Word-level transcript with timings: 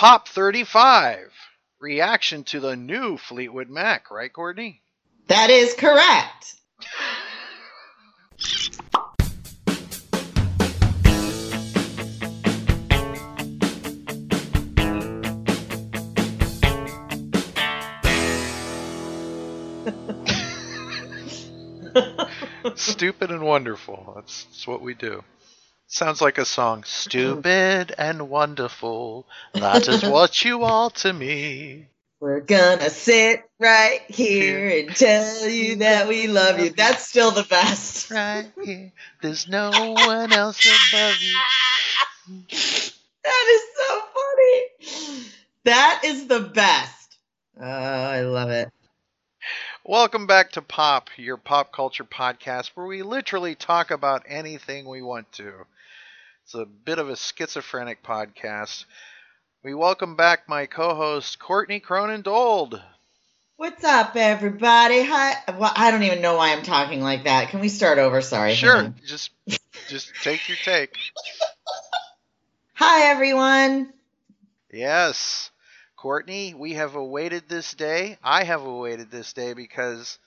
Pop 0.00 0.28
35. 0.28 1.30
Reaction 1.78 2.42
to 2.44 2.58
the 2.58 2.74
new 2.74 3.18
Fleetwood 3.18 3.68
Mac, 3.68 4.10
right, 4.10 4.32
Courtney? 4.32 4.80
That 5.26 5.50
is 5.50 5.74
correct. 5.74 6.54
Stupid 22.74 23.30
and 23.30 23.42
wonderful. 23.42 24.14
That's, 24.16 24.44
that's 24.44 24.66
what 24.66 24.80
we 24.80 24.94
do. 24.94 25.22
Sounds 25.92 26.20
like 26.20 26.38
a 26.38 26.44
song. 26.44 26.84
Stupid 26.86 27.92
and 27.98 28.30
wonderful. 28.30 29.26
That 29.54 29.88
is 29.88 30.02
what 30.08 30.44
you 30.44 30.62
are 30.62 30.88
to 30.90 31.12
me. 31.12 31.88
We're 32.20 32.40
gonna 32.40 32.90
sit 32.90 33.42
right 33.58 34.02
here 34.06 34.68
and 34.68 34.94
tell 34.94 35.48
you 35.48 35.76
that 35.76 36.06
we 36.06 36.28
love 36.28 36.60
you. 36.60 36.70
That's 36.70 37.08
still 37.08 37.32
the 37.32 37.42
best. 37.42 38.08
Right 38.08 38.52
here. 38.62 38.92
There's 39.20 39.48
no 39.48 39.70
one 39.70 40.32
else 40.32 40.64
above 40.64 41.20
you. 41.20 41.36
That 43.22 43.46
is 43.48 43.62
so 43.76 44.00
funny. 44.14 45.26
That 45.64 46.02
is 46.04 46.26
the 46.26 46.40
best. 46.40 47.18
Oh, 47.60 47.64
I 47.64 48.22
love 48.22 48.50
it. 48.50 48.70
Welcome 49.84 50.26
back 50.26 50.52
to 50.52 50.62
Pop, 50.62 51.10
your 51.16 51.36
pop 51.36 51.72
culture 51.72 52.04
podcast 52.04 52.70
where 52.74 52.86
we 52.86 53.02
literally 53.02 53.54
talk 53.54 53.90
about 53.90 54.24
anything 54.28 54.88
we 54.88 55.02
want 55.02 55.30
to. 55.32 55.66
It's 56.50 56.56
a 56.56 56.66
bit 56.66 56.98
of 56.98 57.08
a 57.08 57.14
schizophrenic 57.14 58.02
podcast. 58.02 58.84
We 59.62 59.72
welcome 59.72 60.16
back 60.16 60.48
my 60.48 60.66
co-host 60.66 61.38
Courtney 61.38 61.78
Cronin 61.78 62.22
Dold. 62.22 62.82
What's 63.56 63.84
up, 63.84 64.16
everybody? 64.16 65.00
Hi. 65.04 65.34
Well, 65.56 65.70
I 65.76 65.92
don't 65.92 66.02
even 66.02 66.20
know 66.20 66.36
why 66.36 66.50
I'm 66.50 66.64
talking 66.64 67.02
like 67.02 67.22
that. 67.22 67.50
Can 67.50 67.60
we 67.60 67.68
start 67.68 67.98
over? 67.98 68.20
Sorry. 68.20 68.54
Sure, 68.54 68.92
just 69.06 69.30
just 69.86 70.12
take 70.24 70.48
your 70.48 70.58
take. 70.64 70.96
Hi, 72.74 73.12
everyone. 73.12 73.92
Yes. 74.72 75.52
Courtney, 75.96 76.54
we 76.54 76.72
have 76.72 76.96
awaited 76.96 77.44
this 77.48 77.74
day. 77.74 78.18
I 78.24 78.42
have 78.42 78.62
awaited 78.62 79.08
this 79.12 79.32
day 79.34 79.52
because 79.52 80.18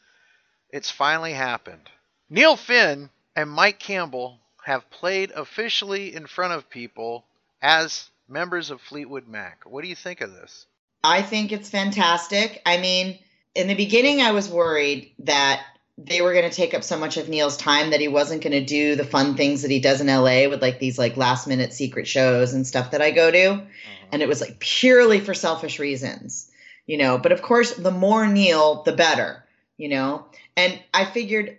it's 0.69 0.89
finally 0.89 1.33
happened. 1.33 1.89
Neil 2.29 2.55
Finn 2.55 3.09
and 3.35 3.49
Mike 3.49 3.79
Campbell 3.79 4.39
have 4.65 4.89
played 4.89 5.31
officially 5.31 6.15
in 6.15 6.27
front 6.27 6.53
of 6.53 6.69
people 6.69 7.25
as 7.61 8.09
members 8.27 8.71
of 8.71 8.81
Fleetwood 8.81 9.27
Mac. 9.27 9.63
What 9.65 9.83
do 9.83 9.89
you 9.89 9.95
think 9.95 10.21
of 10.21 10.33
this? 10.33 10.65
I 11.03 11.21
think 11.21 11.51
it's 11.51 11.69
fantastic. 11.69 12.61
I 12.65 12.77
mean, 12.77 13.19
in 13.55 13.67
the 13.67 13.75
beginning, 13.75 14.21
I 14.21 14.31
was 14.31 14.49
worried 14.49 15.13
that 15.19 15.63
they 15.97 16.21
were 16.21 16.33
going 16.33 16.49
to 16.49 16.55
take 16.55 16.73
up 16.73 16.83
so 16.83 16.97
much 16.97 17.17
of 17.17 17.29
Neil's 17.29 17.57
time 17.57 17.91
that 17.91 17.99
he 17.99 18.07
wasn't 18.07 18.41
going 18.41 18.53
to 18.53 18.65
do 18.65 18.95
the 18.95 19.03
fun 19.03 19.35
things 19.35 19.61
that 19.61 19.69
he 19.69 19.79
does 19.79 20.01
in 20.01 20.07
LA 20.07 20.49
with 20.49 20.61
like 20.61 20.79
these 20.79 20.97
like 20.97 21.17
last 21.17 21.47
minute 21.47 21.73
secret 21.73 22.07
shows 22.07 22.53
and 22.53 22.65
stuff 22.65 22.91
that 22.91 23.01
I 23.01 23.11
go 23.11 23.29
to. 23.29 23.45
Uh-huh. 23.51 24.07
And 24.11 24.21
it 24.21 24.27
was 24.27 24.41
like 24.41 24.59
purely 24.59 25.19
for 25.19 25.33
selfish 25.33 25.79
reasons, 25.79 26.49
you 26.87 26.97
know. 26.97 27.17
But 27.17 27.31
of 27.31 27.41
course, 27.41 27.73
the 27.73 27.91
more 27.91 28.25
Neil, 28.25 28.81
the 28.83 28.93
better, 28.93 29.43
you 29.77 29.89
know. 29.89 30.25
And 30.57 30.81
I 30.93 31.05
figured, 31.05 31.57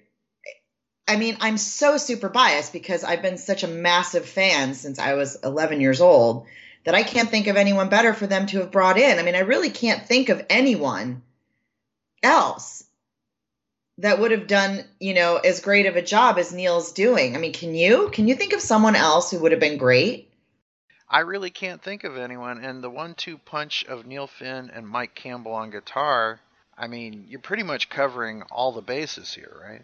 I 1.06 1.16
mean, 1.16 1.36
I'm 1.40 1.58
so 1.58 1.96
super 1.98 2.28
biased 2.28 2.72
because 2.72 3.04
I've 3.04 3.22
been 3.22 3.36
such 3.36 3.62
a 3.62 3.68
massive 3.68 4.26
fan 4.26 4.74
since 4.74 4.98
I 4.98 5.14
was 5.14 5.36
11 5.44 5.80
years 5.80 6.00
old 6.00 6.46
that 6.84 6.94
I 6.94 7.02
can't 7.02 7.28
think 7.28 7.46
of 7.46 7.56
anyone 7.56 7.88
better 7.88 8.14
for 8.14 8.26
them 8.26 8.46
to 8.46 8.60
have 8.60 8.70
brought 8.70 8.98
in. 8.98 9.18
I 9.18 9.22
mean, 9.22 9.34
I 9.34 9.40
really 9.40 9.70
can't 9.70 10.06
think 10.06 10.28
of 10.28 10.44
anyone 10.48 11.22
else 12.22 12.84
that 13.98 14.18
would 14.18 14.32
have 14.32 14.46
done, 14.46 14.84
you 14.98 15.14
know, 15.14 15.36
as 15.36 15.60
great 15.60 15.86
of 15.86 15.96
a 15.96 16.02
job 16.02 16.38
as 16.38 16.52
Neil's 16.52 16.92
doing. 16.92 17.36
I 17.36 17.38
mean, 17.38 17.52
can 17.52 17.74
you? 17.74 18.10
Can 18.10 18.26
you 18.26 18.34
think 18.34 18.52
of 18.52 18.60
someone 18.60 18.96
else 18.96 19.30
who 19.30 19.40
would 19.40 19.52
have 19.52 19.60
been 19.60 19.78
great? 19.78 20.30
I 21.08 21.20
really 21.20 21.50
can't 21.50 21.82
think 21.82 22.04
of 22.04 22.16
anyone. 22.16 22.64
And 22.64 22.82
the 22.82 22.90
one-two 22.90 23.38
punch 23.38 23.84
of 23.84 24.06
Neil 24.06 24.26
Finn 24.26 24.70
and 24.74 24.88
Mike 24.88 25.14
Campbell 25.14 25.52
on 25.52 25.70
guitar. 25.70 26.40
I 26.76 26.88
mean, 26.88 27.26
you're 27.28 27.40
pretty 27.40 27.62
much 27.62 27.88
covering 27.88 28.42
all 28.50 28.72
the 28.72 28.82
bases 28.82 29.32
here, 29.32 29.54
right? 29.62 29.82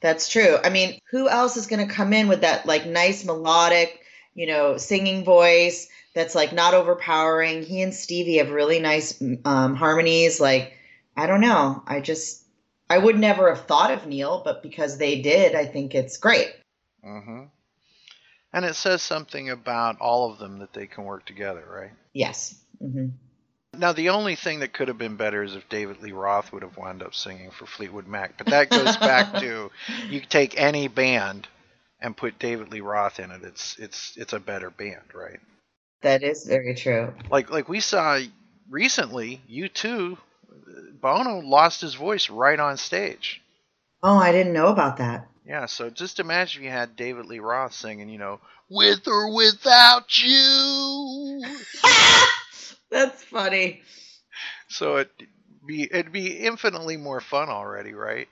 That's 0.00 0.28
true. 0.28 0.58
I 0.62 0.70
mean, 0.70 0.98
who 1.10 1.28
else 1.28 1.56
is 1.56 1.66
going 1.66 1.86
to 1.86 1.92
come 1.92 2.12
in 2.12 2.28
with 2.28 2.42
that 2.42 2.66
like 2.66 2.86
nice 2.86 3.24
melodic, 3.24 4.00
you 4.34 4.46
know, 4.46 4.76
singing 4.76 5.24
voice 5.24 5.88
that's 6.14 6.34
like 6.34 6.52
not 6.52 6.74
overpowering? 6.74 7.62
He 7.62 7.82
and 7.82 7.94
Stevie 7.94 8.38
have 8.38 8.50
really 8.50 8.78
nice 8.78 9.20
um, 9.44 9.74
harmonies. 9.74 10.40
Like, 10.40 10.74
I 11.16 11.26
don't 11.26 11.40
know. 11.40 11.82
I 11.86 12.00
just, 12.00 12.44
I 12.90 12.98
would 12.98 13.18
never 13.18 13.54
have 13.54 13.66
thought 13.66 13.90
of 13.90 14.06
Neil, 14.06 14.42
but 14.44 14.62
because 14.62 14.98
they 14.98 15.22
did, 15.22 15.54
I 15.54 15.64
think 15.64 15.94
it's 15.94 16.18
great. 16.18 16.54
Mm-hmm. 17.04 17.44
And 18.52 18.64
it 18.64 18.74
says 18.74 19.02
something 19.02 19.50
about 19.50 20.00
all 20.00 20.30
of 20.30 20.38
them 20.38 20.58
that 20.58 20.72
they 20.72 20.86
can 20.86 21.04
work 21.04 21.26
together, 21.26 21.64
right? 21.68 21.92
Yes. 22.12 22.54
hmm 22.80 23.08
Now, 23.78 23.92
the 23.92 24.10
only 24.10 24.34
thing 24.34 24.60
that 24.60 24.72
could 24.72 24.88
have 24.88 24.98
been 24.98 25.16
better 25.16 25.42
is 25.42 25.54
if 25.54 25.68
David 25.68 26.02
Lee 26.02 26.12
Roth 26.12 26.52
would 26.52 26.62
have 26.62 26.76
wound 26.76 27.02
up 27.02 27.14
singing 27.14 27.50
for 27.50 27.66
Fleetwood 27.66 28.06
Mac. 28.06 28.38
But 28.38 28.48
that 28.48 28.70
goes 28.70 28.96
back 28.96 29.40
to 29.40 29.70
you 30.08 30.20
take 30.20 30.58
any 30.60 30.88
band 30.88 31.48
and 32.00 32.16
put 32.16 32.38
David 32.38 32.70
Lee 32.70 32.80
Roth 32.80 33.18
in 33.18 33.30
it. 33.30 33.42
It's 33.42 33.76
it's 33.78 34.16
it's 34.16 34.32
a 34.32 34.40
better 34.40 34.70
band, 34.70 35.14
right? 35.14 35.40
That 36.02 36.22
is 36.22 36.44
very 36.44 36.74
true. 36.74 37.12
Like 37.30 37.50
like 37.50 37.68
we 37.68 37.80
saw 37.80 38.20
recently, 38.68 39.40
U2, 39.50 40.18
Bono 41.00 41.38
lost 41.40 41.80
his 41.80 41.94
voice 41.94 42.30
right 42.30 42.58
on 42.58 42.76
stage. 42.76 43.42
Oh, 44.02 44.16
I 44.16 44.32
didn't 44.32 44.52
know 44.52 44.68
about 44.68 44.98
that. 44.98 45.28
Yeah, 45.46 45.66
so 45.66 45.90
just 45.90 46.20
imagine 46.20 46.62
if 46.62 46.64
you 46.64 46.70
had 46.70 46.96
David 46.96 47.26
Lee 47.26 47.38
Roth 47.38 47.72
singing, 47.72 48.08
you 48.08 48.18
know, 48.18 48.40
with 48.68 49.06
or 49.06 49.34
without 49.34 50.22
you. 50.22 51.42
That's 52.96 53.22
funny. 53.22 53.82
So 54.68 54.96
it 54.96 55.10
be 55.66 55.82
it'd 55.82 56.12
be 56.12 56.28
infinitely 56.28 56.96
more 56.96 57.20
fun 57.20 57.50
already, 57.50 57.92
right? 57.92 58.26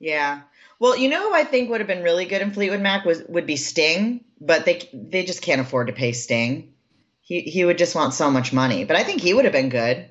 Yeah. 0.00 0.40
Well, 0.78 0.96
you 0.96 1.10
know 1.10 1.28
who 1.28 1.34
I 1.34 1.44
think 1.44 1.68
would 1.68 1.82
have 1.82 1.88
been 1.88 2.02
really 2.02 2.24
good 2.24 2.40
in 2.40 2.52
Fleetwood 2.52 2.80
Mac 2.80 3.04
was 3.04 3.22
would 3.28 3.46
be 3.46 3.56
Sting, 3.56 4.24
but 4.40 4.64
they 4.64 4.88
they 4.94 5.26
just 5.26 5.42
can't 5.42 5.60
afford 5.60 5.88
to 5.88 5.92
pay 5.92 6.12
Sting. 6.12 6.72
He 7.20 7.42
he 7.42 7.66
would 7.66 7.76
just 7.76 7.94
want 7.94 8.14
so 8.14 8.30
much 8.30 8.50
money, 8.50 8.84
but 8.86 8.96
I 8.96 9.04
think 9.04 9.20
he 9.20 9.34
would 9.34 9.44
have 9.44 9.52
been 9.52 9.68
good. 9.68 10.08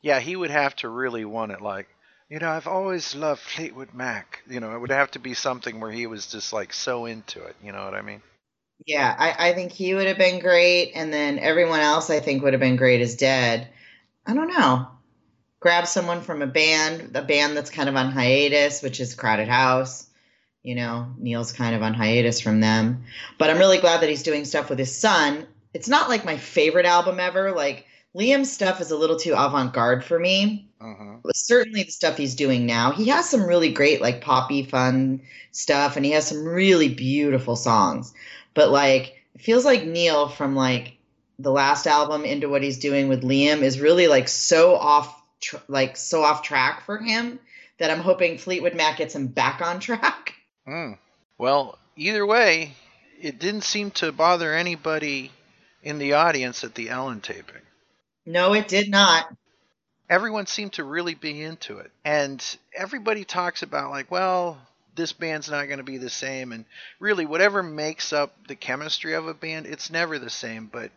Yeah, 0.00 0.20
he 0.20 0.36
would 0.36 0.50
have 0.50 0.76
to 0.76 0.88
really 0.88 1.24
want 1.24 1.50
it 1.50 1.60
like, 1.60 1.88
you 2.30 2.38
know, 2.38 2.48
I've 2.48 2.68
always 2.68 3.16
loved 3.16 3.40
Fleetwood 3.40 3.94
Mac. 3.94 4.44
You 4.48 4.60
know, 4.60 4.76
it 4.76 4.78
would 4.78 4.92
have 4.92 5.10
to 5.12 5.18
be 5.18 5.34
something 5.34 5.80
where 5.80 5.90
he 5.90 6.06
was 6.06 6.28
just 6.28 6.52
like 6.52 6.72
so 6.72 7.06
into 7.06 7.42
it, 7.42 7.56
you 7.64 7.72
know 7.72 7.84
what 7.84 7.94
I 7.94 8.02
mean? 8.02 8.22
Yeah, 8.86 9.14
I, 9.18 9.50
I 9.50 9.52
think 9.54 9.72
he 9.72 9.94
would 9.94 10.06
have 10.06 10.18
been 10.18 10.40
great, 10.40 10.92
and 10.94 11.12
then 11.12 11.38
everyone 11.38 11.80
else 11.80 12.10
I 12.10 12.20
think 12.20 12.42
would 12.42 12.52
have 12.52 12.60
been 12.60 12.76
great 12.76 13.00
as 13.00 13.14
dead. 13.14 13.68
I 14.26 14.34
don't 14.34 14.48
know. 14.48 14.88
Grab 15.60 15.86
someone 15.86 16.20
from 16.20 16.42
a 16.42 16.46
band, 16.46 17.16
a 17.16 17.22
band 17.22 17.56
that's 17.56 17.70
kind 17.70 17.88
of 17.88 17.96
on 17.96 18.10
hiatus, 18.10 18.82
which 18.82 19.00
is 19.00 19.14
Crowded 19.14 19.48
House. 19.48 20.06
You 20.62 20.74
know, 20.74 21.06
Neil's 21.18 21.52
kind 21.52 21.74
of 21.74 21.82
on 21.82 21.94
hiatus 21.94 22.40
from 22.40 22.60
them. 22.60 23.04
But 23.38 23.50
I'm 23.50 23.58
really 23.58 23.78
glad 23.78 24.00
that 24.00 24.08
he's 24.08 24.22
doing 24.22 24.44
stuff 24.44 24.70
with 24.70 24.78
his 24.78 24.96
son. 24.96 25.46
It's 25.72 25.88
not 25.88 26.08
like 26.08 26.24
my 26.24 26.36
favorite 26.36 26.86
album 26.86 27.20
ever. 27.20 27.52
Like 27.52 27.86
Liam's 28.14 28.52
stuff 28.52 28.80
is 28.80 28.90
a 28.90 28.96
little 28.96 29.18
too 29.18 29.34
avant-garde 29.34 30.04
for 30.04 30.18
me. 30.18 30.70
Uh-huh. 30.80 31.16
Certainly 31.34 31.84
the 31.84 31.92
stuff 31.92 32.16
he's 32.16 32.34
doing 32.34 32.66
now. 32.66 32.92
He 32.92 33.08
has 33.08 33.28
some 33.28 33.44
really 33.44 33.72
great 33.72 34.00
like 34.00 34.20
poppy 34.20 34.62
fun 34.62 35.22
stuff 35.50 35.96
and 35.96 36.04
he 36.04 36.12
has 36.12 36.26
some 36.26 36.44
really 36.44 36.88
beautiful 36.88 37.56
songs. 37.56 38.12
But 38.54 38.70
like 38.70 39.22
it 39.34 39.42
feels 39.42 39.64
like 39.64 39.84
Neil 39.84 40.28
from 40.28 40.54
like 40.54 40.96
the 41.38 41.50
last 41.50 41.86
album 41.86 42.24
into 42.24 42.48
what 42.48 42.62
he's 42.62 42.78
doing 42.78 43.08
with 43.08 43.22
Liam 43.22 43.62
is 43.62 43.80
really 43.80 44.06
like 44.06 44.28
so 44.28 44.76
off 44.76 45.20
tr- 45.40 45.56
like 45.68 45.96
so 45.96 46.22
off 46.22 46.42
track 46.42 46.84
for 46.86 46.98
him 46.98 47.38
that 47.78 47.90
I'm 47.90 48.00
hoping 48.00 48.38
Fleetwood 48.38 48.74
Mac 48.74 48.98
gets 48.98 49.14
him 49.14 49.26
back 49.28 49.60
on 49.60 49.80
track. 49.80 50.34
Mm. 50.66 50.96
Well, 51.36 51.78
either 51.94 52.24
way, 52.24 52.72
it 53.20 53.38
didn't 53.38 53.64
seem 53.64 53.90
to 53.90 54.12
bother 54.12 54.54
anybody 54.54 55.30
in 55.82 55.98
the 55.98 56.14
audience 56.14 56.64
at 56.64 56.74
the 56.74 56.88
Ellen 56.88 57.20
taping. 57.20 57.60
No, 58.24 58.54
it 58.54 58.66
did 58.66 58.88
not. 58.90 59.26
Everyone 60.08 60.46
seemed 60.46 60.72
to 60.74 60.84
really 60.84 61.14
be 61.14 61.42
into 61.42 61.80
it. 61.80 61.90
And 62.02 62.42
everybody 62.74 63.24
talks 63.24 63.62
about, 63.62 63.90
like, 63.90 64.10
well, 64.10 64.58
this 64.96 65.12
band's 65.12 65.50
not 65.50 65.66
going 65.66 65.78
to 65.78 65.84
be 65.84 65.98
the 65.98 66.10
same. 66.10 66.52
And 66.52 66.64
really, 67.00 67.26
whatever 67.26 67.62
makes 67.62 68.12
up 68.12 68.34
the 68.48 68.54
chemistry 68.54 69.14
of 69.14 69.26
a 69.26 69.34
band, 69.34 69.66
it's 69.66 69.90
never 69.90 70.18
the 70.18 70.30
same. 70.30 70.66
But 70.66 70.90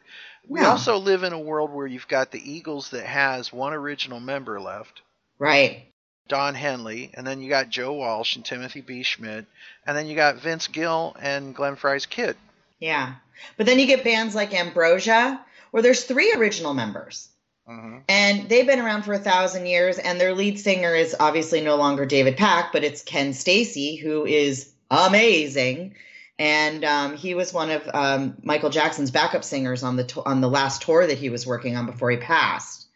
we 0.48 0.62
No. 0.62 0.70
also 0.70 0.98
live 0.98 1.24
in 1.24 1.34
a 1.34 1.40
world 1.40 1.72
where 1.72 1.88
you've 1.88 2.08
got 2.08 2.32
the 2.32 2.52
Eagles 2.52 2.90
that 2.92 3.06
has 3.06 3.52
one 3.52 3.74
original 3.74 4.20
member 4.20 4.60
left. 4.60 5.02
Right. 5.40 5.86
Don 6.28 6.56
Henley, 6.56 7.12
and 7.14 7.26
then 7.26 7.42
you 7.42 7.50
got 7.50 7.70
Joe 7.70 7.94
Walsh 7.94 8.36
and 8.36 8.44
Timothy 8.44 8.82
B. 8.82 9.02
Schmit, 9.02 9.46
and 9.86 9.98
then 9.98 10.08
you 10.08 10.16
got 10.16 10.36
Vince 10.36 10.68
Gill 10.68 11.16
and 11.22 11.56
Glenn 11.56 11.78
Frey's 11.78 12.06
kid. 12.06 12.36
Yeah. 12.80 13.16
But 13.56 13.66
then 13.66 13.80
you 13.80 13.86
get 13.88 14.04
bands 14.04 14.36
like 14.36 14.54
Ambrosia, 14.54 15.40
where 15.40 15.40
where 15.72 15.84
there's 15.84 16.04
three 16.04 16.34
original 16.34 16.74
members. 16.74 17.30
Mhm. 17.68 18.02
And 18.08 18.50
they've 18.50 18.66
been 18.66 18.80
around 18.80 19.04
for 19.04 19.14
a 19.14 19.20
thousand 19.20 19.66
years, 19.66 19.98
and 19.98 20.20
their 20.20 20.34
lead 20.34 20.60
singer 20.60 20.96
is 20.96 21.16
obviously 21.20 21.62
no 21.62 21.76
longer 21.76 22.06
David 22.06 22.38
Pack, 22.38 22.72
but 22.72 22.84
it's 22.84 23.02
Ken 23.04 23.34
Stacey, 23.34 23.96
who 23.98 24.26
is 24.26 24.72
amazing. 24.90 25.96
And 26.40 26.86
um, 26.86 27.18
he 27.18 27.34
was 27.34 27.52
one 27.52 27.72
of 27.72 27.90
um, 27.94 28.36
Michael 28.44 28.70
Jackson's 28.70 29.12
backup 29.12 29.44
singers 29.44 29.84
on 29.84 29.96
the 29.96 30.04
to- 30.06 30.24
on 30.26 30.40
the 30.42 30.50
last 30.50 30.84
tour 30.84 31.06
that 31.06 31.18
he 31.18 31.30
was 31.30 31.48
working 31.48 31.76
on 31.76 31.86
before 31.88 32.12
he 32.12 32.18
passed. 32.18 32.88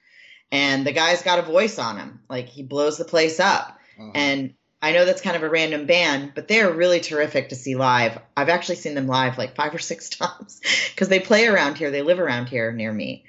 And 0.51 0.85
the 0.85 0.91
guy's 0.91 1.21
got 1.23 1.39
a 1.39 1.43
voice 1.43 1.79
on 1.79 1.97
him, 1.97 2.19
like 2.29 2.47
he 2.47 2.61
blows 2.63 2.97
the 2.97 3.05
place 3.05 3.39
up. 3.39 3.77
Mhm. 3.99 4.11
And 4.13 4.53
I 4.81 4.91
know 4.93 5.05
that's 5.05 5.21
kind 5.21 5.35
of 5.35 5.43
a 5.43 5.49
random 5.49 5.85
band, 5.85 6.33
but 6.35 6.47
they're 6.47 6.71
really 6.71 6.99
terrific 6.99 7.49
to 7.49 7.55
see 7.55 7.75
live. 7.75 8.17
I've 8.37 8.49
actually 8.49 8.75
seen 8.75 8.95
them 8.95 9.07
live 9.07 9.37
like 9.37 9.55
five 9.55 9.73
or 9.73 9.79
six 9.79 10.09
times 10.17 10.61
because 10.93 11.09
they 11.09 11.19
play 11.19 11.47
around 11.47 11.77
here. 11.77 11.91
They 11.91 12.01
live 12.03 12.19
around 12.19 12.47
here 12.49 12.71
near 12.71 12.91
me. 12.91 13.25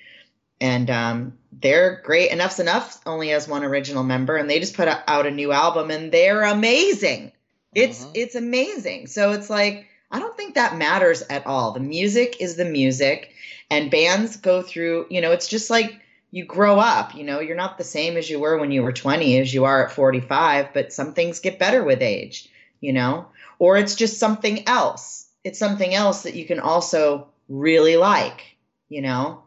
And 0.63 0.89
um, 0.91 1.39
they're 1.61 2.01
great. 2.05 2.31
Enuff 2.31 2.57
Z'Nuff 2.57 3.01
only 3.05 3.31
has 3.31 3.49
one 3.49 3.65
original 3.65 4.05
member, 4.05 4.37
and 4.37 4.49
they 4.49 4.61
just 4.61 4.77
put 4.77 4.87
out 4.89 5.27
a 5.27 5.31
new 5.31 5.51
album, 5.51 5.91
and 5.91 6.13
they're 6.13 6.45
amazing. 6.45 7.33
It's 7.75 8.05
Mhm. 8.05 8.11
it's 8.15 8.35
amazing. 8.37 9.09
So 9.09 9.33
it's 9.33 9.51
like 9.51 9.87
I 10.11 10.21
don't 10.21 10.37
think 10.37 10.55
that 10.55 10.77
matters 10.77 11.23
at 11.29 11.47
all. 11.47 11.73
The 11.73 11.81
music 11.81 12.41
is 12.41 12.55
the 12.57 12.65
music, 12.65 13.33
and 13.71 13.91
bands 13.91 14.37
go 14.37 14.63
through. 14.63 15.07
You 15.11 15.21
know, 15.21 15.33
it's 15.33 15.49
just 15.49 15.69
like 15.69 15.99
you 16.31 16.45
grow 16.45 16.79
up. 16.79 17.15
You 17.15 17.25
know, 17.25 17.41
you're 17.41 17.57
not 17.57 17.77
the 17.77 17.85
same 17.85 18.17
as 18.17 18.31
you 18.31 18.39
were 18.39 18.57
when 18.59 18.71
you 18.71 18.83
were 18.83 18.93
20 18.93 19.39
as 19.41 19.53
you 19.53 19.65
are 19.65 19.85
at 19.87 19.93
45, 19.93 20.73
but 20.73 20.93
some 20.93 21.13
things 21.13 21.41
get 21.41 21.59
better 21.59 21.83
with 21.83 22.03
age. 22.03 22.49
You 22.81 22.93
know, 22.93 23.27
or 23.59 23.77
it's 23.79 23.97
just 23.97 24.19
something 24.19 24.69
else. 24.69 25.27
It's 25.45 25.59
something 25.59 25.93
else 25.93 26.23
that 26.23 26.35
you 26.35 26.45
can 26.45 26.61
also 26.61 27.29
really 27.49 27.97
like. 27.97 28.45
You 28.89 29.03
know, 29.03 29.42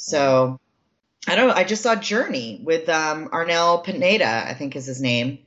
so. 0.00 0.58
I 1.28 1.36
don't 1.36 1.48
know. 1.48 1.54
I 1.54 1.64
just 1.64 1.82
saw 1.82 1.94
Journey 1.94 2.62
with 2.64 2.88
um, 2.88 3.28
Arnel 3.28 3.84
Pineda, 3.84 4.48
I 4.48 4.54
think 4.54 4.74
is 4.74 4.86
his 4.86 5.02
name. 5.02 5.38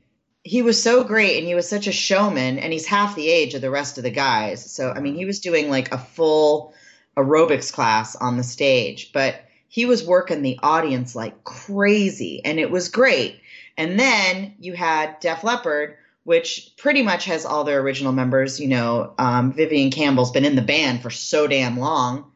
He 0.44 0.62
was 0.62 0.82
so 0.82 1.04
great 1.04 1.40
and 1.40 1.48
he 1.48 1.56
was 1.56 1.68
such 1.68 1.88
a 1.88 1.92
showman, 1.92 2.60
and 2.60 2.72
he's 2.72 2.86
half 2.86 3.16
the 3.16 3.28
age 3.28 3.56
of 3.56 3.62
the 3.62 3.72
rest 3.72 3.98
of 3.98 4.04
the 4.04 4.12
guys. 4.12 4.72
So, 4.72 4.92
I 4.92 5.00
mean, 5.00 5.16
he 5.16 5.26
was 5.26 5.40
doing 5.40 5.72
like 5.72 5.92
a 5.92 5.98
full 5.98 6.76
aerobics 7.18 7.74
class 7.74 8.16
on 8.16 8.38
the 8.38 8.44
stage, 8.44 9.12
but 9.14 9.44
he 9.68 9.88
was 9.88 10.06
working 10.06 10.44
the 10.44 10.60
audience 10.62 11.16
like 11.16 11.44
crazy, 11.44 12.46
and 12.46 12.60
it 12.60 12.70
was 12.70 12.90
great. 12.90 13.40
And 13.76 14.00
then 14.00 14.54
you 14.60 14.74
had 14.74 15.20
Def 15.20 15.44
Leppard, 15.44 15.98
which 16.24 16.74
pretty 16.78 17.02
much 17.02 17.26
has 17.26 17.46
all 17.46 17.64
their 17.64 17.80
original 17.80 18.14
members. 18.14 18.60
You 18.60 18.68
know, 18.68 19.16
um, 19.18 19.54
Vivian 19.54 19.90
Campbell's 19.90 20.32
been 20.32 20.46
in 20.46 20.56
the 20.56 20.62
band 20.62 21.02
for 21.02 21.10
so 21.10 21.48
damn 21.48 21.80
long, 21.80 22.32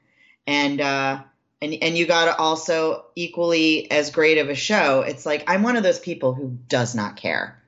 and 0.47 0.81
uh, 0.81 1.21
and 1.61 1.75
and 1.81 1.97
you 1.97 2.05
got 2.05 2.25
to 2.25 2.37
also 2.37 3.05
equally 3.15 3.89
as 3.91 4.11
great 4.11 4.37
of 4.37 4.49
a 4.49 4.55
show. 4.55 5.01
It's 5.01 5.25
like 5.25 5.43
I'm 5.47 5.63
one 5.63 5.75
of 5.75 5.83
those 5.83 5.99
people 5.99 6.33
who 6.33 6.57
does 6.67 6.95
not 6.95 7.17
care. 7.17 7.61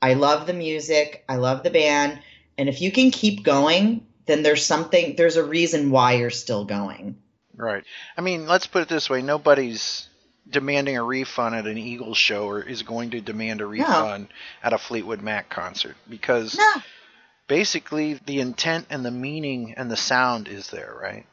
I 0.00 0.14
love 0.14 0.46
the 0.46 0.52
music, 0.52 1.24
I 1.28 1.36
love 1.36 1.62
the 1.62 1.70
band, 1.70 2.20
and 2.58 2.68
if 2.68 2.80
you 2.80 2.92
can 2.92 3.10
keep 3.10 3.42
going, 3.42 4.06
then 4.26 4.42
there's 4.42 4.64
something 4.64 5.16
there's 5.16 5.36
a 5.36 5.44
reason 5.44 5.90
why 5.90 6.14
you're 6.14 6.30
still 6.30 6.64
going. 6.64 7.16
Right. 7.56 7.84
I 8.16 8.20
mean, 8.20 8.46
let's 8.46 8.66
put 8.66 8.82
it 8.82 8.88
this 8.88 9.08
way: 9.08 9.22
nobody's 9.22 10.08
demanding 10.48 10.96
a 10.96 11.02
refund 11.02 11.54
at 11.54 11.66
an 11.66 11.78
Eagles 11.78 12.18
show, 12.18 12.46
or 12.46 12.62
is 12.62 12.82
going 12.82 13.10
to 13.10 13.20
demand 13.20 13.60
a 13.60 13.66
refund 13.66 14.28
at 14.62 14.72
a 14.72 14.78
Fleetwood 14.78 15.22
Mac 15.22 15.48
concert 15.48 15.96
because 16.08 16.56
No. 16.56 16.72
basically 17.48 18.14
the 18.26 18.40
intent 18.40 18.86
and 18.90 19.04
the 19.04 19.10
meaning 19.10 19.74
and 19.76 19.90
the 19.90 19.96
sound 19.96 20.48
is 20.48 20.68
there, 20.68 20.94
right? 21.00 21.26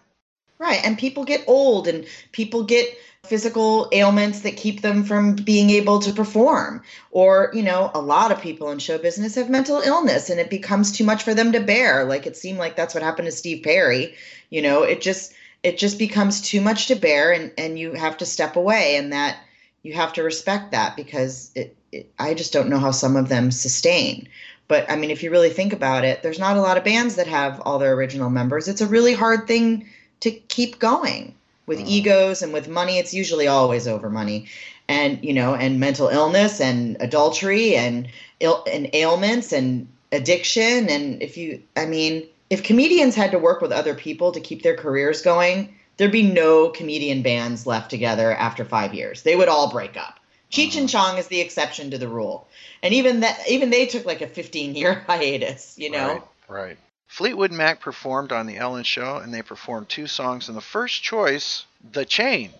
Right, 0.62 0.86
and 0.86 0.96
people 0.96 1.24
get 1.24 1.44
old 1.48 1.88
and 1.88 2.06
people 2.34 2.62
get 2.62 2.96
physical 3.24 3.90
ailments 3.92 4.42
that 4.42 4.58
keep 4.58 4.84
them 4.84 5.04
from 5.04 5.34
being 5.34 5.72
able 5.72 5.98
to 5.98 6.13
perform. 6.13 6.84
Or, 7.10 7.50
you 7.52 7.63
know, 7.63 7.90
a 7.96 8.00
lot 8.00 8.31
of 8.31 8.42
people 8.42 8.69
in 8.69 8.78
show 8.78 9.00
business 9.00 9.34
have 9.34 9.50
mental 9.50 9.80
illness 9.80 10.30
and 10.30 10.40
it 10.40 10.52
becomes 10.52 10.92
too 10.92 11.04
much 11.04 11.24
for 11.24 11.34
them 11.34 11.54
to 11.54 11.62
bear. 11.62 12.04
Like 12.04 12.28
it 12.28 12.38
seemed 12.38 12.60
like 12.60 12.75
that's 12.75 12.94
what 12.94 13.02
happened 13.02 13.25
to 13.25 13.31
Steve 13.31 13.63
Perry. 13.63 14.13
You 14.52 14.62
know, 14.62 14.84
it 14.84 15.02
just 15.02 15.34
it 15.63 15.80
just 15.80 15.98
becomes 15.98 16.42
too 16.42 16.62
much 16.62 16.86
to 16.90 16.96
bear 16.96 17.31
and 17.31 17.52
and 17.58 17.80
you 17.80 17.94
have 17.94 18.18
to 18.18 18.25
step 18.28 18.56
away 18.56 18.98
and 18.98 19.13
that 19.13 19.40
you 19.81 19.94
have 19.94 20.13
to 20.13 20.22
respect 20.22 20.74
that 20.74 20.96
because 20.96 21.52
it, 21.56 21.75
it 21.92 22.12
I 22.19 22.36
just 22.36 22.54
don't 22.54 22.69
know 22.69 22.78
how 22.78 22.92
some 22.92 23.16
of 23.16 23.30
them 23.30 23.50
sustain. 23.50 24.30
But 24.68 24.92
I 24.92 24.96
mean, 24.96 25.10
if 25.10 25.24
you 25.24 25.31
really 25.31 25.50
think 25.50 25.74
about 25.74 26.06
it, 26.06 26.22
there's 26.22 26.38
not 26.38 26.56
a 26.56 26.62
lot 26.62 26.78
of 26.78 26.84
bands 26.84 27.16
that 27.16 27.25
have 27.25 27.60
all 27.66 27.80
their 27.80 27.94
original 27.94 28.30
members. 28.30 28.68
It's 28.68 28.81
a 28.81 28.88
really 28.88 29.13
hard 29.13 29.48
thing 29.48 29.88
to 30.22 30.32
keep 30.32 30.80
going 30.80 31.36
with 31.68 31.80
Mhm. 31.80 31.88
egos 31.88 32.42
and 32.42 32.54
with 32.54 32.68
money. 32.68 32.98
It's 32.98 33.14
usually 33.14 33.48
always 33.48 33.88
over 33.88 34.10
money, 34.10 34.48
and 34.88 35.20
you 35.24 35.34
know, 35.34 35.54
and 35.54 35.80
mental 35.80 36.08
illness 36.08 36.60
and 36.60 36.98
adultery 37.00 37.76
and 37.76 38.08
Ill, 38.40 38.64
and 38.72 38.90
ailments 38.94 39.54
and 39.54 39.88
addiction. 40.12 40.90
And 40.90 41.22
if 41.22 41.38
you, 41.38 41.62
I 41.78 41.86
mean, 41.86 42.28
if 42.50 42.64
comedians 42.64 43.16
had 43.16 43.32
to 43.32 43.40
work 43.40 43.62
with 43.62 43.72
other 43.72 43.94
people 43.94 44.32
to 44.32 44.40
keep 44.40 44.64
their 44.64 44.76
careers 44.76 45.22
going, 45.22 45.76
there'd 45.98 46.12
be 46.12 46.24
no 46.24 46.70
comedian 46.70 47.22
bands 47.22 47.68
left 47.68 47.92
together 47.92 48.34
after 48.34 48.66
five 48.66 48.96
years. 48.96 49.22
They 49.22 49.36
would 49.36 49.48
all 49.48 49.70
break 49.70 49.96
up. 49.96 50.20
Cheech 50.52 50.76
and 50.76 50.90
Chong 50.90 51.18
is 51.18 51.28
the 51.28 51.40
exception 51.40 51.92
to 51.92 51.98
the 51.98 52.10
rule, 52.10 52.48
and 52.84 52.94
even 52.94 53.22
that, 53.22 53.40
even 53.48 53.70
they 53.70 53.86
took 53.86 54.06
like 54.06 54.22
a 54.22 54.28
15 54.28 54.76
year 54.76 54.96
hiatus. 55.08 55.76
You 55.78 55.92
know. 55.92 56.08
Right. 56.08 56.22
Right. 56.50 56.78
Fleetwood 57.12 57.52
Mac 57.52 57.81
performed 57.81 58.31
on 58.31 58.48
the 58.48 58.56
Ellen 58.56 58.86
Show, 58.86 59.18
and 59.18 59.34
they 59.34 59.42
performed 59.42 59.90
two 59.90 60.08
songs. 60.08 60.48
And 60.48 60.56
the 60.56 60.62
first 60.62 61.04
choice, 61.04 61.66
"The 61.92 62.06
Chain." 62.06 62.54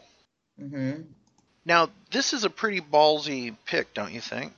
hmm 0.59 1.03
Now, 1.63 1.89
this 2.12 2.33
is 2.33 2.44
a 2.44 2.50
pretty 2.50 2.81
ballsy 2.81 3.56
pick, 3.65 3.94
don't 3.94 4.12
you 4.12 4.19
think? 4.19 4.53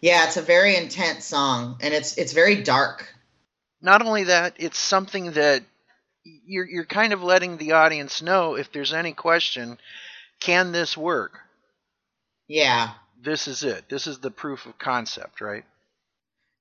Yeah, 0.00 0.24
it's 0.26 0.36
a 0.36 0.42
very 0.42 0.76
intense 0.76 1.24
song, 1.24 1.78
and 1.80 1.92
it's 1.92 2.16
it's 2.16 2.32
very 2.32 2.62
dark. 2.62 3.12
Not 3.82 4.02
only 4.06 4.24
that, 4.24 4.54
it's 4.58 4.78
something 4.78 5.32
that 5.32 5.64
you're 6.22 6.68
you're 6.68 6.84
kind 6.84 7.12
of 7.12 7.20
letting 7.22 7.56
the 7.56 7.72
audience 7.72 8.22
know 8.22 8.54
if 8.54 8.70
there's 8.70 8.92
any 8.92 9.12
question, 9.12 9.78
can 10.38 10.70
this 10.70 10.96
work? 10.96 11.40
Yeah, 12.46 12.94
This 13.20 13.48
is 13.48 13.64
it. 13.64 13.88
This 13.88 14.06
is 14.06 14.20
the 14.20 14.30
proof 14.30 14.64
of 14.66 14.78
concept, 14.78 15.40
right? 15.40 15.64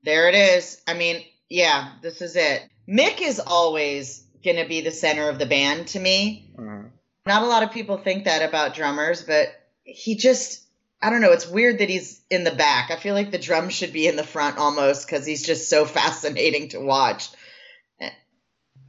there 0.04 0.28
it 0.28 0.36
is. 0.36 0.82
I 0.88 0.94
mean, 0.96 1.24
yeah, 1.50 1.92
this 2.02 2.22
is 2.22 2.36
it. 2.36 2.64
Mick 2.88 3.22
is 3.22 3.40
always 3.40 4.24
going 4.44 4.58
to 4.58 4.68
be 4.68 4.82
the 4.82 4.92
center 4.92 5.30
of 5.30 5.40
the 5.40 5.46
band 5.46 5.88
to 5.90 6.00
me. 6.00 6.52
Mm-hmm. 6.58 6.88
Not 7.26 7.44
a 7.44 7.48
lot 7.48 7.64
of 7.64 7.72
people 7.72 7.98
think 7.98 8.26
that 8.26 8.48
about 8.48 8.74
drummers, 8.74 9.22
but 9.24 9.50
he 9.84 10.16
just, 10.16 10.62
I 11.02 11.10
don't 11.10 11.22
know, 11.22 11.34
it's 11.34 11.48
weird 11.48 11.80
that 11.80 11.90
he's 11.90 12.22
in 12.30 12.44
the 12.44 12.52
back. 12.52 12.90
I 12.92 12.96
feel 12.96 13.14
like 13.14 13.32
the 13.32 13.38
drums 13.38 13.74
should 13.74 13.92
be 13.92 14.08
in 14.08 14.16
the 14.16 14.24
front 14.24 14.58
almost 14.58 15.06
because 15.06 15.26
he's 15.26 15.46
just 15.46 15.70
so 15.70 15.86
fascinating 16.00 16.70
to 16.70 16.80
watch. 16.80 17.30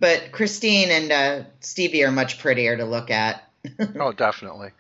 But 0.01 0.31
Christine 0.31 0.91
and 0.91 1.11
uh, 1.13 1.49
Stevie 1.61 2.05
are 2.05 2.13
much 2.13 2.39
prettier 2.39 2.77
to 2.77 2.85
look 2.85 3.11
at. 3.11 3.45
Oh, 3.99 4.13
definitely. 4.13 4.71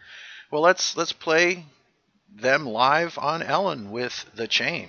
Well, 0.50 0.62
let's 0.62 0.96
let's 0.96 1.12
play 1.12 1.66
them 2.34 2.64
live 2.64 3.18
on 3.18 3.42
Ellen 3.42 3.90
with 3.90 4.24
the 4.34 4.46
chain. 4.46 4.88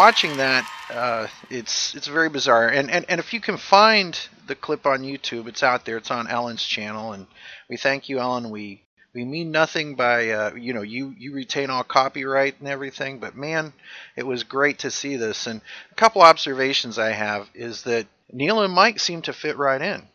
Watching 0.00 0.38
that, 0.38 0.66
uh, 0.90 1.26
it's 1.50 1.94
it's 1.94 2.06
very 2.06 2.30
bizarre. 2.30 2.68
And, 2.68 2.90
and 2.90 3.04
and 3.10 3.20
if 3.20 3.34
you 3.34 3.40
can 3.40 3.58
find 3.58 4.18
the 4.46 4.54
clip 4.54 4.86
on 4.86 5.02
YouTube, 5.02 5.46
it's 5.46 5.62
out 5.62 5.84
there. 5.84 5.98
It's 5.98 6.10
on 6.10 6.26
Ellen's 6.26 6.64
channel, 6.64 7.12
and 7.12 7.26
we 7.68 7.76
thank 7.76 8.08
you, 8.08 8.18
Ellen. 8.18 8.48
We 8.48 8.82
we 9.14 9.26
mean 9.26 9.50
nothing 9.50 9.96
by 9.96 10.30
uh, 10.30 10.54
you 10.54 10.72
know 10.72 10.80
you 10.80 11.14
you 11.18 11.34
retain 11.34 11.68
all 11.68 11.84
copyright 11.84 12.58
and 12.60 12.68
everything, 12.68 13.18
but 13.18 13.36
man, 13.36 13.74
it 14.16 14.26
was 14.26 14.42
great 14.42 14.78
to 14.78 14.90
see 14.90 15.16
this. 15.16 15.46
And 15.46 15.60
a 15.92 15.94
couple 15.96 16.22
observations 16.22 16.98
I 16.98 17.10
have 17.10 17.50
is 17.54 17.82
that 17.82 18.06
Neil 18.32 18.62
and 18.62 18.72
Mike 18.72 19.00
seem 19.00 19.20
to 19.22 19.34
fit 19.34 19.58
right 19.58 19.82
in. 19.82 20.08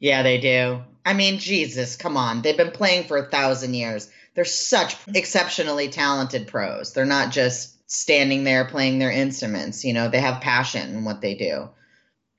Yeah, 0.00 0.22
they 0.22 0.38
do. 0.40 0.80
I 1.04 1.12
mean, 1.12 1.38
Jesus, 1.38 1.96
come 1.96 2.16
on. 2.16 2.40
They've 2.40 2.56
been 2.56 2.70
playing 2.70 3.08
for 3.08 3.18
a 3.18 3.26
thousand 3.26 3.74
years. 3.74 4.08
They're 4.34 4.46
such 4.46 4.96
exceptionally 5.14 5.90
talented 5.90 6.46
pros. 6.46 6.94
They're 6.94 7.04
not 7.04 7.30
just 7.30 7.77
standing 7.88 8.44
there 8.44 8.66
playing 8.66 9.00
their 9.00 9.10
instruments. 9.10 9.84
You 9.84 9.94
know, 9.94 10.08
they 10.08 10.20
have 10.20 10.40
passion 10.40 10.94
in 10.94 11.04
what 11.04 11.20
they 11.20 11.34
do. 11.34 11.70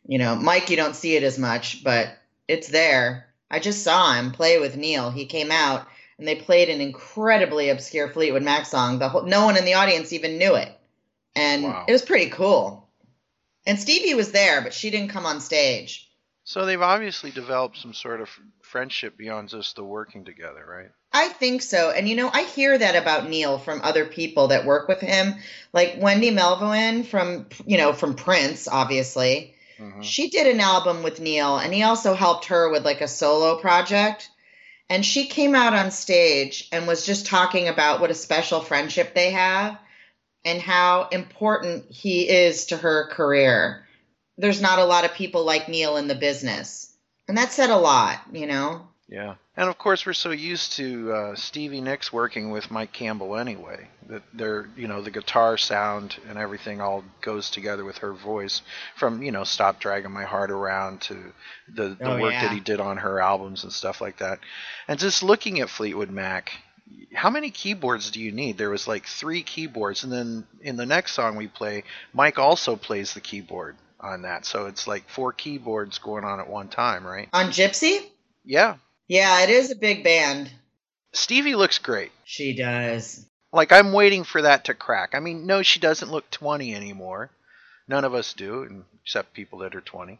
You 0.05 0.17
know, 0.17 0.35
Mike, 0.35 0.69
you 0.69 0.77
don't 0.77 0.95
see 0.95 1.15
it 1.15 1.23
as 1.23 1.37
much, 1.37 1.83
but 1.83 2.07
it's 2.47 2.69
there. 2.69 3.27
I 3.51 3.59
just 3.59 3.83
saw 3.83 4.13
him 4.13 4.31
play 4.31 4.59
with 4.59 4.77
Neil. 4.77 5.11
He 5.11 5.25
came 5.25 5.51
out 5.51 5.87
and 6.17 6.27
they 6.27 6.35
played 6.35 6.69
an 6.69 6.81
incredibly 6.81 7.69
obscure 7.69 8.09
Fleetwood 8.09 8.43
Mac 8.43 8.65
song. 8.65 8.99
The 8.99 9.09
whole, 9.09 9.23
no 9.23 9.45
one 9.45 9.57
in 9.57 9.65
the 9.65 9.73
audience 9.73 10.13
even 10.13 10.37
knew 10.37 10.55
it, 10.55 10.71
and 11.35 11.63
Wow. 11.63 11.85
it 11.87 11.91
was 11.91 12.01
pretty 12.01 12.29
cool. 12.29 12.87
And 13.65 13.79
Stevie 13.79 14.15
was 14.15 14.31
there, 14.31 14.61
but 14.61 14.73
she 14.73 14.89
didn't 14.89 15.11
come 15.11 15.25
on 15.25 15.41
stage. 15.41 16.09
So 16.43 16.65
they've 16.65 16.81
obviously 16.81 17.31
developed 17.31 17.77
some 17.77 17.93
sort 17.93 18.21
of 18.21 18.29
friendship 18.61 19.17
beyond 19.17 19.49
just 19.49 19.75
the 19.75 19.83
working 19.83 20.25
together, 20.25 20.65
right? 20.67 20.91
I 21.11 21.29
think 21.29 21.61
so. 21.61 21.91
And 21.91 22.07
you 22.07 22.15
know, 22.15 22.29
I 22.31 22.43
hear 22.43 22.77
that 22.77 22.95
about 22.95 23.27
Neil 23.27 23.57
from 23.57 23.81
other 23.81 24.05
people 24.05 24.49
that 24.49 24.65
work 24.65 24.87
with 24.87 24.99
him, 24.99 25.35
like 25.73 25.95
Wendy 25.97 26.31
Melvoin 26.31 27.05
from, 27.05 27.47
you 27.65 27.77
know, 27.77 27.93
from 27.93 28.13
Prince, 28.13 28.67
obviously. 28.67 29.55
Mhm. 29.79 30.03
She 30.03 30.29
did 30.29 30.47
an 30.47 30.59
album 30.59 31.03
with 31.03 31.19
Neil 31.19 31.57
and 31.57 31.73
he 31.73 31.83
also 31.83 32.13
helped 32.13 32.45
her 32.45 32.69
with 32.69 32.85
like 32.85 33.01
a 33.01 33.07
solo 33.07 33.59
project. 33.59 34.29
And 34.89 35.05
she 35.05 35.27
came 35.27 35.55
out 35.55 35.73
on 35.73 35.91
stage 35.91 36.67
and 36.71 36.87
was 36.87 37.05
just 37.05 37.27
talking 37.27 37.67
about 37.67 38.01
what 38.01 38.11
a 38.11 38.15
special 38.15 38.59
friendship 38.61 39.13
they 39.13 39.31
have 39.31 39.77
and 40.43 40.61
how 40.61 41.07
important 41.11 41.85
he 41.91 42.27
is 42.27 42.67
to 42.67 42.77
her 42.77 43.07
career. 43.07 43.85
There's 44.37 44.61
not 44.61 44.79
a 44.79 44.85
lot 44.85 45.05
of 45.05 45.13
people 45.13 45.43
like 45.43 45.69
Neil 45.69 45.97
in 45.97 46.07
the 46.07 46.15
business. 46.15 46.91
And 47.27 47.37
that 47.37 47.51
said 47.51 47.69
a 47.69 47.77
lot, 47.77 48.19
you 48.31 48.47
know? 48.47 48.88
Yeah, 49.11 49.35
and 49.57 49.67
of 49.67 49.77
course 49.79 50.05
we're 50.05 50.13
so 50.13 50.29
used 50.29 50.73
to 50.73 51.11
uh, 51.11 51.35
Stevie 51.35 51.81
Nicks 51.81 52.13
working 52.13 52.51
with 52.51 52.69
Mike 52.69 52.93
Campbell 52.93 53.35
anyway 53.37 53.87
that 54.07 54.21
they're 54.33 54.69
you 54.75 54.87
know 54.87 55.01
the 55.01 55.09
guitar 55.09 55.57
sound 55.57 56.15
and 56.29 56.37
everything 56.37 56.79
all 56.79 57.03
goes 57.21 57.49
together 57.49 57.83
with 57.83 57.97
her 57.99 58.13
voice 58.13 58.61
from 58.95 59.23
you 59.23 59.31
know 59.31 59.43
Stop 59.43 59.79
Dragging 59.79 60.11
My 60.11 60.25
Heart 60.25 60.51
Around 60.51 61.01
to 61.01 61.15
the 61.73 61.89
the 61.99 62.05
Oh, 62.05 62.19
work 62.21 62.33
yeah. 62.33 62.43
that 62.43 62.51
he 62.53 62.59
did 62.59 62.79
on 62.79 62.97
her 62.97 63.19
albums 63.19 63.63
and 63.63 63.73
stuff 63.73 63.99
like 63.99 64.17
that, 64.19 64.39
and 64.87 64.99
just 64.99 65.23
looking 65.23 65.59
at 65.59 65.69
Fleetwood 65.69 66.11
Mac. 66.11 66.51
How 67.13 67.31
many 67.31 67.49
keyboards 67.49 68.11
do 68.11 68.19
you 68.19 68.31
need? 68.31 68.57
There 68.59 68.69
was 68.69 68.87
like 68.87 69.05
three 69.07 69.41
keyboards, 69.41 70.03
and 70.03 70.13
then 70.13 70.45
in 70.61 70.75
the 70.75 70.85
next 70.85 71.13
song 71.13 71.35
we 71.35 71.47
play, 71.47 71.83
Mike 72.13 72.37
also 72.37 72.75
plays 72.75 73.13
the 73.13 73.21
keyboard 73.21 73.75
on 73.99 74.21
that, 74.23 74.45
so 74.45 74.67
it's 74.67 74.87
like 74.87 75.09
four 75.09 75.33
keyboards 75.33 75.97
going 75.97 76.23
on 76.23 76.39
at 76.39 76.47
one 76.47 76.67
time, 76.67 77.05
right? 77.05 77.27
On 77.33 77.47
Gypsy? 77.47 78.05
Yeah, 78.45 78.77
Yeah, 79.09 79.41
it 79.41 79.49
is 79.49 79.71
a 79.71 79.75
big 79.75 80.03
band. 80.03 80.49
Stevie 81.11 81.55
looks 81.55 81.79
great. 81.79 82.11
She 82.23 82.55
does. 82.55 83.25
Like 83.51 83.71
I'm 83.71 83.91
waiting 83.91 84.23
for 84.23 84.43
that 84.43 84.65
to 84.65 84.73
crack. 84.75 85.15
I 85.15 85.19
mean, 85.19 85.45
no, 85.47 85.63
she 85.63 85.79
doesn't 85.79 86.11
look 86.11 86.29
20 86.29 86.73
anymore. 86.75 87.31
None 87.87 88.05
of 88.05 88.13
us 88.13 88.33
do, 88.33 88.85
except 89.03 89.33
people 89.33 89.59
that 89.59 89.73
are 89.75 89.81
20. 89.81 90.19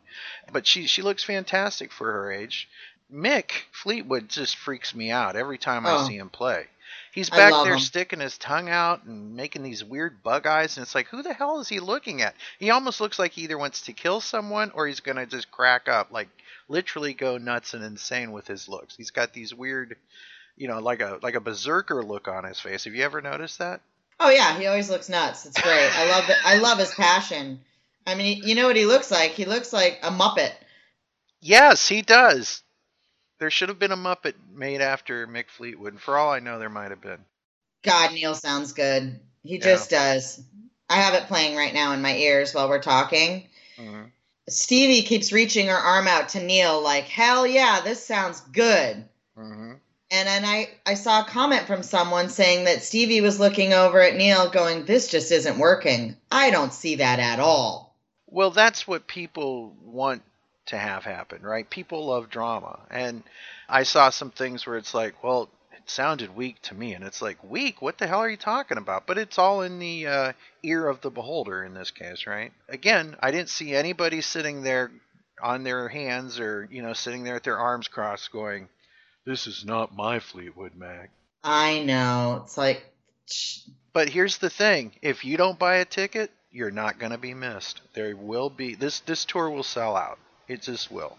But 0.51 0.65
she 0.65 0.88
she 0.88 1.03
looks 1.03 1.24
fantastic 1.24 1.91
for 1.91 2.12
her 2.12 2.31
age. 2.31 2.67
Mick 3.13 3.51
Fleetwood 3.72 4.27
just 4.29 4.55
freaks 4.58 4.96
me 4.96 5.12
out 5.12 5.36
every 5.36 5.60
time 5.60 5.86
I 5.86 5.91
Oh. 5.98 6.08
see 6.08 6.17
him 6.17 6.29
play. 6.29 6.65
He's 7.12 7.30
back 7.30 7.51
there 7.63 7.74
him. 7.74 7.80
sticking 7.80 8.20
his 8.20 8.38
tongue 8.38 8.70
out 8.70 9.04
and 9.04 9.36
making 9.36 9.63
these 9.63 9.84
weird 9.84 10.22
bug 10.22 10.46
eyes, 10.46 10.78
and 10.78 10.84
it's 10.84 10.94
like, 10.94 11.08
who 11.08 11.24
the 11.24 11.34
hell 11.34 11.60
is 11.60 11.68
he 11.68 11.80
looking 11.80 12.22
at? 12.22 12.36
He 12.60 12.70
almost 12.70 13.01
looks 13.01 13.18
like 13.18 13.32
he 13.32 13.44
either 13.44 13.58
wants 13.58 13.82
to 13.84 13.94
kill 13.94 14.22
someone 14.22 14.72
or 14.74 14.88
he's 14.88 15.00
gonna 15.00 15.25
just 15.25 15.51
crack 15.51 15.88
up, 15.88 16.12
like 16.12 16.30
literally 16.68 17.13
go 17.13 17.38
nuts 17.38 17.74
and 17.74 17.84
insane 17.84 18.32
with 18.32 18.48
his 18.48 18.70
looks. 18.70 18.96
He's 18.96 19.12
got 19.12 19.34
these 19.34 19.54
weird, 19.54 19.98
you 20.56 20.68
know, 20.68 20.80
like 20.80 21.01
a 21.01 21.20
like 21.22 21.36
a 21.36 21.42
berserker 21.42 22.04
look 22.04 22.28
on 22.28 22.44
his 22.44 22.60
face. 22.60 22.84
Have 22.84 22.96
you 22.96 23.04
ever 23.04 23.22
noticed 23.22 23.60
that? 23.60 23.82
Oh 24.20 24.30
yeah, 24.30 24.58
he 24.58 24.68
always 24.68 24.89
looks 24.89 25.10
nuts. 25.10 25.46
It's 25.46 25.62
great. 25.62 25.89
I 25.96 26.10
love 26.12 26.30
it. 26.30 26.38
I 26.46 26.58
love 26.58 26.78
his 26.78 26.94
passion. 26.94 27.62
I 28.06 28.16
mean, 28.16 28.44
you 28.44 28.56
know 28.56 28.68
what 28.68 28.75
he 28.75 28.86
looks 28.86 29.12
like? 29.12 29.32
He 29.32 29.46
looks 29.46 29.72
like 29.72 30.00
a 30.04 30.12
muppet. 30.12 30.51
Yes, 31.42 31.88
he 31.88 32.01
does. 32.01 32.63
There 33.39 33.50
should 33.50 33.69
have 33.69 33.79
been 33.79 33.91
a 33.91 33.98
Muppet 33.98 34.34
made 34.53 34.81
after 34.81 35.25
Mick 35.27 35.50
Fleetwood. 35.50 35.93
and 35.93 36.01
For 36.01 36.17
all 36.17 36.31
I 36.31 36.39
know, 36.39 36.60
there 36.60 36.69
might 36.69 36.91
have 36.91 37.01
been. 37.01 37.24
God, 37.84 38.13
Neil 38.13 38.36
sounds 38.36 38.74
good. 38.74 39.19
He 39.43 39.55
Yeah. 39.55 39.62
just 39.63 39.89
does. 39.89 40.41
I 40.89 40.96
have 40.98 41.13
it 41.13 41.27
playing 41.27 41.55
right 41.55 41.74
now 41.74 41.93
in 41.93 42.01
my 42.01 42.15
ears 42.15 42.53
while 42.53 42.67
we're 42.67 42.81
talking. 42.81 43.48
Mhm. 43.77 44.12
Stevie 44.50 45.03
keeps 45.03 45.31
reaching 45.31 45.67
her 45.67 45.77
arm 45.77 46.08
out 46.08 46.29
to 46.29 46.43
Neil, 46.43 46.81
like, 46.81 47.05
hell 47.05 47.46
yeah, 47.48 47.81
this 47.81 48.05
sounds 48.05 48.41
good. 48.41 49.08
Mhm. 49.38 49.79
And 50.12 50.27
then 50.27 50.43
I, 50.43 50.69
I 50.88 50.96
saw 50.96 51.22
a 51.22 51.25
comment 51.29 51.67
from 51.67 51.84
someone 51.84 52.29
saying 52.29 52.65
that 52.65 52.84
Stevie 52.84 53.22
was 53.22 53.39
looking 53.39 53.74
over 53.74 54.01
at 54.01 54.15
Neil 54.15 54.50
going, 54.50 54.86
this 54.86 55.08
just 55.08 55.31
isn't 55.31 55.60
working. 55.60 56.17
I 56.31 56.50
don't 56.50 56.74
see 56.74 56.96
that 56.96 57.19
at 57.19 57.39
all. 57.39 57.96
Well, 58.25 58.50
that's 58.50 58.88
what 58.88 59.08
people 59.08 59.75
want 59.81 60.24
to 60.70 60.78
have 60.78 61.04
happen, 61.04 61.42
right? 61.42 61.70
People 61.70 62.08
love 62.08 62.30
drama. 62.30 62.80
And 62.90 63.24
I 63.68 63.84
saw 63.84 64.10
some 64.10 64.32
things 64.32 64.66
where 64.66 64.78
it's 64.78 64.94
like, 64.94 65.24
well, 65.24 65.50
it 65.74 65.90
sounded 65.90 66.36
weak 66.36 66.62
to 66.64 66.76
me. 66.76 66.94
And 66.94 67.04
it's 67.04 67.22
like, 67.22 67.44
weak? 67.44 67.82
What 67.82 67.98
the 67.98 68.08
hell 68.08 68.20
are 68.20 68.30
you 68.30 68.38
talking 68.38 68.78
about? 68.78 69.06
But 69.08 69.18
it's 69.18 69.38
all 69.38 69.62
in 69.62 69.80
the 69.80 70.08
uh, 70.08 70.34
ear 70.64 70.88
of 70.88 71.02
the 71.02 71.12
beholder 71.12 71.64
in 71.64 71.74
this 71.74 71.92
case, 71.92 72.26
right? 72.28 72.52
Again, 72.68 73.16
I 73.20 73.32
didn't 73.32 73.50
see 73.50 73.76
anybody 73.76 74.22
sitting 74.22 74.62
there 74.64 74.92
on 75.42 75.64
their 75.64 75.88
hands 75.88 76.40
or, 76.40 76.68
you 76.72 76.82
know, 76.82 76.94
sitting 76.94 77.24
there 77.24 77.36
with 77.36 77.44
their 77.44 77.58
arms 77.58 77.88
crossed 77.88 78.32
going, 78.32 78.70
this 79.26 79.48
is 79.48 79.64
not 79.66 79.96
my 79.96 80.20
Fleetwood 80.20 80.76
Mac. 80.76 81.12
I 81.44 81.84
know. 81.84 82.42
It's 82.44 82.58
like, 82.58 82.84
But 83.94 84.10
here's 84.10 84.38
the 84.38 84.50
thing: 84.50 84.94
if 85.02 85.24
you 85.24 85.38
don't 85.38 85.60
buy 85.60 85.76
a 85.76 85.86
ticket, 85.86 86.32
you're 86.52 86.72
not 86.72 87.00
going 87.00 87.12
to 87.12 87.18
be 87.18 87.34
missed. 87.34 87.82
There 87.94 88.16
will 88.16 88.50
be 88.50 88.76
this 88.76 89.00
this 89.02 89.26
tour 89.26 89.50
will 89.50 89.64
sell 89.64 89.96
out. 89.96 90.20
It 90.50 90.62
just 90.62 90.91
will. 90.91 91.18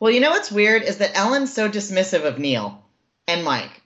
well, 0.00 0.10
you 0.10 0.20
know 0.20 0.30
what's 0.30 0.50
weird 0.50 0.82
is 0.82 0.98
that 0.98 1.16
Ellen's 1.16 1.52
so 1.52 1.68
dismissive 1.68 2.24
of 2.24 2.38
Neil 2.38 2.82
and 3.28 3.44
Mike. 3.44 3.82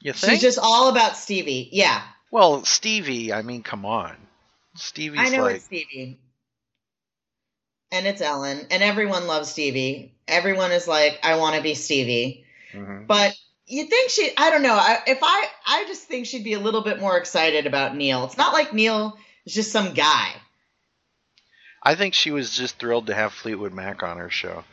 You 0.00 0.12
think? 0.14 0.32
She's 0.32 0.40
just 0.40 0.58
all 0.60 0.88
about 0.88 1.16
Stevie. 1.16 1.68
Yeah, 1.70 2.02
well, 2.32 2.64
Stevie. 2.64 3.32
I 3.32 3.42
mean, 3.42 3.62
come 3.62 3.84
on. 3.84 4.16
Stevie's 4.76 5.20
I 5.20 5.28
know 5.28 5.42
like 5.42 5.56
it's 5.56 5.64
Stevie. 5.66 6.18
And 7.92 8.06
it's 8.06 8.20
Ellen, 8.20 8.66
and 8.70 8.82
everyone 8.82 9.26
loves 9.26 9.48
Stevie. 9.50 10.14
Everyone 10.28 10.70
is 10.70 10.86
like, 10.86 11.18
I 11.24 11.36
want 11.36 11.56
to 11.56 11.62
be 11.62 11.74
Stevie. 11.74 12.44
Mhm. 12.72 13.06
But 13.08 13.34
you 13.66 13.84
think 13.86 14.10
she? 14.10 14.30
I 14.36 14.50
don't 14.50 14.62
know. 14.62 14.74
I, 14.74 15.00
if 15.08 15.18
I, 15.22 15.46
I 15.66 15.84
just 15.88 16.04
think 16.04 16.26
she'd 16.26 16.44
be 16.44 16.52
a 16.52 16.60
little 16.60 16.82
bit 16.82 17.00
more 17.00 17.18
excited 17.18 17.66
about 17.66 17.96
Neil. 17.96 18.24
It's 18.24 18.36
not 18.36 18.52
like 18.52 18.72
Neil 18.72 19.18
is 19.44 19.54
just 19.54 19.72
some 19.72 19.92
guy. 19.92 20.32
I 21.82 21.94
think 21.94 22.14
she 22.14 22.30
was 22.30 22.50
just 22.50 22.78
thrilled 22.78 23.06
to 23.06 23.14
have 23.14 23.32
Fleetwood 23.32 23.72
Mac 23.72 24.02
on 24.02 24.18
her 24.18 24.30
show, 24.30 24.64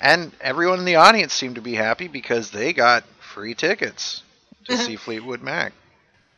and 0.00 0.32
everyone 0.40 0.80
in 0.80 0.84
the 0.84 0.96
audience 0.96 1.32
seemed 1.32 1.54
to 1.56 1.60
be 1.60 1.74
happy 1.74 2.08
because 2.08 2.50
they 2.50 2.72
got 2.72 3.04
free 3.20 3.54
tickets 3.54 4.22
to 4.64 4.76
see 4.76 4.96
Fleetwood 4.96 5.42
Mac. 5.42 5.72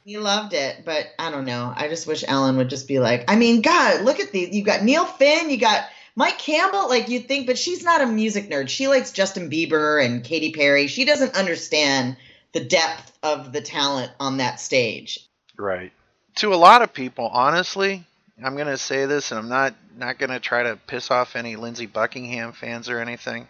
He 0.04 0.16
loved 0.16 0.54
it, 0.54 0.84
but 0.84 1.06
I 1.18 1.30
don't 1.30 1.44
know. 1.44 1.72
I 1.74 1.88
just 1.88 2.06
wish 2.06 2.24
Ellen 2.26 2.56
would 2.56 2.70
just 2.70 2.88
be 2.88 2.98
like, 2.98 3.30
I 3.30 3.36
mean, 3.36 3.60
God, 3.60 4.02
look 4.02 4.20
at 4.20 4.32
these. 4.32 4.54
You 4.54 4.64
got 4.64 4.82
Neil 4.82 5.04
Finn, 5.04 5.50
you 5.50 5.58
got 5.58 5.86
Mike 6.16 6.38
Campbell. 6.38 6.88
Like 6.88 7.08
you'd 7.08 7.28
think, 7.28 7.46
but 7.46 7.58
she's 7.58 7.84
not 7.84 8.00
a 8.00 8.06
music 8.06 8.48
nerd. 8.48 8.70
She 8.70 8.88
likes 8.88 9.12
Justin 9.12 9.50
Bieber 9.50 10.02
and 10.02 10.24
Katy 10.24 10.52
Perry. 10.52 10.86
She 10.86 11.04
doesn't 11.04 11.36
understand 11.36 12.16
the 12.52 12.64
depth 12.64 13.12
of 13.22 13.52
the 13.52 13.60
talent 13.60 14.10
on 14.18 14.38
that 14.38 14.60
stage. 14.60 15.20
Right. 15.56 15.92
To 16.36 16.54
a 16.54 16.56
lot 16.56 16.82
of 16.82 16.94
people, 16.94 17.28
honestly, 17.28 18.04
I'm 18.42 18.54
going 18.54 18.68
to 18.68 18.78
say 18.78 19.06
this, 19.06 19.30
and 19.32 19.38
I'm 19.38 19.48
not 19.48 19.74
not 19.96 20.18
going 20.18 20.30
to 20.30 20.40
try 20.40 20.62
to 20.64 20.76
piss 20.86 21.10
off 21.10 21.36
any 21.36 21.56
Lindsey 21.56 21.86
Buckingham 21.86 22.52
fans 22.52 22.88
or 22.88 23.00
anything, 23.00 23.48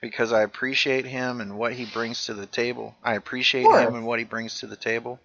because 0.00 0.32
I 0.32 0.42
appreciate 0.42 1.06
him 1.06 1.40
and 1.40 1.56
what 1.56 1.72
he 1.72 1.84
brings 1.86 2.26
to 2.26 2.34
the 2.34 2.46
table. 2.46 2.94
I 3.02 3.14
appreciate 3.14 3.64
him 3.64 3.94
and 3.94 4.06
what 4.06 4.18
he 4.18 4.24
brings 4.24 4.60
to 4.60 4.66
the 4.66 4.76
table. 4.76 5.20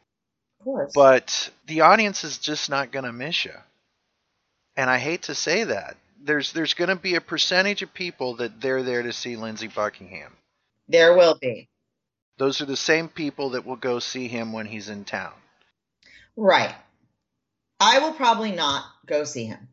Of 0.60 0.66
course. 0.66 0.92
But 0.94 1.50
the 1.68 1.82
audience 1.82 2.24
is 2.24 2.38
just 2.38 2.70
not 2.70 2.92
going 2.92 3.06
to 3.06 3.14
miss 3.14 3.46
you. 3.46 3.54
And 4.78 4.90
I 4.90 4.98
hate 5.00 5.24
to 5.24 5.36
say 5.36 5.64
that. 5.66 5.98
There's 6.22 6.52
there's 6.54 6.74
going 6.74 6.90
to 6.90 6.96
be 6.96 7.16
a 7.16 7.22
percentage 7.22 7.82
of 7.82 7.94
people 7.94 8.36
that 8.38 8.60
they're 8.62 8.84
there 8.84 9.04
to 9.04 9.14
see 9.14 9.36
Lindsey 9.38 9.68
Buckingham. 9.68 10.34
there 10.88 11.16
will 11.16 11.38
be. 11.40 11.70
Those 12.38 12.62
are 12.62 12.66
the 12.66 12.78
same 12.78 13.10
people 13.10 13.52
that 13.52 13.66
will 13.66 13.76
go 13.76 14.00
see 14.00 14.28
him 14.28 14.54
when 14.54 14.66
he's 14.66 14.88
in 14.90 15.04
town. 15.06 15.34
Right. 16.38 16.74
I 17.80 18.00
will 18.00 18.14
probably 18.14 18.52
not 18.52 18.84
go 19.06 19.24
see 19.24 19.46
him. 19.46 19.68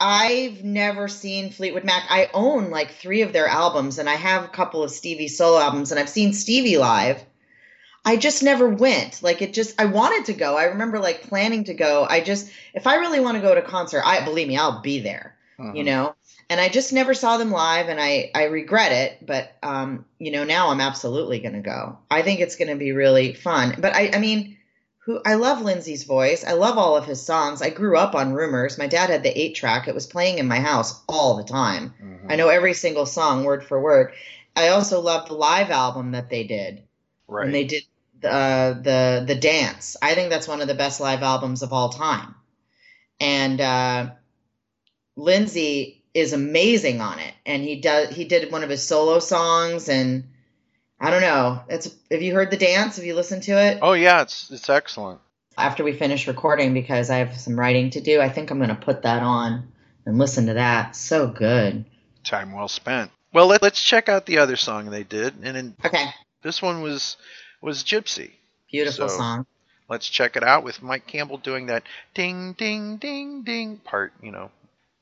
I've 0.00 0.62
never 0.62 1.08
seen 1.08 1.50
Fleetwood 1.50 1.84
Mac. 1.84 2.04
I 2.08 2.30
own 2.32 2.70
like 2.70 2.92
three 2.92 3.22
of 3.22 3.32
their 3.32 3.48
albums, 3.48 3.98
and 3.98 4.08
I 4.08 4.14
have 4.14 4.44
a 4.44 4.48
couple 4.48 4.84
of 4.84 4.90
Stevie 4.92 5.28
solo 5.28 5.58
albums, 5.58 5.90
and 5.90 5.98
I've 5.98 6.08
seen 6.08 6.32
Stevie 6.32 6.78
live. 6.78 7.22
I 8.04 8.16
just 8.16 8.42
never 8.42 8.68
went. 8.68 9.22
Like 9.22 9.42
it 9.42 9.52
just, 9.52 9.80
I 9.80 9.86
wanted 9.86 10.26
to 10.26 10.34
go. 10.34 10.56
I 10.56 10.64
remember 10.64 11.00
like 11.00 11.22
planning 11.22 11.64
to 11.64 11.74
go. 11.74 12.06
I 12.08 12.20
just, 12.20 12.50
if 12.74 12.86
I 12.86 12.96
really 12.96 13.20
want 13.20 13.36
to 13.36 13.42
go 13.42 13.54
to 13.54 13.62
a 13.62 13.68
concert, 13.68 14.02
I 14.04 14.24
believe 14.24 14.48
me, 14.48 14.56
I'll 14.56 14.80
be 14.80 15.00
there. 15.00 15.36
You 15.58 15.82
Mhm. 15.82 15.86
know. 15.86 16.14
And 16.50 16.60
I 16.60 16.68
just 16.68 16.92
never 16.92 17.12
saw 17.12 17.36
them 17.36 17.50
live, 17.50 17.88
and 17.88 18.00
I 18.00 18.30
I 18.34 18.44
regret 18.44 18.92
it. 18.92 19.26
But 19.26 19.52
um, 19.62 20.06
you 20.18 20.30
know, 20.30 20.44
now 20.44 20.68
I'm 20.68 20.80
absolutely 20.80 21.40
gonna 21.40 21.60
go. 21.60 21.98
I 22.10 22.22
think 22.22 22.40
it's 22.40 22.56
gonna 22.56 22.76
be 22.76 22.92
really 22.92 23.34
fun. 23.34 23.74
But 23.78 23.94
I, 23.94 24.12
I 24.14 24.18
mean, 24.18 24.56
who 25.08 25.22
I 25.24 25.36
love 25.36 25.62
Lindsey's 25.62 26.04
voice. 26.04 26.44
I 26.44 26.52
love 26.52 26.76
all 26.76 26.94
of 26.94 27.06
his 27.06 27.24
songs. 27.24 27.62
I 27.62 27.70
grew 27.70 27.96
up 27.96 28.14
on 28.14 28.34
Rumours. 28.34 28.76
My 28.76 28.86
dad 28.86 29.08
had 29.08 29.22
the 29.22 29.40
eight 29.40 29.54
track. 29.54 29.88
It 29.88 29.94
was 29.94 30.06
playing 30.06 30.36
in 30.36 30.46
my 30.46 30.60
house 30.60 31.02
all 31.08 31.38
the 31.38 31.44
time. 31.44 31.94
Mhm. 31.98 32.30
I 32.30 32.36
know 32.36 32.48
every 32.48 32.74
single 32.74 33.06
song 33.06 33.44
word 33.44 33.64
for 33.64 33.80
word. 33.80 34.12
I 34.54 34.68
also 34.68 35.00
love 35.00 35.26
the 35.26 35.34
live 35.34 35.70
album 35.70 36.12
that 36.12 36.28
they 36.28 36.44
did 36.44 36.82
Right. 37.26 37.46
And 37.46 37.54
they 37.54 37.64
did 37.64 37.84
uh, 38.22 38.74
the 38.74 39.24
the 39.26 39.34
dance. 39.34 39.96
I 40.02 40.14
think 40.14 40.28
that's 40.28 40.48
one 40.48 40.60
of 40.60 40.68
the 40.68 40.74
best 40.74 41.00
live 41.00 41.22
albums 41.22 41.62
of 41.62 41.72
all 41.72 41.88
time. 41.88 42.34
And 43.18 43.60
uh, 43.62 44.10
Lindsay 45.16 46.04
is 46.12 46.34
amazing 46.34 47.00
on 47.00 47.18
it, 47.18 47.34
and 47.46 47.62
he 47.62 47.80
does 47.80 48.14
he 48.14 48.24
did 48.24 48.52
one 48.52 48.62
of 48.62 48.70
his 48.70 48.86
solo 48.86 49.20
songs, 49.20 49.88
and 49.88 50.24
I 51.00 51.10
don't 51.10 51.20
know. 51.20 51.60
It's 51.68 51.94
have 52.10 52.22
you 52.22 52.34
heard 52.34 52.50
the 52.50 52.56
dance? 52.56 52.96
Have 52.96 53.04
you 53.04 53.14
listened 53.14 53.44
to 53.44 53.52
it? 53.52 53.78
Oh 53.82 53.92
yeah, 53.92 54.22
it's 54.22 54.50
it's 54.50 54.68
excellent. 54.68 55.20
After 55.56 55.82
we 55.84 55.92
finish 55.92 56.26
recording, 56.28 56.72
because 56.74 57.10
I 57.10 57.18
have 57.18 57.38
some 57.38 57.58
writing 57.58 57.90
to 57.90 58.00
do, 58.00 58.20
I 58.20 58.28
think 58.28 58.50
I'm 58.50 58.58
going 58.58 58.68
to 58.68 58.74
put 58.76 59.02
that 59.02 59.22
on 59.22 59.68
and 60.06 60.18
listen 60.18 60.46
to 60.46 60.54
that. 60.54 60.94
So 60.96 61.26
good. 61.26 61.84
Time 62.24 62.52
well 62.52 62.68
spent. 62.68 63.10
Well, 63.32 63.46
let, 63.48 63.62
let's 63.62 63.82
check 63.82 64.08
out 64.08 64.24
the 64.26 64.38
other 64.38 64.56
song 64.56 64.90
they 64.90 65.02
did, 65.04 65.34
and 65.42 65.56
then 65.56 65.76
Okay, 65.84 66.06
this 66.42 66.62
one 66.62 66.80
was 66.82 67.16
was 67.60 67.82
Gypsy. 67.84 68.30
beautiful 68.70 69.08
So- 69.08 69.16
song. 69.16 69.46
Let's 69.90 70.06
check 70.06 70.36
it 70.36 70.42
out 70.42 70.64
with 70.64 70.82
Mike 70.82 71.06
Campbell 71.06 71.38
doing 71.38 71.66
that 71.66 71.82
ding 72.12 72.52
ding 72.52 72.98
ding 72.98 73.42
ding 73.42 73.78
part, 73.78 74.12
you 74.22 74.30
know, 74.30 74.50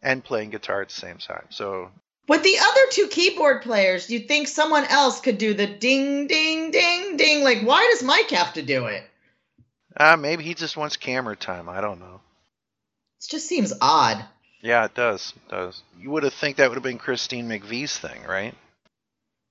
and 0.00 0.22
playing 0.22 0.50
guitar 0.50 0.80
at 0.82 0.88
the 0.90 0.94
same 0.94 1.18
time. 1.18 1.46
So 1.50 1.90
With 2.28 2.42
the 2.42 2.58
other 2.58 2.80
two 2.90 3.06
keyboard 3.08 3.62
players, 3.62 4.10
you'd 4.10 4.26
think 4.26 4.48
someone 4.48 4.84
else 4.84 5.20
could 5.20 5.38
do 5.38 5.54
the 5.54 5.66
ding, 5.66 6.26
ding, 6.26 6.72
ding, 6.72 7.16
ding. 7.16 7.44
Like, 7.44 7.60
why 7.62 7.88
does 7.92 8.02
Mike 8.02 8.30
have 8.30 8.54
to 8.54 8.62
do 8.62 8.86
it? 8.86 9.04
uh, 9.96 10.16
maybe 10.16 10.42
he 10.44 10.54
just 10.54 10.76
wants 10.76 10.96
camera 10.96 11.36
time. 11.36 11.68
I 11.68 11.80
don't 11.80 12.00
know. 12.00 12.20
It 13.20 13.28
just 13.30 13.46
seems 13.46 13.72
odd. 13.80 14.24
Yeah, 14.60 14.84
it 14.84 14.94
does. 14.94 15.32
It 15.36 15.50
does. 15.50 15.82
You 15.98 16.10
would 16.10 16.24
have 16.24 16.34
think 16.34 16.56
that 16.56 16.68
would 16.68 16.76
have 16.76 16.82
been 16.82 16.98
Christine 16.98 17.48
McVie's 17.48 17.96
thing, 17.96 18.22
right? 18.28 18.54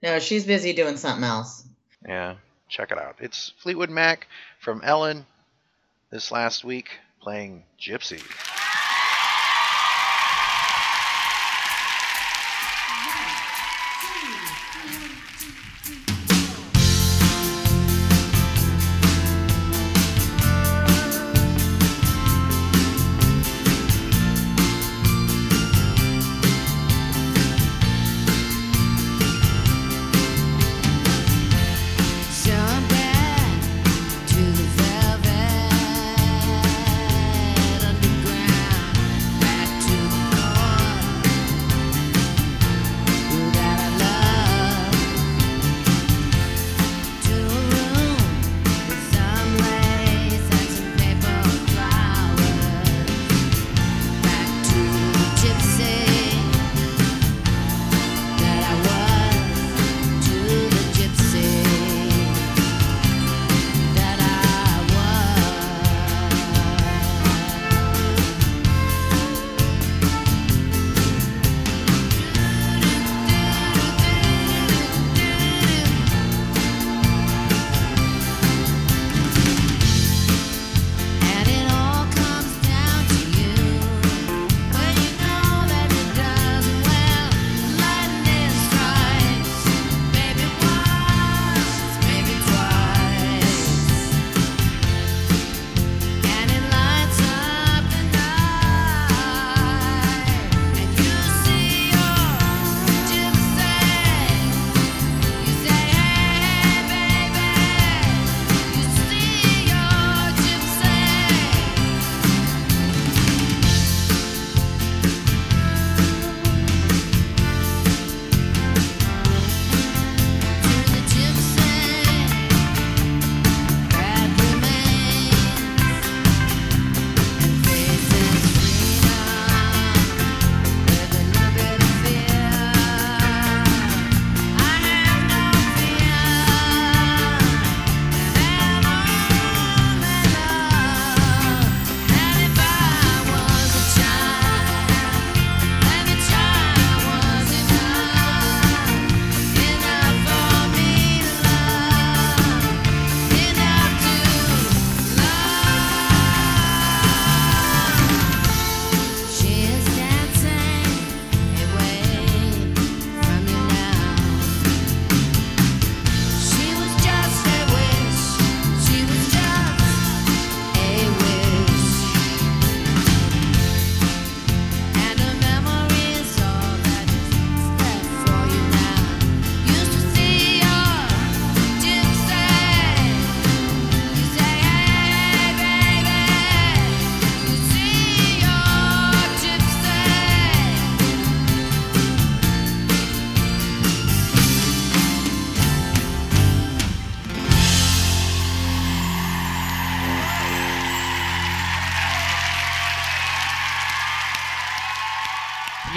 No, 0.03 0.19
she's 0.19 0.45
busy 0.45 0.73
doing 0.73 0.97
something 0.97 1.23
else. 1.23 1.63
Yeah. 2.07 2.35
Check 2.67 2.91
it 2.91 2.97
out. 2.97 3.15
It's 3.19 3.53
Fleetwood 3.59 3.89
Mac 3.89 4.27
from 4.59 4.81
Ellen 4.83 5.25
this 6.11 6.31
last 6.31 6.63
week 6.63 6.89
playing 7.21 7.63
Gypsy. 7.79 8.21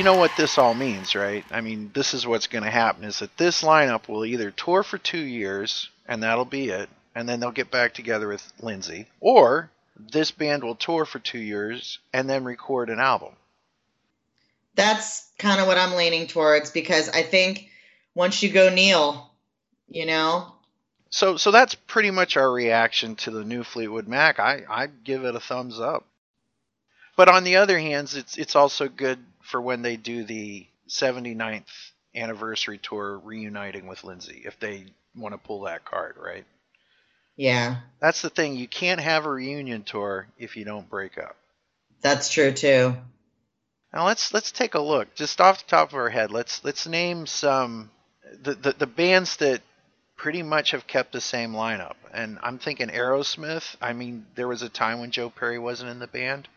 Know 0.09 0.17
what 0.17 0.37
this 0.39 0.57
all 0.57 0.73
means, 0.73 1.15
right? 1.15 1.45
I 1.51 1.61
mean, 1.61 1.91
this 1.93 2.15
is 2.15 2.27
what's 2.27 2.47
going 2.47 2.65
to 2.65 2.71
happen 2.71 3.05
is 3.05 3.19
that 3.19 3.37
this 3.37 3.61
lineup 3.61 4.09
will 4.09 4.25
either 4.25 4.51
tour 4.51 4.83
for 4.83 4.97
two 4.97 5.19
years, 5.19 5.91
and 6.07 6.23
that'll 6.23 6.47
be 6.47 6.71
it, 6.71 6.89
and 7.15 7.29
then 7.29 7.41
they'll 7.41 7.51
get 7.51 7.71
back 7.71 7.93
together 7.93 8.27
with 8.27 8.43
Lindsey, 8.59 9.07
or 9.21 9.71
this 9.99 10.31
band 10.31 10.65
will 10.65 10.77
tour 10.77 11.05
for 11.05 11.19
two 11.19 11.39
years 11.39 11.99
and 12.11 12.27
then 12.29 12.45
record 12.45 12.89
an 12.89 13.01
album. 13.01 13.35
That's 14.75 15.29
kind 15.37 15.61
of 15.61 15.67
what 15.67 15.77
I'm 15.77 15.95
leaning 15.95 16.27
towards 16.27 16.71
because 16.71 17.11
I 17.11 17.23
think 17.23 17.69
once 18.15 18.43
you 18.43 18.49
go 18.51 18.71
Neil, 18.71 19.31
you 19.91 20.07
know, 20.07 20.55
So, 21.11 21.37
so 21.37 21.51
that's 21.51 21.75
pretty 21.75 22.11
much 22.11 22.39
our 22.39 22.51
reaction 22.51 23.15
to 23.17 23.31
the 23.31 23.45
new 23.45 23.63
Fleetwood 23.63 24.09
Mac. 24.09 24.41
I, 24.41 24.63
I 24.71 24.87
give 24.87 25.27
it 25.27 25.37
a 25.37 25.41
thumbs 25.41 25.79
up. 25.79 26.07
But 27.15 27.29
on 27.29 27.45
the 27.45 27.57
other 27.57 27.79
hand, 27.79 28.15
it's 28.15 28.39
it's 28.39 28.55
also 28.55 28.89
good 28.89 29.19
for 29.49 29.61
when 29.61 29.83
they 29.83 29.97
do 29.97 30.25
the 30.25 30.67
79th 30.89 31.65
anniversary 32.15 32.79
tour 32.79 33.19
reuniting 33.19 33.87
with 33.87 34.05
Lindsey, 34.05 34.43
if 34.45 34.59
they 34.61 34.87
want 35.17 35.35
to 35.35 35.39
pull 35.39 35.63
that 35.63 35.85
card, 35.85 36.17
right? 36.19 36.45
yeah, 37.37 37.77
That's 38.01 38.23
the 38.23 38.31
thing. 38.31 38.57
You 38.57 38.69
can't 38.69 39.01
have 39.01 39.25
a 39.27 39.31
reunion 39.31 39.83
tour 39.85 40.29
if 40.39 40.57
you 40.57 40.65
don't 40.65 40.89
break 40.91 41.19
up. 41.19 41.37
that's 42.01 42.29
true 42.31 42.53
too. 42.53 42.97
Now 43.93 44.07
let's 44.07 44.33
let's 44.35 44.53
take 44.53 44.75
a 44.75 44.81
look. 44.81 45.15
Just 45.15 45.41
off 45.41 45.65
the 45.65 45.71
top 45.71 45.91
of 45.91 45.95
our 45.95 46.11
head, 46.11 46.31
let's 46.31 46.65
let's 46.65 46.87
name 46.87 47.27
some 47.27 47.91
the, 48.43 48.55
the, 48.55 48.73
the 48.73 48.87
bands 48.87 49.37
that 49.39 49.63
pretty 50.17 50.43
much 50.43 50.73
have 50.73 50.87
kept 50.87 51.13
the 51.13 51.21
same 51.21 51.53
lineup. 51.53 51.95
And 52.13 52.39
I'm 52.43 52.59
thinking 52.59 52.89
Aerosmith. 52.89 53.77
I 53.81 53.93
mean, 53.95 54.27
there 54.35 54.49
was 54.49 54.63
a 54.63 54.69
time 54.69 55.01
when 55.01 55.11
Joe 55.11 55.31
Perry 55.31 55.59
wasn't 55.59 55.91
in 55.91 55.99
the 56.01 56.07
band, 56.07 56.49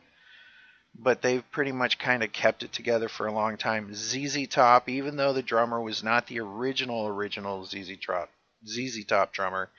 but 0.97 1.21
they've 1.21 1.49
pretty 1.51 1.71
much 1.71 1.97
kind 1.99 2.23
of 2.23 2.31
kept 2.31 2.63
it 2.63 2.71
together 2.73 3.09
for 3.09 3.27
a 3.27 3.33
long 3.33 3.57
time. 3.57 3.93
ZZ 3.93 4.47
Top, 4.47 4.89
even 4.89 5.15
though 5.15 5.33
the 5.33 5.41
drummer 5.41 5.81
was 5.81 6.03
not 6.03 6.27
the 6.27 6.39
original 6.39 7.07
original 7.07 7.65
ZZ 7.65 7.91
Top 8.05 8.29
ZZ 8.67 9.05
Top 9.05 9.31
drummer, 9.33 9.69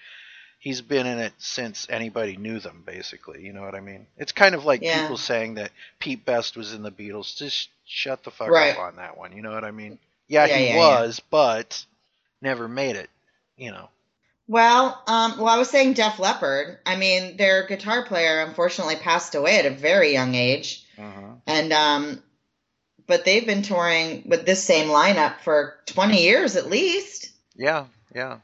he's 0.59 0.81
been 0.81 1.07
in 1.07 1.19
it 1.19 1.33
since 1.39 1.87
anybody 1.91 2.37
knew 2.37 2.59
them. 2.59 2.83
Basically, 2.87 3.43
you 3.43 3.53
know 3.53 3.63
what 3.63 3.75
I 3.75 3.81
mean? 3.81 4.07
It's 4.17 4.33
kind 4.33 4.55
of 4.55 4.65
like 4.65 4.81
Yeah. 4.83 5.03
people 5.03 5.17
saying 5.17 5.55
that 5.55 5.71
Pete 5.99 6.25
Best 6.25 6.57
was 6.57 6.73
in 6.73 6.83
the 6.83 6.91
Beatles. 6.93 7.37
Just 7.37 7.69
shut 7.85 8.25
the 8.25 8.31
fuck 8.31 8.49
Right. 8.49 8.75
up 8.77 8.79
on 8.83 8.97
that 8.97 9.17
one. 9.17 9.37
You 9.37 9.43
know 9.43 9.53
what 9.53 9.65
I 9.65 9.71
mean? 9.71 9.99
Yeah, 10.29 10.47
Yeah, 10.47 10.59
he 10.59 10.65
yeah, 10.67 10.77
was, 10.79 11.21
but 11.31 11.85
never 12.41 12.69
made 12.69 12.97
it. 12.97 13.11
You 13.57 13.71
know. 13.71 13.89
Well, 14.49 15.03
um, 15.07 15.39
well, 15.39 15.49
I 15.49 15.59
was 15.59 15.71
saying 15.71 15.95
Def 15.95 16.19
Leppard. 16.19 16.79
I 16.85 16.97
mean, 16.97 17.37
their 17.37 17.67
guitar 17.67 18.05
player 18.05 18.41
unfortunately 18.43 18.97
passed 18.97 19.35
away 19.35 19.59
at 19.59 19.67
a 19.67 19.71
very 19.71 20.13
young 20.13 20.35
age, 20.35 20.82
Uh-huh. 20.99 21.35
and 21.47 21.73
um, 21.73 22.23
but 23.07 23.25
they've 23.25 23.47
been 23.47 23.63
touring 23.63 24.25
with 24.27 24.47
this 24.47 24.63
same 24.63 24.89
lineup 24.89 25.41
for 25.41 25.75
20 25.87 26.23
years 26.23 26.57
at 26.57 26.69
least. 26.69 27.31
Yeah, 27.57 27.87
yeah. 28.15 28.39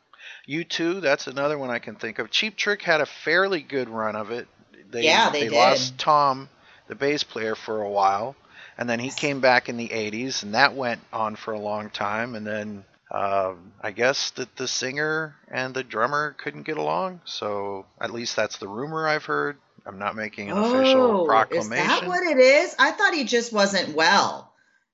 U2. 0.49 1.01
That's 1.01 1.27
another 1.27 1.59
one 1.59 1.71
I 1.71 1.79
can 1.79 1.95
think 1.95 2.19
of. 2.19 2.31
Cheap 2.31 2.57
Trick 2.57 2.83
had 2.83 3.01
a 3.01 3.07
fairly 3.07 3.61
good 3.61 3.89
run 3.89 4.17
of 4.17 4.31
it. 4.31 4.49
They, 4.91 5.05
Yeah, 5.05 5.31
they 5.31 5.49
did. 5.49 5.53
lost 5.53 5.99
Tom, 5.99 6.49
the 6.87 6.95
bass 6.95 7.23
player, 7.23 7.55
for 7.55 7.83
a 7.83 7.91
while, 7.91 8.35
and 8.79 8.89
then 8.89 8.99
he 8.99 9.11
came 9.11 9.41
back 9.41 9.69
in 9.69 9.77
the 9.77 9.89
'80s, 9.89 10.43
and 10.43 10.55
that 10.55 10.75
went 10.75 11.01
on 11.13 11.37
for 11.37 11.53
a 11.53 11.61
long 11.61 11.91
time. 11.91 12.35
And 12.35 12.47
then 12.47 12.85
um, 13.11 13.73
I 13.83 13.91
guess 13.91 14.31
that 14.33 14.57
the 14.57 14.69
singer 14.69 15.37
and 15.51 15.75
the 15.75 15.85
drummer 15.85 16.35
couldn't 16.39 16.63
get 16.63 16.79
along. 16.79 17.21
So 17.25 17.85
at 18.01 18.11
least 18.13 18.37
that's 18.37 18.59
the 18.59 18.69
rumor 18.69 19.07
I've 19.07 19.25
heard. 19.25 19.59
I'm 19.89 19.99
not 19.99 20.15
making 20.17 20.51
an 20.51 20.59
official 20.59 21.01
Oh, 21.03 21.23
is 21.23 21.29
proclamation. 21.29 21.87
that 21.89 22.07
what 22.07 22.23
it 22.23 22.39
is? 22.39 22.77
I 22.79 22.93
thought 22.93 23.15
he 23.15 23.25
just 23.25 23.53
wasn't 23.53 23.95
well, 23.97 24.53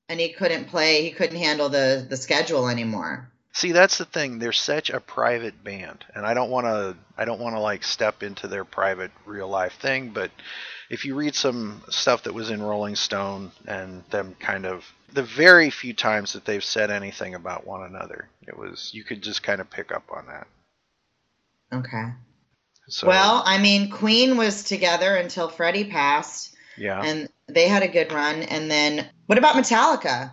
and 0.08 0.20
he 0.20 0.28
couldn't 0.32 0.66
play. 0.66 1.02
He 1.02 1.10
couldn't 1.10 1.36
handle 1.38 1.68
the 1.68 2.06
the 2.08 2.16
schedule 2.16 2.68
anymore. 2.68 3.28
See, 3.52 3.72
that's 3.72 3.98
the 3.98 4.04
thing. 4.04 4.38
They're 4.38 4.52
such 4.52 4.90
a 4.90 5.00
private 5.00 5.62
band, 5.62 6.04
and 6.14 6.24
I 6.24 6.34
don't 6.34 6.50
want 6.50 6.66
to. 6.66 6.96
I 7.18 7.24
don't 7.24 7.40
want 7.40 7.56
to 7.56 7.60
like 7.60 7.82
step 7.84 8.22
into 8.22 8.46
their 8.48 8.64
private, 8.64 9.10
real 9.26 9.48
life 9.48 9.74
thing. 9.74 10.10
But 10.10 10.30
if 10.90 11.04
you 11.04 11.14
read 11.16 11.34
some 11.34 11.82
stuff 11.88 12.22
that 12.24 12.34
was 12.34 12.50
in 12.50 12.62
Rolling 12.62 12.96
Stone 12.96 13.50
and 13.66 14.04
them 14.10 14.36
kind 14.38 14.64
of 14.64 14.84
the 15.12 15.22
very 15.22 15.70
few 15.70 15.92
times 15.94 16.32
that 16.34 16.44
they've 16.44 16.64
said 16.64 16.90
anything 16.90 17.34
about 17.34 17.66
one 17.66 17.82
another, 17.82 18.28
it 18.46 18.56
was 18.56 18.90
you 18.92 19.02
could 19.04 19.22
just 19.22 19.42
kind 19.42 19.60
of 19.60 19.70
pick 19.70 19.92
up 19.92 20.04
on 20.12 20.26
that. 20.26 20.46
Okay. 21.72 22.12
So 22.88 23.08
Well, 23.08 23.42
I 23.44 23.58
mean, 23.58 23.90
Queen 23.90 24.36
was 24.36 24.64
together 24.64 25.16
until 25.16 25.48
Freddie 25.48 25.84
passed, 25.84 26.54
yeah. 26.76 27.02
and 27.02 27.28
they 27.46 27.68
had 27.68 27.82
a 27.82 27.88
good 27.88 28.12
run. 28.12 28.42
And 28.42 28.70
then, 28.70 29.06
what 29.26 29.38
about 29.38 29.56
Metallica? 29.56 30.32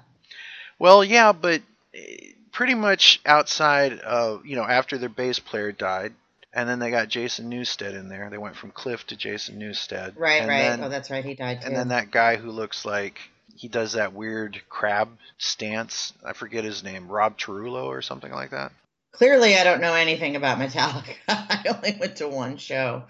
Well, 0.79 1.03
yeah, 1.03 1.31
but 1.31 1.61
eh, 1.93 2.31
pretty 2.51 2.73
much 2.73 3.21
outside 3.25 3.99
of 3.99 4.45
you 4.45 4.55
know 4.55 4.63
after 4.63 4.97
their 4.97 5.09
bass 5.09 5.39
player 5.39 5.71
died, 5.71 6.13
and 6.53 6.67
then 6.67 6.79
they 6.79 6.91
got 6.91 7.07
Jason 7.07 7.49
Newsted 7.49 7.97
in 7.97 8.09
there. 8.09 8.29
They 8.29 8.37
went 8.37 8.55
from 8.55 8.71
Cliff 8.71 9.05
to 9.07 9.15
Jason 9.15 9.59
Newsted. 9.59 10.13
Right, 10.17 10.41
and 10.41 10.49
right. 10.49 10.61
Then, 10.61 10.83
oh, 10.83 10.89
that's 10.89 11.09
right. 11.09 11.23
He 11.23 11.35
died 11.35 11.61
too. 11.61 11.67
and 11.67 11.75
then 11.75 11.87
that 11.89 12.11
guy 12.11 12.35
who 12.35 12.51
looks 12.51 12.85
like 12.85 13.19
he 13.55 13.67
does 13.67 13.93
that 13.93 14.13
weird 14.13 14.61
crab 14.69 15.09
stance. 15.37 16.13
I 16.25 16.33
forget 16.33 16.63
his 16.63 16.83
name, 16.83 17.07
Rob 17.07 17.37
Tarullo 17.37 17.85
or 17.85 18.01
something 18.01 18.31
like 18.31 18.51
that. 18.51 18.71
Clearly, 19.11 19.55
I 19.55 19.63
don't 19.63 19.81
know 19.81 19.93
anything 19.93 20.35
about 20.35 20.57
Metallica. 20.57 21.15
I 21.27 21.63
only 21.67 21.97
went 21.99 22.17
to 22.17 22.27
one 22.27 22.57
show. 22.57 23.03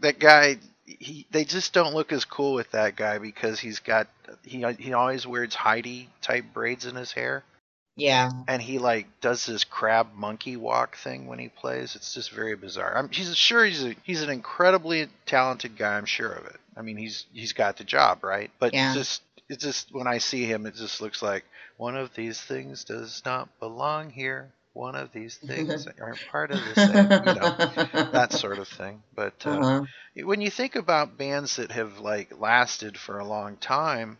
That 0.00 0.18
guy, 0.18 0.58
he 0.84 1.26
they 1.30 1.44
just 1.44 1.72
don't 1.72 1.94
look 1.94 2.12
as 2.12 2.24
cool 2.24 2.54
with 2.54 2.70
that 2.72 2.96
guy 2.96 3.18
because 3.18 3.58
he's 3.60 3.78
got 3.78 4.08
he 4.42 4.64
he 4.78 4.92
always 4.92 5.26
wears 5.26 5.54
Heidi 5.54 6.08
type 6.20 6.44
braids 6.52 6.86
in 6.86 6.96
his 6.96 7.12
hair. 7.12 7.44
Yeah. 7.94 8.30
and 8.48 8.62
he 8.62 8.78
like 8.78 9.06
does 9.20 9.44
this 9.44 9.64
crab 9.64 10.08
monkey 10.14 10.56
walk 10.56 10.96
thing 10.96 11.26
when 11.26 11.38
he 11.38 11.48
plays. 11.48 11.94
It's 11.94 12.14
just 12.14 12.30
very 12.30 12.56
bizarre. 12.56 12.96
I'm 12.96 13.10
he's 13.10 13.36
sure 13.36 13.64
he's 13.64 13.84
a, 13.84 13.94
he's 14.02 14.22
an 14.22 14.30
incredibly 14.30 15.08
talented 15.26 15.76
guy. 15.76 15.96
I'm 15.98 16.06
sure 16.06 16.32
of 16.32 16.46
it. 16.46 16.56
I 16.76 16.82
mean, 16.82 16.96
he's 16.96 17.26
he's 17.32 17.52
got 17.52 17.76
the 17.76 17.84
job, 17.84 18.24
right? 18.24 18.50
But 18.58 18.72
Yeah. 18.72 18.94
just 18.94 19.22
it's 19.48 19.62
just 19.62 19.92
when 19.92 20.06
I 20.06 20.18
see 20.18 20.44
him, 20.44 20.64
it 20.66 20.74
just 20.74 21.00
looks 21.02 21.20
like 21.22 21.44
one 21.76 21.96
of 21.96 22.14
these 22.14 22.40
things 22.40 22.84
does 22.84 23.22
not 23.26 23.48
belong 23.60 24.10
here. 24.10 24.48
One 24.72 24.94
of 24.96 25.12
these 25.12 25.36
things 25.46 25.86
aren't 26.00 26.26
part 26.30 26.50
of 26.50 26.58
this 26.64 26.74
thing. 26.74 27.10
You 27.10 27.34
know, 27.40 27.56
that 28.12 28.32
sort 28.32 28.58
of 28.58 28.68
thing. 28.68 29.02
But 29.14 29.34
uh, 29.46 29.50
Uh-huh. 29.50 29.84
when 30.24 30.40
you 30.40 30.50
think 30.50 30.76
about 30.76 31.18
bands 31.18 31.56
that 31.56 31.72
have 31.72 31.98
like 31.98 32.38
lasted 32.38 32.98
for 32.98 33.18
a 33.18 33.24
long 33.24 33.56
time, 33.56 34.18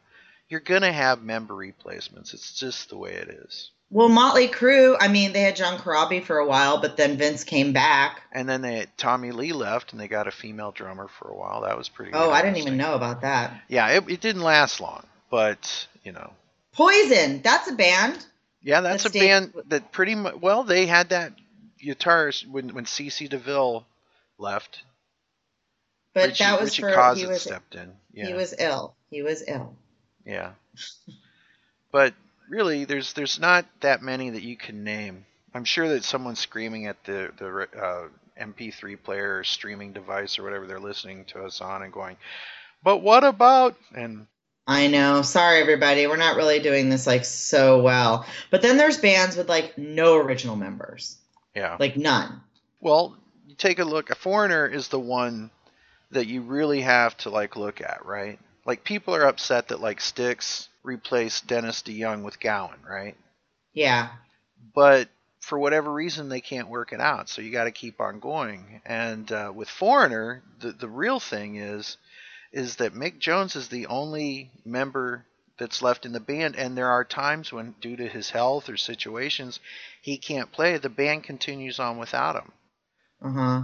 you're 0.49 0.61
gonna 0.61 0.93
have 0.93 1.23
member 1.23 1.55
replacements. 1.55 2.35
It's 2.35 2.53
just 2.53 2.91
the 2.91 2.97
way 2.97 3.13
it 3.13 3.29
is. 3.29 3.71
Well, 3.91 4.09
Motley 4.09 4.49
Crue. 4.49 4.97
I 4.99 5.09
mean, 5.09 5.35
they 5.35 5.43
had 5.43 5.55
John 5.57 5.79
Corabi 5.79 6.25
for 6.25 6.39
a 6.39 6.47
while, 6.47 6.81
but 6.81 6.97
then 6.97 7.19
Vince 7.19 7.45
came 7.45 7.75
back. 7.75 8.23
And 8.33 8.49
then 8.49 8.63
they 8.63 8.87
Tommy 8.97 9.33
Lee 9.33 9.53
left, 9.53 9.93
and 9.93 10.01
they 10.01 10.09
got 10.09 10.27
a 10.27 10.31
female 10.31 10.73
drummer 10.73 11.09
for 11.09 11.29
a 11.29 11.37
while. 11.37 11.61
That 11.61 11.77
was 11.77 11.91
pretty. 11.91 12.13
Oh, 12.15 12.31
I 12.31 12.41
didn't 12.41 12.57
even 12.57 12.79
know 12.79 12.95
about 12.95 13.21
that. 13.21 13.53
Yeah, 13.69 13.89
it, 13.89 14.09
it 14.09 14.21
didn't 14.23 14.41
last 14.43 14.81
long, 14.81 15.05
but 15.31 15.87
you 16.05 16.13
know, 16.13 16.33
Poison. 16.73 17.43
That's 17.43 17.69
a 17.69 17.75
band. 17.75 18.25
Yeah, 18.63 18.81
that's 18.81 19.05
a 19.05 19.11
band 19.11 19.53
that 19.69 19.93
pretty 19.93 20.15
much. 20.15 20.37
Well, 20.37 20.63
they 20.63 20.87
had 20.87 21.11
that 21.11 21.33
guitarist 21.83 22.47
when 22.47 22.71
when 22.75 22.85
CC 22.85 23.29
DeVille 23.29 23.85
left. 24.39 24.83
But 26.15 26.29
Richie, 26.29 26.45
that 26.45 26.61
was 26.61 26.71
Richie 26.79 26.83
for 26.83 26.91
Kotzen 26.91 27.17
he 27.17 27.27
was 27.27 27.43
stepped 27.43 27.75
in. 27.75 27.93
Yeah, 28.13 28.27
he 28.27 28.35
was 28.35 28.55
ill. 28.59 28.95
He 29.11 29.23
was 29.23 29.43
ill. 29.47 29.75
yeah. 30.25 30.53
but 31.93 32.15
really, 32.49 32.85
there's 32.85 33.15
there's 33.15 33.41
not 33.41 33.67
that 33.81 34.03
many 34.03 34.31
that 34.31 34.43
you 34.43 34.57
can 34.57 34.85
name. 34.85 35.25
I'm 35.55 35.65
sure 35.65 35.89
that 35.89 36.05
someone's 36.05 36.41
screaming 36.41 36.87
at 36.87 37.03
the 37.05 37.31
the 37.39 37.69
uh, 37.79 38.09
MP3 38.41 39.03
player 39.03 39.39
or 39.39 39.45
streaming 39.45 39.93
device 39.93 40.39
or 40.39 40.45
whatever 40.45 40.67
they're 40.67 40.81
listening 40.81 41.25
to 41.27 41.43
us 41.43 41.61
on 41.61 41.83
and 41.83 41.93
going, 41.93 42.17
but 42.83 42.99
what 42.99 43.25
about 43.25 43.77
and 43.95 44.27
I 44.67 44.87
know. 44.87 45.23
Sorry, 45.23 45.61
everybody. 45.61 46.07
We're 46.07 46.17
not 46.17 46.37
really 46.37 46.61
doing 46.61 46.89
this 46.89 47.07
like 47.07 47.25
so 47.25 47.83
well. 47.83 48.27
But 48.51 48.63
then 48.63 48.77
there's 48.77 48.99
bands 48.99 49.37
with 49.37 49.49
like 49.49 49.77
no 49.77 50.17
original 50.17 50.57
members, 50.57 51.17
yeah. 51.55 51.77
like 51.81 51.97
none. 51.97 52.41
Well, 52.81 53.17
you 53.49 53.55
take 53.57 53.81
a 53.81 53.85
look. 53.85 54.11
A 54.11 54.15
foreigner 54.15 54.67
is 54.67 54.89
the 54.89 55.01
one 55.01 55.51
that 56.13 56.27
you 56.27 56.43
really 56.43 56.83
have 56.83 57.17
to 57.19 57.31
like 57.31 57.57
look 57.57 57.81
at, 57.81 58.05
right? 58.07 58.39
Like 58.65 58.85
people 58.85 59.15
are 59.15 59.25
upset 59.25 59.69
that 59.69 59.81
like 59.81 60.01
Styx 60.01 60.69
replaced 60.85 61.47
Dennis 61.49 61.83
DeYoung 61.83 62.23
with 62.23 62.39
Gowan, 62.39 62.79
right? 62.89 63.17
Yeah. 63.73 64.11
But 64.75 65.09
for 65.41 65.59
whatever 65.59 65.93
reason, 65.93 66.29
they 66.29 66.41
can't 66.41 66.69
work 66.69 66.93
it 66.93 67.01
out. 67.01 67.29
So 67.29 67.43
you 67.43 67.51
got 67.51 67.65
to 67.65 67.73
keep 67.73 68.01
on 68.01 68.21
going. 68.21 68.81
And 68.87 69.31
uh, 69.33 69.53
with 69.55 69.69
Foreigner, 69.69 70.43
the 70.61 70.71
the 70.71 70.89
real 70.89 71.19
thing 71.19 71.57
is 71.57 71.97
is 72.53 72.77
that 72.77 72.95
Mick 72.95 73.19
Jones 73.19 73.57
is 73.57 73.69
the 73.69 73.87
only 73.87 74.51
member 74.65 75.25
that's 75.59 75.83
left 75.83 76.05
in 76.05 76.13
the 76.13 76.21
band, 76.21 76.57
and 76.57 76.77
there 76.77 76.91
are 76.91 77.05
times 77.05 77.53
when, 77.53 77.75
due 77.81 77.97
to 77.97 78.09
his 78.09 78.31
health 78.31 78.69
or 78.69 78.77
situations, 78.77 79.61
he 80.01 80.19
can't 80.19 80.53
play. 80.53 80.77
The 80.77 80.89
band 80.89 81.25
continues 81.25 81.79
on 81.79 81.99
without 81.99 82.37
him. 82.37 82.53
Uh 83.23 83.33
huh. 83.33 83.63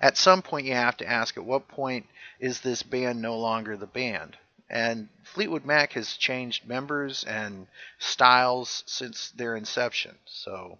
At 0.00 0.16
some 0.16 0.42
point, 0.42 0.66
you 0.66 0.74
have 0.74 0.96
to 0.98 1.08
ask: 1.08 1.36
At 1.36 1.44
what 1.44 1.68
point 1.68 2.06
is 2.38 2.60
this 2.60 2.82
band 2.82 3.20
no 3.20 3.38
longer 3.38 3.76
the 3.76 3.86
band? 3.86 4.36
And 4.68 5.08
Fleetwood 5.24 5.64
Mac 5.64 5.92
has 5.94 6.16
changed 6.16 6.66
members 6.66 7.24
and 7.24 7.66
styles 7.98 8.84
since 8.86 9.30
their 9.32 9.56
inception. 9.56 10.16
So 10.26 10.78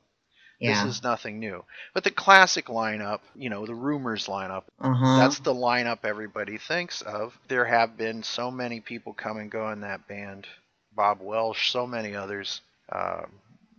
Yeah. 0.61 0.85
this 0.85 0.97
is 0.97 1.03
nothing 1.03 1.41
new. 1.41 1.65
But 1.95 2.05
the 2.05 2.11
classic 2.11 2.67
lineup, 2.67 3.21
you 3.35 3.49
know, 3.49 3.65
the 3.65 3.75
rumors 3.75 4.27
lineup, 4.27 4.65
uh 4.81 4.93
huh. 4.93 5.17
that's 5.19 5.39
the 5.41 5.55
lineup 5.55 6.01
everybody 6.05 6.59
thinks 6.59 7.01
of. 7.01 7.37
There 7.49 7.65
have 7.65 7.97
been 7.97 8.23
so 8.23 8.51
many 8.51 8.81
people 8.81 9.15
come 9.15 9.39
and 9.39 9.51
go 9.51 9.71
in 9.71 9.81
that 9.81 10.07
band. 10.07 10.47
Bob 10.95 11.21
Welch, 11.23 11.71
so 11.73 11.87
many 11.87 12.15
others, 12.15 12.61
um, 12.93 13.27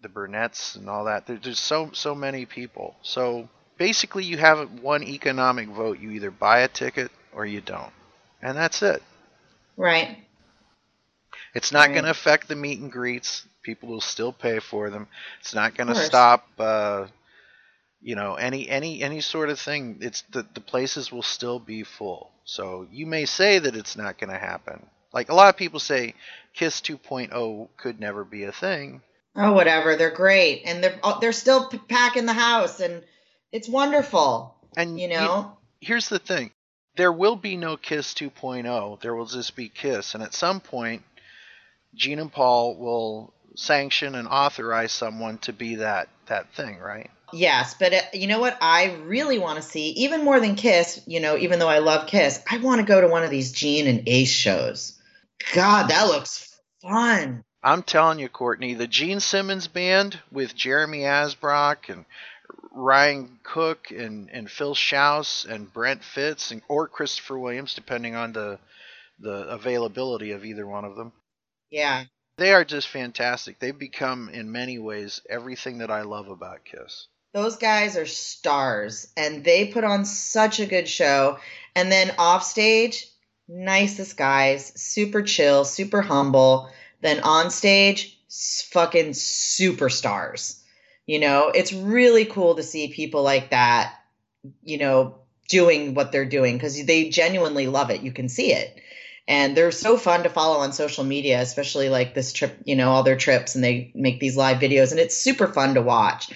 the 0.01 0.09
Burnette's 0.09 0.75
and 0.75 0.89
all 0.89 1.05
that. 1.05 1.27
There, 1.27 1.37
there's 1.37 1.59
so 1.59 1.91
so 1.93 2.15
many 2.15 2.45
people. 2.47 2.95
So 3.03 3.47
basically, 3.77 4.23
you 4.23 4.37
have 4.37 4.81
one 4.81 5.03
economic 5.03 5.69
vote. 5.69 5.99
You 5.99 6.11
either 6.11 6.31
buy 6.31 6.61
a 6.61 6.67
ticket 6.67 7.11
or 7.33 7.45
you 7.45 7.61
don't, 7.61 7.93
and 8.41 8.57
that's 8.57 8.81
it. 8.81 9.03
right. 9.77 10.17
It's 11.53 11.71
not 11.71 11.87
Right. 11.87 11.93
going 11.93 12.05
to 12.05 12.11
affect 12.11 12.47
the 12.47 12.55
meet 12.55 12.79
and 12.79 12.91
greets. 12.91 13.45
People 13.63 13.89
will 13.89 14.01
still 14.01 14.31
pay 14.33 14.59
for 14.59 14.89
them. 14.89 15.07
It's 15.39 15.53
not 15.53 15.75
going 15.75 15.87
to 15.87 15.95
stop. 15.95 16.47
Uh, 16.57 17.07
you 18.01 18.15
know, 18.15 18.35
any 18.35 18.67
any 18.69 19.01
any 19.03 19.21
sort 19.21 19.49
of 19.49 19.59
thing. 19.59 19.99
It's 20.01 20.23
the 20.31 20.45
the 20.53 20.61
places 20.61 21.11
will 21.11 21.21
still 21.23 21.59
be 21.59 21.83
full. 21.83 22.31
So 22.45 22.87
you 22.91 23.05
may 23.05 23.25
say 23.25 23.59
that 23.59 23.75
it's 23.75 23.95
not 23.95 24.17
going 24.17 24.31
to 24.31 24.39
happen. 24.39 24.85
Like 25.13 25.29
a 25.29 25.35
lot 25.35 25.49
of 25.49 25.57
people 25.57 25.79
say, 25.79 26.15
Kiss 26.55 26.81
2.0 26.81 27.67
could 27.77 27.99
never 27.99 28.23
be 28.23 28.43
a 28.45 28.51
thing. 28.51 29.01
Oh, 29.35 29.51
whatever. 29.53 29.95
They're 29.95 30.09
great, 30.09 30.63
and 30.65 30.83
they're 30.83 30.99
oh, 31.03 31.19
they're 31.21 31.31
still 31.33 31.67
p- 31.67 31.77
packing 31.77 32.25
the 32.25 32.33
house, 32.33 32.79
and 32.79 33.03
it's 33.51 33.67
wonderful. 33.69 34.55
And 34.75 34.99
You 34.99 35.09
know. 35.09 35.57
here's 35.81 36.09
the 36.09 36.19
thing: 36.19 36.51
there 36.95 37.11
will 37.11 37.35
be 37.35 37.55
no 37.57 37.77
Kiss 37.77 38.13
2.0. 38.13 38.99
There 39.01 39.13
will 39.15 39.25
just 39.25 39.55
be 39.55 39.69
Kiss, 39.69 40.15
and 40.15 40.23
at 40.23 40.33
some 40.33 40.59
point, 40.59 41.03
Gene 41.95 42.19
and 42.19 42.31
Paul 42.31 42.77
will 42.77 43.33
sanction 43.55 44.15
and 44.15 44.27
authorize 44.27 44.91
someone 44.91 45.37
to 45.39 45.53
be 45.53 45.75
that 45.75 46.09
that 46.27 46.53
thing, 46.53 46.79
right? 46.79 47.09
Yes, 47.33 47.75
but 47.79 47.93
uh, 47.93 48.01
you 48.13 48.27
know 48.27 48.39
what? 48.39 48.57
I 48.61 48.95
really 49.05 49.39
want 49.39 49.57
to 49.57 49.61
see, 49.61 49.89
even 49.89 50.23
more 50.23 50.39
than 50.39 50.55
Kiss, 50.55 51.01
you 51.05 51.19
know, 51.19 51.37
even 51.37 51.59
though 51.59 51.69
I 51.69 51.79
love 51.79 52.07
Kiss, 52.07 52.41
I 52.49 52.57
want 52.57 52.81
to 52.81 52.87
go 52.87 52.99
to 52.99 53.07
one 53.07 53.23
of 53.23 53.29
these 53.29 53.51
Gene 53.51 53.87
and 53.87 54.07
Ace 54.07 54.31
shows. 54.31 54.99
God, 55.53 55.89
that 55.89 56.07
looks 56.07 56.59
fun. 56.81 57.43
I'm 57.63 57.83
telling 57.83 58.19
you, 58.19 58.27
Courtney, 58.27 58.73
the 58.73 58.87
Gene 58.87 59.19
Simmons 59.19 59.67
band 59.67 60.19
with 60.31 60.55
Jeremy 60.55 60.99
Asbrock 60.99 61.89
and 61.89 62.05
Ryan 62.71 63.39
Cook 63.43 63.91
and, 63.91 64.29
and 64.31 64.49
Phil 64.49 64.73
Shouse 64.73 65.45
and 65.45 65.71
Brent 65.71 66.03
Fitz 66.03 66.51
and 66.51 66.61
or 66.67 66.87
Christopher 66.87 67.37
Williams, 67.37 67.75
depending 67.75 68.15
on 68.15 68.33
the 68.33 68.59
the 69.19 69.47
availability 69.49 70.31
of 70.31 70.43
either 70.43 70.65
one 70.65 70.83
of 70.83 70.95
them. 70.95 71.11
Yeah. 71.71 72.03
They 72.37 72.53
are 72.53 72.65
just 72.65 72.87
fantastic. 72.89 73.59
They've 73.59 73.77
become, 73.77 74.29
in 74.29 74.51
many 74.51 74.77
ways, 74.77 75.21
everything 75.29 75.79
that 75.79 75.91
I 75.91 76.01
love 76.01 76.27
about 76.27 76.65
Kiss. 76.65 77.07
Those 77.33 77.55
guys 77.55 77.95
are 77.97 78.05
stars 78.05 79.11
and 79.15 79.43
they 79.43 79.67
put 79.67 79.83
on 79.83 80.05
such 80.05 80.59
a 80.59 80.65
good 80.65 80.87
show. 80.87 81.39
And 81.75 81.91
then 81.91 82.13
off 82.17 82.43
stage, 82.43 83.07
nicest 83.47 84.17
guys, 84.17 84.73
super 84.75 85.21
chill, 85.21 85.63
super 85.63 86.01
humble. 86.01 86.69
Then 87.01 87.21
on 87.21 87.51
stage, 87.51 88.17
fucking 88.71 89.11
superstars. 89.11 90.59
You 91.05 91.19
know, 91.19 91.51
it's 91.53 91.73
really 91.73 92.25
cool 92.25 92.55
to 92.55 92.63
see 92.63 92.89
people 92.89 93.23
like 93.23 93.51
that, 93.51 93.95
you 94.63 94.77
know, 94.77 95.19
doing 95.47 95.93
what 95.93 96.11
they're 96.11 96.25
doing 96.25 96.57
because 96.57 96.85
they 96.85 97.09
genuinely 97.09 97.67
love 97.67 97.91
it. 97.91 98.01
You 98.01 98.11
can 98.11 98.29
see 98.29 98.53
it. 98.53 98.81
And 99.27 99.55
they're 99.55 99.71
so 99.71 99.97
fun 99.97 100.23
to 100.23 100.29
follow 100.29 100.59
on 100.59 100.73
social 100.73 101.03
media, 101.03 101.39
especially 101.41 101.89
like 101.89 102.13
this 102.13 102.33
trip, 102.33 102.57
you 102.65 102.75
know, 102.75 102.89
all 102.89 103.03
their 103.03 103.17
trips, 103.17 103.55
and 103.55 103.63
they 103.63 103.91
make 103.95 104.19
these 104.19 104.35
live 104.35 104.57
videos, 104.57 104.91
and 104.91 104.99
it's 104.99 105.15
super 105.15 105.47
fun 105.47 105.75
to 105.75 105.81
watch. 105.81 106.31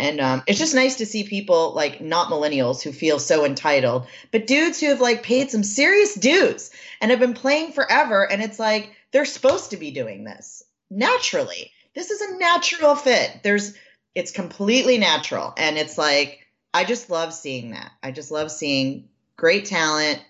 And 0.00 0.18
um, 0.18 0.42
it's 0.46 0.58
just 0.58 0.74
nice 0.74 0.96
to 0.96 1.06
see 1.06 1.24
people 1.24 1.74
like 1.74 2.00
not 2.00 2.30
millennials 2.30 2.82
who 2.82 2.90
feel 2.90 3.18
so 3.18 3.44
entitled, 3.44 4.06
but 4.30 4.46
dudes 4.46 4.80
who 4.80 4.88
have 4.88 5.00
like 5.02 5.22
paid 5.22 5.50
some 5.50 5.62
serious 5.62 6.14
dues 6.14 6.70
and 7.02 7.10
have 7.10 7.20
been 7.20 7.34
playing 7.34 7.72
forever. 7.72 8.30
And 8.30 8.40
it's 8.40 8.58
like 8.58 8.96
they're 9.12 9.26
supposed 9.26 9.70
to 9.70 9.76
be 9.76 9.90
doing 9.90 10.24
this 10.24 10.64
naturally. 10.90 11.70
This 11.94 12.10
is 12.10 12.22
a 12.22 12.38
natural 12.38 12.94
fit. 12.94 13.40
There's, 13.42 13.74
it's 14.14 14.30
completely 14.30 14.96
natural. 14.96 15.52
And 15.58 15.76
it's 15.76 15.98
like, 15.98 16.46
I 16.72 16.84
just 16.84 17.10
love 17.10 17.34
seeing 17.34 17.72
that. 17.72 17.90
I 18.02 18.10
just 18.10 18.30
love 18.30 18.50
seeing 18.50 19.08
great 19.36 19.66
talent 19.66 20.24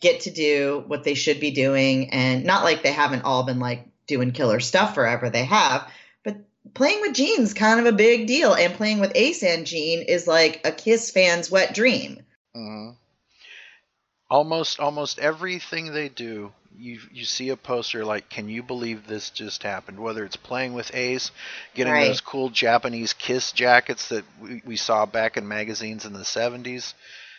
get 0.00 0.20
to 0.22 0.30
do 0.30 0.84
what 0.86 1.04
they 1.04 1.14
should 1.14 1.40
be 1.40 1.50
doing. 1.50 2.10
And 2.10 2.44
not 2.44 2.64
like 2.64 2.82
they 2.82 2.92
haven't 2.92 3.22
all 3.22 3.44
been 3.44 3.58
like 3.60 3.86
doing 4.06 4.32
killer 4.32 4.60
stuff 4.60 4.94
forever. 4.94 5.30
They 5.30 5.44
have, 5.44 5.90
but 6.24 6.36
playing 6.74 7.00
with 7.00 7.14
Gene's 7.14 7.54
kind 7.54 7.80
of 7.80 7.86
a 7.86 7.96
big 7.96 8.26
deal, 8.26 8.54
and 8.54 8.74
playing 8.74 9.00
with 9.00 9.12
Ace 9.14 9.42
and 9.42 9.66
Gene 9.66 10.02
is 10.02 10.26
like 10.26 10.60
a 10.64 10.72
Kiss 10.72 11.10
fan's 11.10 11.50
wet 11.50 11.74
dream. 11.74 12.20
hmm 12.54 12.90
Almost, 14.28 14.80
almost 14.80 15.20
everything 15.20 15.92
they 15.92 16.08
do, 16.08 16.52
you 16.76 16.98
you 17.12 17.24
see 17.24 17.50
a 17.50 17.56
poster 17.56 18.04
like, 18.04 18.28
"Can 18.28 18.48
you 18.48 18.62
believe 18.62 19.06
this 19.06 19.30
just 19.30 19.62
happened?" 19.62 20.00
Whether 20.00 20.24
it's 20.24 20.34
playing 20.36 20.74
with 20.74 20.92
Ace, 20.94 21.30
getting 21.74 21.92
Right. 21.92 22.08
those 22.08 22.20
cool 22.20 22.50
Japanese 22.50 23.12
Kiss 23.12 23.52
jackets 23.52 24.08
that 24.08 24.24
we, 24.40 24.62
we 24.64 24.76
saw 24.76 25.06
back 25.06 25.36
in 25.36 25.46
magazines 25.46 26.04
in 26.04 26.12
the 26.12 26.24
'70s, 26.24 26.94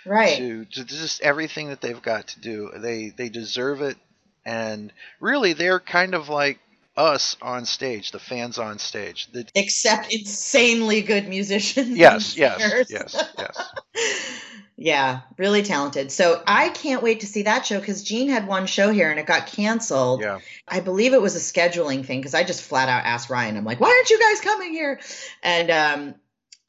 Right. 0.08 0.38
to, 0.38 0.66
to 0.66 0.86
just 0.86 1.22
everything 1.22 1.70
that 1.70 1.82
they've 1.82 2.02
got 2.02 2.28
to 2.30 2.40
do. 2.40 2.72
They 2.76 3.10
they 3.10 3.30
deserve 3.30 3.82
it, 3.82 3.98
and 4.46 4.92
really 5.20 5.54
they're 5.54 5.80
kind 5.80 6.14
of 6.14 6.30
like 6.30 6.60
us 6.96 7.38
on 7.42 7.66
stage, 7.66 8.12
the 8.12 8.20
fans 8.20 8.58
on 8.58 8.80
stage. 8.80 9.28
The, 9.32 9.48
Except 9.54 10.14
insanely 10.14 11.02
good 11.02 11.28
musicians. 11.28 11.96
yes, 11.98 12.36
yes, 12.36 12.90
yes, 12.90 13.24
yes. 13.38 13.72
yeah, 14.78 15.22
really 15.38 15.62
talented. 15.62 16.12
So 16.12 16.42
I 16.48 16.70
can't 16.70 17.04
wait 17.04 17.20
to 17.20 17.28
see 17.28 17.44
that 17.44 17.66
show 17.66 17.80
because 17.80 18.04
Gene 18.04 18.30
had 18.30 18.48
one 18.48 18.66
show 18.66 18.92
here 18.92 19.12
and 19.12 19.20
it 19.20 19.26
got 19.28 19.48
canceled. 19.48 20.22
Yeah, 20.22 20.40
I 20.68 20.80
believe 20.80 21.14
it 21.14 21.22
was 21.22 21.36
a 21.36 21.40
scheduling 21.40 22.06
thing 22.06 22.20
because 22.20 22.34
I 22.34 22.44
just 22.44 22.64
flat 22.64 22.90
out 22.90 23.06
asked 23.06 23.30
Ryan, 23.30 23.58
I'm 23.58 23.66
like, 23.66 23.80
why 23.80 23.90
aren't 23.90 24.10
you 24.10 24.20
guys 24.20 24.42
coming 24.42 24.74
here? 24.74 25.00
And 25.44 25.72
um 25.72 26.16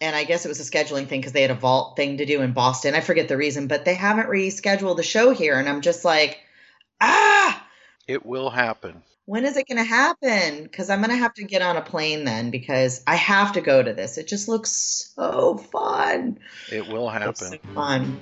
and 0.00 0.14
I 0.14 0.24
guess 0.24 0.44
it 0.44 0.48
was 0.48 0.60
a 0.60 0.70
scheduling 0.70 1.08
thing 1.08 1.20
because 1.20 1.32
they 1.32 1.42
had 1.42 1.50
a 1.50 1.54
vault 1.54 1.96
thing 1.96 2.18
to 2.18 2.26
do 2.26 2.40
in 2.42 2.52
Boston. 2.52 2.94
I 2.94 3.00
forget 3.00 3.28
the 3.28 3.36
reason, 3.36 3.66
but 3.66 3.84
they 3.84 3.94
haven't 3.94 4.28
rescheduled 4.28 4.96
the 4.96 5.02
show 5.02 5.30
here. 5.30 5.58
And 5.58 5.68
I'm 5.68 5.80
just 5.80 6.04
like, 6.04 6.38
ah, 7.00 7.66
it 8.06 8.24
will 8.24 8.50
happen. 8.50 9.02
when 9.26 9.44
is 9.44 9.56
it 9.56 9.66
going 9.68 9.78
to 9.78 9.84
happen? 9.84 10.62
Because 10.62 10.88
I'm 10.88 11.00
going 11.00 11.10
to 11.10 11.16
have 11.16 11.34
to 11.34 11.44
get 11.44 11.62
on 11.62 11.76
a 11.76 11.82
plane 11.82 12.24
then 12.24 12.50
because 12.50 13.02
I 13.06 13.16
have 13.16 13.52
to 13.54 13.60
go 13.60 13.82
to 13.82 13.92
this. 13.92 14.18
It 14.18 14.26
just 14.28 14.48
looks 14.48 14.70
so 15.16 15.56
fun. 15.58 16.38
It 16.72 16.86
will 16.88 17.04
Looks 17.04 17.40
happen. 17.40 17.60
so 17.62 17.74
fun. 17.74 18.20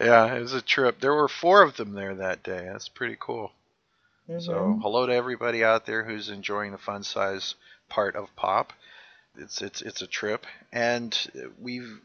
Yeah, 0.00 0.34
it 0.34 0.40
was 0.40 0.52
a 0.54 0.60
trip. 0.62 1.00
There 1.00 1.14
were 1.14 1.28
four 1.28 1.62
of 1.62 1.76
them 1.76 1.92
there 1.92 2.14
that 2.16 2.42
day. 2.42 2.68
That's 2.70 2.88
pretty 2.88 3.16
cool. 3.18 3.52
So, 4.38 4.52
Mhm. 4.52 4.82
hello 4.82 5.06
to 5.06 5.12
everybody 5.14 5.62
out 5.64 5.84
there 5.84 6.04
who's 6.04 6.28
enjoying 6.30 6.72
the 6.72 6.78
fun 6.78 7.02
size 7.02 7.54
part 7.88 8.14
of 8.16 8.34
pop. 8.36 8.72
It's 9.36 9.60
it's 9.62 9.82
it's 9.82 10.00
a 10.02 10.06
trip, 10.06 10.46
and 10.72 11.16
we've 11.60 12.00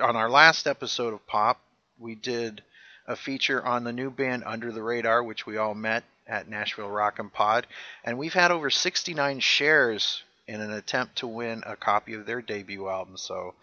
on 0.00 0.16
our 0.16 0.30
last 0.30 0.66
episode 0.66 1.14
of 1.14 1.26
pop, 1.26 1.60
we 1.98 2.14
did 2.14 2.62
a 3.06 3.16
feature 3.16 3.64
on 3.64 3.84
the 3.84 3.92
new 3.92 4.10
band 4.10 4.44
Under 4.46 4.72
the 4.72 4.82
Radar, 4.82 5.22
which 5.22 5.46
we 5.46 5.56
all 5.56 5.74
met 5.74 6.04
at 6.26 6.48
Nashville 6.48 6.88
Rock 6.88 7.18
and 7.18 7.32
Pod, 7.32 7.66
and 8.04 8.18
we've 8.18 8.34
had 8.34 8.50
over 8.50 8.70
69 8.70 9.40
shares 9.40 10.22
in 10.46 10.60
an 10.60 10.72
attempt 10.72 11.16
to 11.16 11.26
win 11.26 11.62
a 11.66 11.76
copy 11.76 12.14
of 12.14 12.26
their 12.26 12.40
debut 12.40 12.88
album. 12.88 13.16
So 13.16 13.54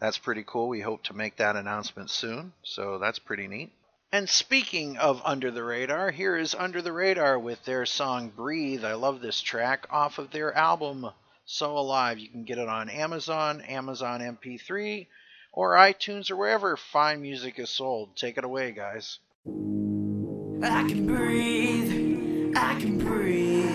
that's 0.00 0.18
pretty 0.18 0.44
cool. 0.46 0.68
We 0.68 0.80
hope 0.80 1.02
to 1.04 1.14
make 1.14 1.36
that 1.36 1.56
announcement 1.56 2.10
soon. 2.10 2.52
So 2.62 2.98
that's 2.98 3.18
pretty 3.18 3.48
neat. 3.48 3.70
And 4.12 4.28
speaking 4.28 4.98
of 4.98 5.22
Under 5.24 5.50
the 5.50 5.64
Radar, 5.64 6.10
here 6.10 6.36
is 6.36 6.54
Under 6.54 6.82
the 6.82 6.92
Radar 6.92 7.38
with 7.38 7.64
their 7.64 7.86
song 7.86 8.28
Breathe. 8.28 8.84
I 8.84 8.94
love 8.94 9.20
this 9.20 9.40
track 9.40 9.86
off 9.90 10.18
of 10.18 10.30
their 10.30 10.52
album 10.54 11.06
So 11.44 11.78
Alive. 11.78 12.18
You 12.18 12.28
can 12.28 12.44
get 12.44 12.58
it 12.58 12.68
on 12.68 12.90
Amazon, 12.90 13.62
Amazon 13.62 14.20
MP3, 14.20 15.06
or 15.52 15.74
iTunes, 15.74 16.30
or 16.30 16.36
wherever 16.36 16.76
fine 16.76 17.20
music 17.20 17.58
is 17.58 17.70
sold. 17.70 18.16
Take 18.16 18.38
it 18.38 18.44
away, 18.44 18.72
guys. 18.72 19.18
I 19.46 20.84
can 20.88 21.06
breathe. 21.06 22.56
I 22.56 22.80
can 22.80 22.98
breathe. 22.98 23.70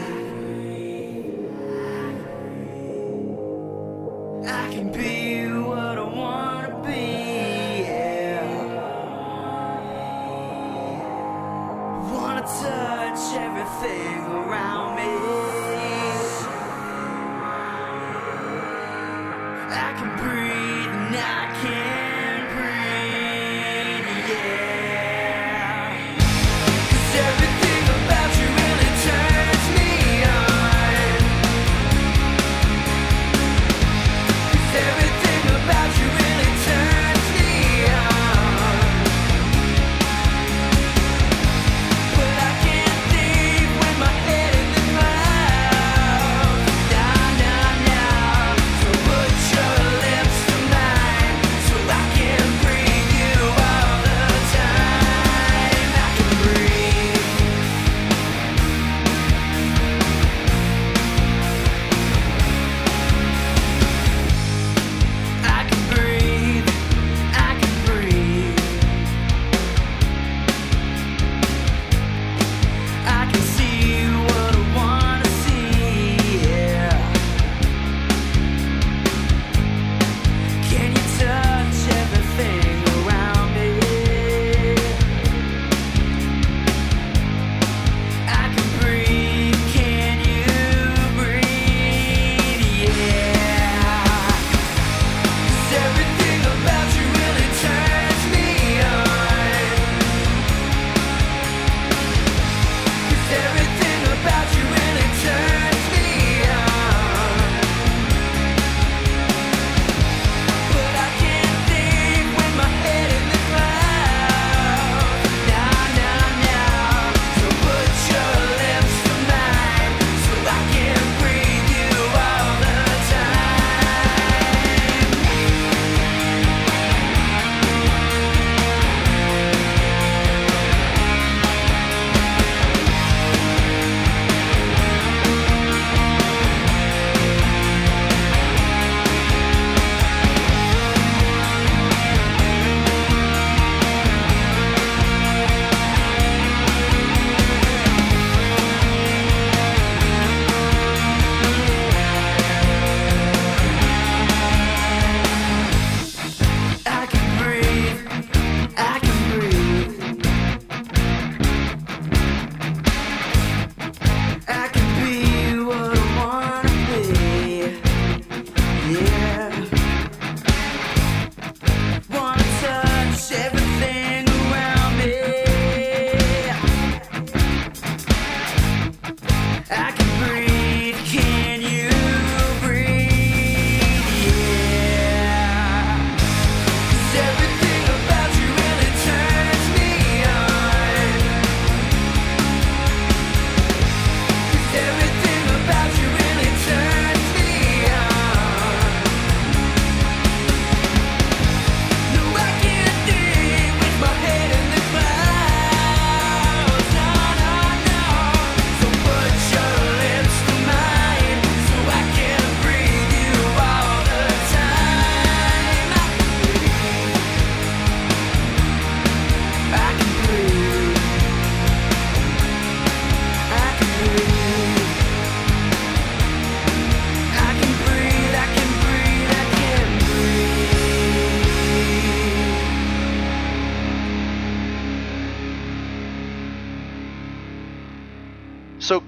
I 4.46 4.72
can 4.72 4.92
be 4.92 5.46
what 5.68 5.98
I 5.98 6.04
wanna 6.04 6.82
be. 6.86 7.82
Yeah. 7.84 8.44
Wanna 12.12 12.42
touch 12.42 13.36
everything 13.36 14.37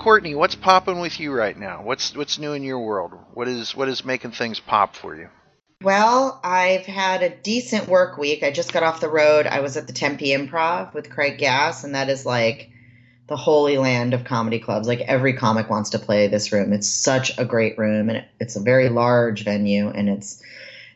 Courtney, 0.10 0.34
what's 0.34 0.56
popping 0.56 1.00
with 1.00 1.20
you 1.20 1.32
right 1.32 1.56
now? 1.56 1.84
What's 1.84 2.16
what's 2.16 2.40
new 2.40 2.54
in 2.54 2.64
your 2.64 2.80
world? 2.80 3.12
What 3.36 3.48
is 3.48 3.76
what 3.76 3.88
is 3.88 4.04
making 4.04 4.32
things 4.32 4.60
pop 4.60 4.96
for 4.96 5.16
you? 5.16 5.30
Well, 5.84 6.40
I've 6.44 6.88
had 6.88 7.22
a 7.22 7.30
decent 7.30 7.88
work 7.88 8.18
week. 8.18 8.42
I 8.42 8.50
just 8.50 8.74
got 8.74 8.82
off 8.82 9.02
the 9.02 9.08
road. 9.08 9.46
I 9.46 9.60
was 9.60 9.78
at 9.78 9.86
the 9.86 9.94
Tempe 9.94 10.30
Improv 10.30 10.96
with 10.96 11.12
Craig 11.12 11.38
Gass, 11.38 11.84
and 11.84 11.94
that 11.94 12.10
is 12.10 12.26
like 12.26 12.72
the 13.28 13.38
holy 13.38 13.78
land 13.78 14.16
of 14.16 14.24
comedy 14.24 14.58
clubs. 14.58 14.88
Like 14.88 15.02
every 15.02 15.34
comic 15.34 15.70
wants 15.70 15.92
to 15.92 16.00
play 16.00 16.28
this 16.28 16.52
room. 16.52 16.74
It's 16.74 16.90
such 16.90 17.38
a 17.38 17.46
great 17.46 17.78
room, 17.78 18.10
and 18.10 18.26
it's 18.40 18.56
a 18.56 18.62
very 18.62 18.90
large 18.90 19.44
venue, 19.44 19.90
and 19.90 20.10
it's 20.10 20.42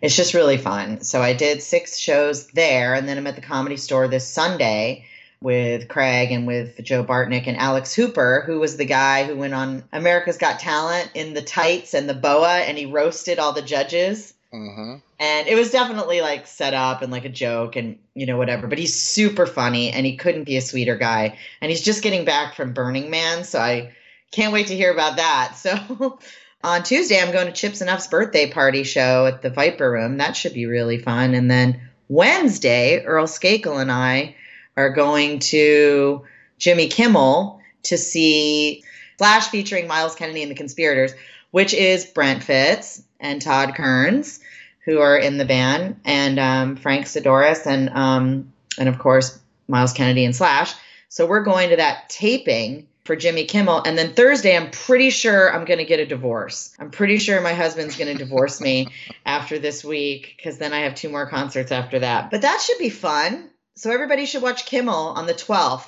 it's 0.02 0.16
just 0.16 0.34
really 0.34 0.58
fun. 0.58 1.02
So 1.02 1.22
I 1.22 1.34
did 1.34 1.62
six 1.62 2.00
shows 2.00 2.48
there, 2.48 2.96
and 2.96 3.08
then 3.08 3.20
I'm 3.20 3.28
at 3.28 3.36
the 3.36 3.42
Comedy 3.42 3.78
Store 3.78 4.08
this 4.08 4.28
Sunday 4.28 5.06
with 5.44 5.90
Craig 5.90 6.32
and 6.32 6.48
with 6.48 6.82
Joe 6.84 7.04
Bartnick 7.04 7.48
and 7.48 7.58
Alex 7.58 7.94
Hooper, 7.94 8.44
who 8.48 8.60
was 8.60 8.78
the 8.78 8.86
guy 8.86 9.26
who 9.26 9.36
went 9.36 9.54
on 9.54 9.84
America's 9.92 10.38
Got 10.38 10.60
Talent 10.60 11.12
in 11.14 11.34
the 11.34 11.42
tights 11.42 11.94
and 11.94 12.10
the 12.10 12.14
boa, 12.14 12.60
and 12.60 12.78
he 12.78 12.86
roasted 12.86 13.38
all 13.40 13.52
the 13.52 13.62
judges. 13.62 14.34
Mm-hmm. 14.54 14.98
and 15.20 15.48
it 15.48 15.56
was 15.56 15.72
definitely 15.72 16.22
like 16.22 16.46
set 16.46 16.76
up 16.76 17.02
and 17.02 17.12
like 17.12 17.26
a 17.26 17.30
joke 17.30 17.76
and 17.76 17.98
you 18.14 18.28
know 18.28 18.38
whatever 18.38 18.68
but 18.68 18.78
he's 18.78 18.94
super 18.94 19.48
funny 19.48 19.90
and 19.90 20.06
he 20.06 20.16
couldn't 20.16 20.44
be 20.44 20.58
a 20.58 20.62
sweeter 20.62 20.96
guy. 20.96 21.40
And 21.60 21.72
he's 21.72 21.82
just 21.82 22.04
getting 22.04 22.24
back 22.24 22.56
from 22.56 22.74
burning 22.74 23.10
man 23.10 23.46
so 23.46 23.60
i 23.60 23.94
can't 24.32 24.54
wait 24.54 24.68
to 24.68 24.76
hear 24.76 24.92
about 24.94 25.18
that. 25.18 25.56
So 25.58 26.20
on 26.64 26.84
tuesday 26.84 27.20
i'm 27.20 27.32
going 27.32 27.48
to 27.48 27.52
Chip 27.52 27.74
Z'Nuff's 27.74 28.06
birthday 28.06 28.52
party 28.52 28.84
show 28.84 29.26
at 29.26 29.42
the 29.42 29.50
viper 29.50 29.90
room. 29.90 30.18
That 30.18 30.36
should 30.36 30.54
be 30.54 30.68
really 30.68 31.00
fun. 31.00 31.34
And 31.34 31.50
then 31.50 31.82
wednesday 32.08 33.04
earl 33.04 33.26
skakel 33.26 33.82
and 33.82 33.92
i 33.92 34.36
are 34.78 34.90
going 34.90 35.40
to 35.40 36.24
jimmy 36.58 36.88
kimmel 36.88 37.62
to 37.84 37.98
see 37.98 38.84
Slash 39.18 39.48
featuring 39.50 39.88
Myles 39.88 40.16
Kennedy 40.16 40.42
and 40.42 40.52
the 40.52 40.56
Conspirators, 40.56 41.14
which 41.52 41.74
is 41.74 42.06
Brent 42.06 42.44
Fitz 42.44 43.04
and 43.20 43.42
Todd 43.42 43.76
Kerns, 43.76 44.40
who 44.86 45.00
are 45.00 45.18
in 45.18 45.38
the 45.38 45.46
band, 45.46 46.02
and 46.04 46.40
um, 46.40 46.76
Frank 46.76 47.06
Sidoris, 47.06 47.66
and 47.66 47.90
um, 47.90 48.52
and 48.78 48.90
of 48.90 49.00
course 49.00 49.40
Myles 49.68 49.94
Kennedy 49.94 50.26
and 50.26 50.36
Slash. 50.36 50.74
So 51.10 51.26
we're 51.26 51.44
going 51.44 51.70
to 51.70 51.76
that 51.78 52.10
taping 52.10 52.88
for 53.06 53.16
Jimmy 53.16 53.46
Kimmel, 53.46 53.84
and 53.86 53.98
then 53.98 54.14
Thursday 54.14 54.58
I'm 54.58 54.72
pretty 54.72 55.10
sure 55.10 55.54
I'm 55.54 55.66
going 55.66 55.80
to 55.80 55.86
get 55.86 56.00
a 56.00 56.06
divorce. 56.06 56.76
I'm 56.80 56.90
pretty 56.90 57.18
sure 57.18 57.40
my 57.40 57.54
husband's 57.54 57.98
going 57.98 58.12
to 58.18 58.22
divorce 58.22 58.60
me 58.60 58.88
after 59.26 59.60
this 59.60 59.84
week 59.84 60.34
because 60.36 60.58
then 60.58 60.74
I 60.74 60.82
have 60.82 60.96
two 60.96 61.10
more 61.10 61.30
concerts 61.30 61.72
after 61.72 62.00
that. 62.00 62.32
But 62.32 62.42
that 62.42 62.62
should 62.62 62.80
be 62.80 62.90
fun. 62.90 63.50
So 63.76 63.92
everybody 63.92 64.26
should 64.26 64.44
watch 64.44 64.66
Kimmel 64.66 65.08
on 65.16 65.26
the 65.28 65.34
12th 65.34 65.88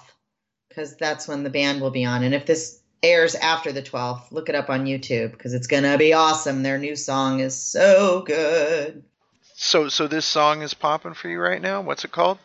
because 0.70 0.96
that's 0.98 1.28
when 1.28 1.44
the 1.44 1.50
band 1.50 1.82
will 1.82 1.92
be 1.92 2.06
on. 2.06 2.24
And 2.24 2.34
if 2.34 2.46
this 2.46 2.80
airs 3.04 3.36
after 3.36 3.72
the 3.72 3.82
12th, 3.84 4.32
look 4.32 4.50
it 4.50 4.56
up 4.56 4.70
on 4.70 4.86
YouTube 4.86 5.32
because 5.32 5.54
it's 5.54 5.68
going 5.68 5.84
to 5.84 5.98
be 5.98 6.14
awesome. 6.14 6.64
Their 6.64 6.78
new 6.80 6.96
song 6.96 7.40
is 7.42 7.56
so 7.56 8.22
good. 8.26 9.04
So 9.58 9.88
so 9.88 10.08
this 10.08 10.26
song 10.26 10.64
is 10.64 10.74
popping 10.74 11.14
for 11.14 11.30
you 11.30 11.40
right 11.40 11.62
now. 11.62 11.82
What's 11.82 12.04
it 12.04 12.12
called? 12.12 12.40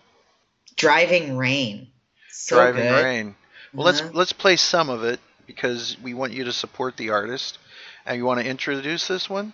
Driving 0.77 1.37
Rain. 1.37 1.89
So 2.31 2.57
Driving 2.57 2.83
good. 2.85 3.05
Rain. 3.05 3.35
Well, 3.75 3.89
Uh-huh. 3.89 4.03
let's 4.05 4.15
let's 4.15 4.33
play 4.33 4.57
some 4.57 4.91
of 4.91 5.03
it 5.05 5.19
because 5.47 5.97
we 6.03 6.15
want 6.15 6.33
you 6.33 6.45
to 6.45 6.53
support 6.53 6.97
the 6.97 7.11
artist. 7.11 7.59
And 8.07 8.17
you 8.17 8.25
want 8.25 8.41
to 8.41 8.47
introduce 8.47 9.09
this 9.09 9.29
one? 9.29 9.53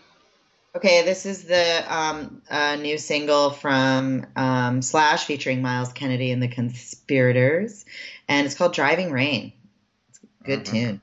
Okay, 0.76 1.02
this 1.06 1.24
is 1.24 1.44
the 1.44 1.84
um, 1.88 2.42
uh, 2.50 2.76
new 2.76 2.98
single 2.98 3.48
from 3.48 4.26
um, 4.36 4.82
Slash 4.82 5.24
featuring 5.24 5.62
Myles 5.62 5.90
Kennedy 5.90 6.32
and 6.32 6.42
the 6.42 6.48
Conspirators, 6.48 7.86
and 8.28 8.44
it's 8.44 8.54
called 8.54 8.74
Driving 8.74 9.10
Rain. 9.10 9.54
It's 10.10 10.20
a 10.42 10.44
good 10.44 10.60
Mhm. 10.60 10.70
tune. 10.70 11.02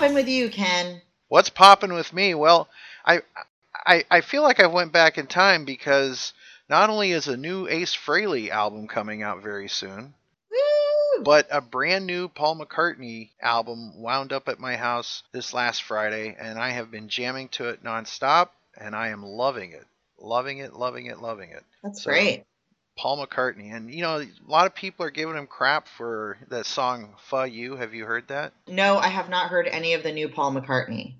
Popping 0.00 0.14
with 0.14 0.28
you, 0.28 0.48
Ken? 0.48 1.02
What's 1.28 1.50
popping 1.50 1.92
with 1.92 2.12
me? 2.12 2.34
Well, 2.34 2.68
I 3.04 3.20
I 3.74 4.04
I 4.10 4.20
feel 4.22 4.42
like 4.42 4.58
I 4.60 4.66
went 4.66 4.92
back 4.92 5.18
in 5.18 5.26
time 5.26 5.64
because 5.66 6.32
not 6.70 6.88
only 6.88 7.12
is 7.12 7.28
a 7.28 7.36
new 7.36 7.68
Ace 7.68 7.94
Frehley 7.94 8.48
album 8.48 8.88
coming 8.88 9.22
out 9.22 9.42
very 9.42 9.68
soon, 9.68 10.14
Woo! 10.50 11.22
but 11.22 11.46
a 11.50 11.60
brand 11.60 12.06
new 12.06 12.28
Paul 12.28 12.58
McCartney 12.58 13.28
album 13.42 14.00
wound 14.00 14.32
up 14.32 14.48
at 14.48 14.58
my 14.58 14.76
house 14.76 15.22
this 15.32 15.52
last 15.52 15.82
Friday, 15.82 16.34
and 16.38 16.58
I 16.58 16.70
have 16.70 16.90
been 16.90 17.08
jamming 17.08 17.48
to 17.50 17.68
it 17.68 17.84
nonstop, 17.84 18.48
and 18.80 18.96
I 18.96 19.08
am 19.08 19.22
loving 19.22 19.72
it, 19.72 19.86
loving 20.18 20.58
it, 20.58 20.72
loving 20.72 21.06
it, 21.06 21.20
loving 21.20 21.50
it. 21.50 21.64
That's 21.82 22.02
So- 22.04 22.10
great. 22.10 22.44
Paul 23.00 23.26
McCartney, 23.26 23.74
and 23.74 23.90
you 23.90 24.02
know, 24.02 24.18
a 24.20 24.28
lot 24.46 24.66
of 24.66 24.74
people 24.74 25.06
are 25.06 25.10
giving 25.10 25.34
him 25.34 25.46
crap 25.46 25.88
for 25.88 26.36
that 26.50 26.66
song 26.66 27.14
"Fuh 27.30 27.44
You." 27.44 27.76
Have 27.76 27.94
you 27.94 28.04
heard 28.04 28.28
that? 28.28 28.52
No, 28.68 28.98
I 28.98 29.08
have 29.08 29.30
not 29.30 29.48
heard 29.48 29.66
any 29.66 29.94
of 29.94 30.02
the 30.02 30.12
new 30.12 30.28
Paul 30.28 30.52
McCartney. 30.52 31.14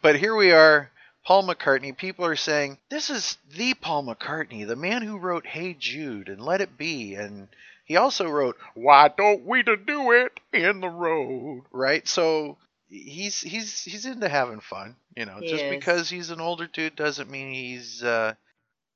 But 0.00 0.16
here 0.16 0.34
we 0.34 0.52
are, 0.52 0.90
Paul 1.26 1.46
McCartney. 1.46 1.94
People 1.94 2.24
are 2.24 2.36
saying 2.36 2.78
this 2.88 3.10
is 3.10 3.36
the 3.54 3.74
Paul 3.74 4.04
McCartney, 4.04 4.66
the 4.66 4.76
man 4.76 5.02
who 5.02 5.18
wrote 5.18 5.44
"Hey 5.46 5.76
Jude" 5.78 6.30
and 6.30 6.40
"Let 6.40 6.62
It 6.62 6.78
Be," 6.78 7.14
and 7.16 7.48
he 7.84 7.96
also 7.98 8.28
wrote 8.30 8.56
"Why 8.72 9.08
Don't 9.08 9.44
We 9.44 9.62
to 9.62 9.76
Do 9.76 10.12
It 10.12 10.40
in 10.54 10.80
the 10.80 10.88
Road?" 10.88 11.64
Right? 11.70 12.08
So 12.08 12.56
he's 12.88 13.42
he's 13.42 13.82
he's 13.82 14.06
into 14.06 14.30
having 14.30 14.60
fun. 14.60 14.96
You 15.14 15.26
know, 15.26 15.36
He 15.40 15.48
just 15.48 15.64
is. 15.64 15.70
because 15.70 16.08
he's 16.08 16.30
an 16.30 16.40
older 16.40 16.66
dude 16.66 16.96
doesn't 16.96 17.30
mean 17.30 17.52
he's. 17.52 18.02
uh 18.02 18.32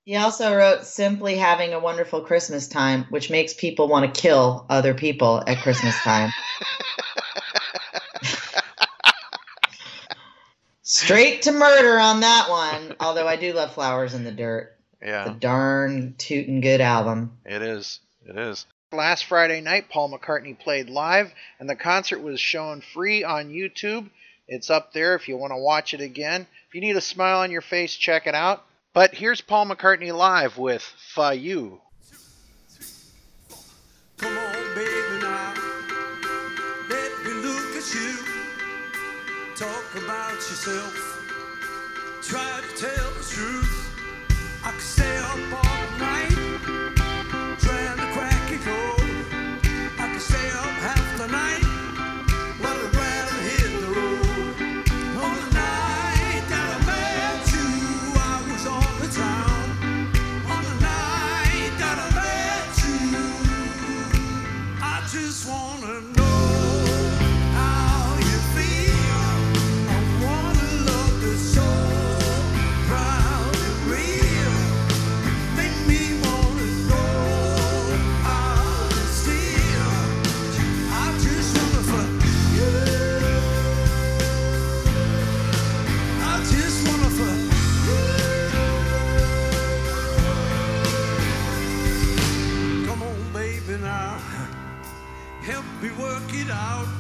He 0.05 0.17
also 0.17 0.55
wrote 0.55 0.87
simply 0.87 1.37
having 1.37 1.75
a 1.75 1.79
wonderful 1.79 2.23
Christmas 2.23 2.69
time, 2.69 3.05
which 3.11 3.31
makes 3.31 3.53
people 3.55 3.87
want 3.87 4.13
to 4.13 4.21
kill 4.21 4.65
other 4.69 4.95
people 4.95 5.43
at 5.47 5.59
Christmas 5.59 5.95
time. 6.03 6.31
Straight 10.83 11.43
to 11.43 11.53
murder 11.53 11.99
on 11.99 12.21
that 12.21 12.49
one. 12.49 12.97
Although 12.99 13.29
I 13.29 13.37
do 13.37 13.53
love 13.53 13.75
Flowers 13.75 14.15
in 14.15 14.25
the 14.25 14.33
Dirt. 14.33 14.77
It's 15.01 15.31
a 15.31 15.35
darn 15.35 16.15
tootin' 16.19 16.61
good 16.61 16.81
album. 16.81 17.39
it 17.45 17.63
is. 17.63 18.01
It 18.27 18.37
is. 18.37 18.67
Last 18.93 19.27
Friday 19.27 19.61
night, 19.61 19.89
Paul 19.89 20.11
McCartney 20.11 20.59
played 20.59 20.91
live, 20.91 21.33
and 21.59 21.71
the 21.71 21.77
concert 21.77 22.21
was 22.21 22.41
shown 22.41 22.81
free 22.81 23.23
on 23.23 23.51
YouTube. 23.51 24.11
It's 24.49 24.69
up 24.69 24.93
there 24.93 25.15
if 25.15 25.29
you 25.29 25.37
want 25.37 25.53
to 25.53 25.57
watch 25.59 25.95
it 25.95 26.01
again. 26.01 26.47
If 26.69 26.75
you 26.75 26.81
need 26.81 26.97
a 26.97 27.01
smile 27.01 27.39
on 27.39 27.53
your 27.53 27.63
face, 27.63 27.95
check 27.95 28.27
it 28.27 28.35
out. 28.35 28.65
But 28.93 29.15
here's 29.15 29.41
Paul 29.41 29.67
McCartney 29.67 30.13
live 30.13 30.59
with 30.59 30.83
Fuh 30.83 31.31
You. 31.31 31.81
Come 34.17 34.37
on, 34.37 34.75
baby, 34.75 35.23
now. 35.23 35.55
Let 36.89 37.25
me 37.25 37.33
look 37.35 37.77
at 37.77 37.95
you. 37.95 38.17
Talk 39.55 39.95
about 39.95 40.33
yourself. 40.33 40.93
Try 42.21 42.61
to 42.63 42.77
tell 42.77 43.11
the 43.13 43.25
truth. 43.31 44.61
I 44.65 44.77
stay 44.79 45.17
up 45.19 45.65
all 45.65 45.80
out. 96.51 97.00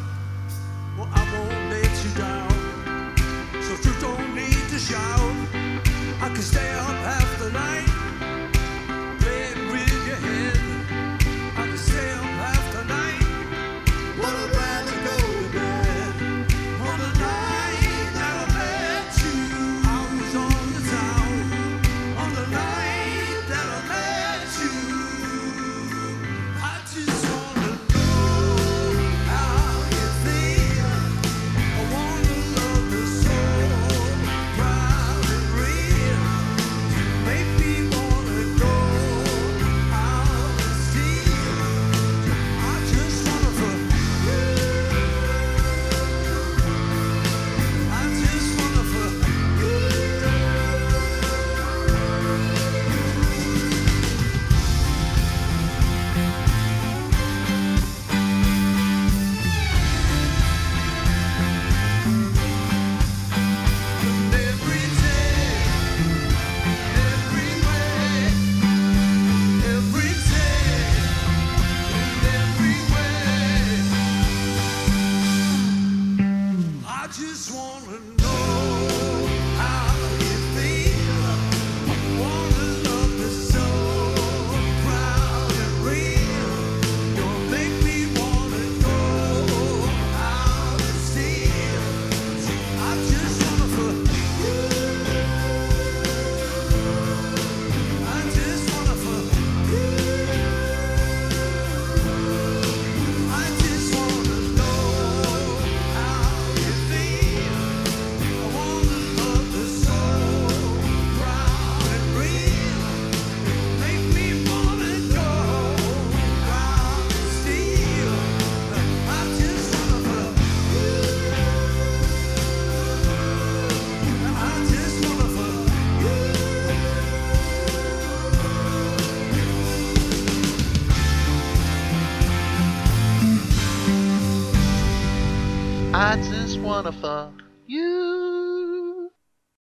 Just 136.82 137.02
wanna 137.02 137.32
fuck 137.32 137.42
you. 137.66 139.10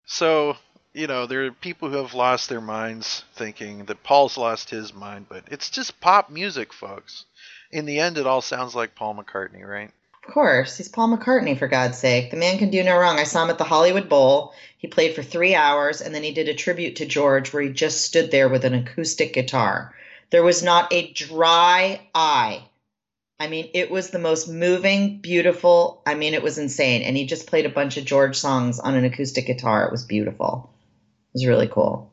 So, 0.06 0.56
you 0.92 1.06
know, 1.06 1.26
there 1.26 1.44
are 1.44 1.50
people 1.50 1.90
who 1.90 1.96
have 1.96 2.14
lost 2.14 2.48
their 2.48 2.60
minds 2.60 3.24
thinking 3.34 3.84
that 3.86 4.02
Paul's 4.02 4.38
lost 4.38 4.70
his 4.70 4.94
mind, 4.94 5.26
but 5.28 5.44
it's 5.50 5.70
just 5.70 6.00
pop 6.00 6.30
music, 6.30 6.72
folks. 6.72 7.24
In 7.70 7.86
the 7.86 7.98
end, 7.98 8.16
it 8.16 8.26
all 8.26 8.40
sounds 8.40 8.74
like 8.74 8.94
Paul 8.94 9.16
McCartney, 9.16 9.66
right? 9.66 9.90
Of 10.26 10.32
course, 10.32 10.78
he's 10.78 10.88
Paul 10.88 11.16
McCartney, 11.16 11.58
for 11.58 11.68
God's 11.68 11.98
sake. 11.98 12.30
The 12.30 12.38
man 12.38 12.56
can 12.58 12.70
do 12.70 12.82
no 12.82 12.96
wrong. 12.96 13.18
I 13.18 13.24
saw 13.24 13.44
him 13.44 13.50
at 13.50 13.58
the 13.58 13.64
Hollywood 13.64 14.08
Bowl. 14.08 14.54
He 14.78 14.88
played 14.88 15.14
for 15.14 15.22
three 15.22 15.54
hours, 15.54 16.00
and 16.00 16.14
then 16.14 16.22
he 16.22 16.32
did 16.32 16.48
a 16.48 16.54
tribute 16.54 16.96
to 16.96 17.06
George 17.06 17.52
where 17.52 17.62
he 17.62 17.70
just 17.70 18.02
stood 18.02 18.30
there 18.30 18.48
with 18.48 18.64
an 18.64 18.74
acoustic 18.74 19.34
guitar. 19.34 19.94
There 20.30 20.42
was 20.42 20.62
not 20.62 20.92
a 20.92 21.12
dry 21.12 22.00
eye. 22.14 22.64
I 23.38 23.48
mean, 23.48 23.70
it 23.74 23.90
was 23.90 24.10
the 24.10 24.18
most 24.18 24.48
moving, 24.48 25.20
beautiful. 25.20 26.02
I 26.06 26.14
mean, 26.14 26.34
it 26.34 26.42
was 26.42 26.58
insane. 26.58 27.02
And 27.02 27.16
he 27.16 27.26
just 27.26 27.46
played 27.48 27.66
a 27.66 27.70
bunch 27.70 27.96
of 27.96 28.04
George 28.04 28.36
songs 28.36 28.78
on 28.78 28.94
an 28.94 29.04
acoustic 29.04 29.46
guitar. 29.46 29.84
It 29.84 29.92
was 29.92 30.04
beautiful. 30.04 30.72
It 31.34 31.38
was 31.38 31.46
really 31.46 31.68
cool. 31.68 32.12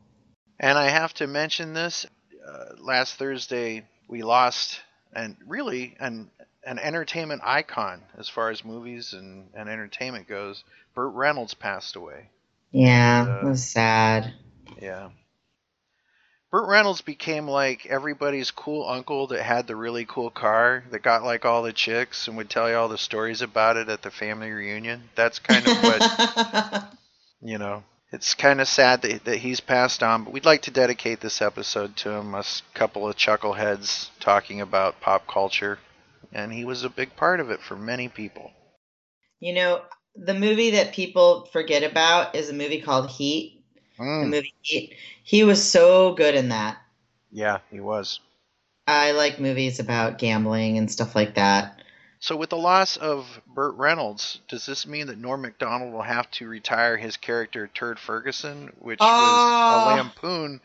And 0.59 0.78
I 0.78 0.89
have 0.89 1.13
to 1.15 1.28
mention 1.28 1.74
this. 1.74 2.05
Uh, 2.45 2.76
last 2.80 3.15
Thursday, 3.15 3.86
we 4.07 4.24
lost, 4.24 4.82
and 5.13 5.38
really, 5.47 5.95
an 5.99 6.30
an 6.63 6.78
entertainment 6.80 7.41
icon 7.43 8.01
as 8.17 8.30
far 8.30 8.51
as 8.51 8.63
movies 8.63 9.13
and, 9.13 9.49
and 9.55 9.67
entertainment 9.69 10.28
goes. 10.28 10.63
Burt 10.93 11.13
Reynolds 11.13 11.53
passed 11.55 11.95
away. 11.95 12.30
Yeah, 12.72 13.24
it 13.24 13.45
Uh, 13.45 13.49
was 13.49 13.63
sad. 13.63 14.34
Yeah. 14.80 15.09
Burt 16.52 16.68
Reynolds 16.68 17.02
became 17.02 17.47
like 17.47 17.86
everybody's 17.86 18.52
cool 18.52 18.86
uncle 18.86 19.28
that 19.28 19.41
had 19.41 19.68
the 19.68 19.76
really 19.76 20.06
cool 20.06 20.30
car 20.30 20.84
that 20.91 21.02
got 21.02 21.24
like 21.24 21.45
all 21.45 21.64
the 21.64 21.72
chicks 21.72 22.28
and 22.28 22.36
would 22.36 22.49
tell 22.49 22.70
you 22.70 22.76
all 22.76 22.89
the 22.89 22.97
stories 22.97 23.41
about 23.41 23.78
it 23.78 23.88
at 23.88 24.02
the 24.02 24.12
family 24.12 24.52
reunion. 24.52 25.10
That's 25.16 25.39
kind 25.39 25.66
of 25.66 25.78
what, 25.82 26.93
you 27.41 27.58
know, 27.58 27.84
it's 28.12 28.36
kind 28.36 28.60
of 28.60 28.68
sad 28.68 29.02
that, 29.04 29.24
that 29.24 29.38
he's 29.38 29.62
passed 29.62 30.04
on, 30.04 30.26
but 30.26 30.34
we'd 30.34 30.43
like 30.43 30.64
to 30.64 30.72
dedicate 30.72 31.22
this 31.22 31.41
episode 31.41 31.95
to 31.97 32.12
him, 32.12 32.36
us 32.36 32.64
couple 32.74 33.08
of 33.08 33.16
chuckleheads 33.16 34.10
talking 34.20 34.60
about 34.60 34.99
pop 34.99 35.26
culture. 35.28 35.80
And 36.34 36.52
he 36.52 36.66
was 36.66 36.84
a 36.84 36.89
big 36.89 37.16
part 37.16 37.39
of 37.39 37.49
it 37.49 37.62
for 37.62 37.78
many 37.78 38.10
people. 38.10 38.52
you 39.39 39.54
know, 39.54 39.82
the 40.16 40.34
movie 40.34 40.72
that 40.72 40.93
people 40.93 41.47
forget 41.54 41.84
about 41.89 42.36
is 42.36 42.49
a 42.49 42.54
movie 42.54 42.82
called 42.82 43.10
Heat. 43.10 43.61
The 44.02 44.26
Mm, 44.26 44.30
movie 44.30 44.54
Heat. 44.62 44.97
He 45.24 45.43
was 45.43 45.64
so 45.64 46.14
good 46.14 46.36
in 46.36 46.49
that. 46.49 46.78
yeah, 47.32 47.60
he 47.70 47.80
was. 47.80 48.20
I 48.88 49.12
like 49.12 49.39
movies 49.39 49.80
about 49.80 50.18
gambling 50.18 50.78
and 50.78 50.91
stuff 50.91 51.16
like 51.16 51.36
that. 51.36 51.82
So, 52.20 52.36
with 52.36 52.49
the 52.49 52.58
loss 52.58 52.97
of 52.97 53.41
Burt 53.47 53.76
Reynolds, 53.76 54.41
does 54.47 54.66
this 54.66 54.86
mean 54.86 55.08
that 55.08 55.18
Norm 55.18 55.41
Macdonald 55.41 55.93
will 55.93 56.02
have 56.02 56.30
to 56.32 56.47
retire 56.47 56.97
his 56.97 57.18
character 57.18 57.68
Turd 57.68 57.99
Ferguson, 57.99 58.72
which 58.80 58.99
was 58.99 59.10
Oh. 59.10 59.76
a 59.76 59.95
lampoon 59.95 60.62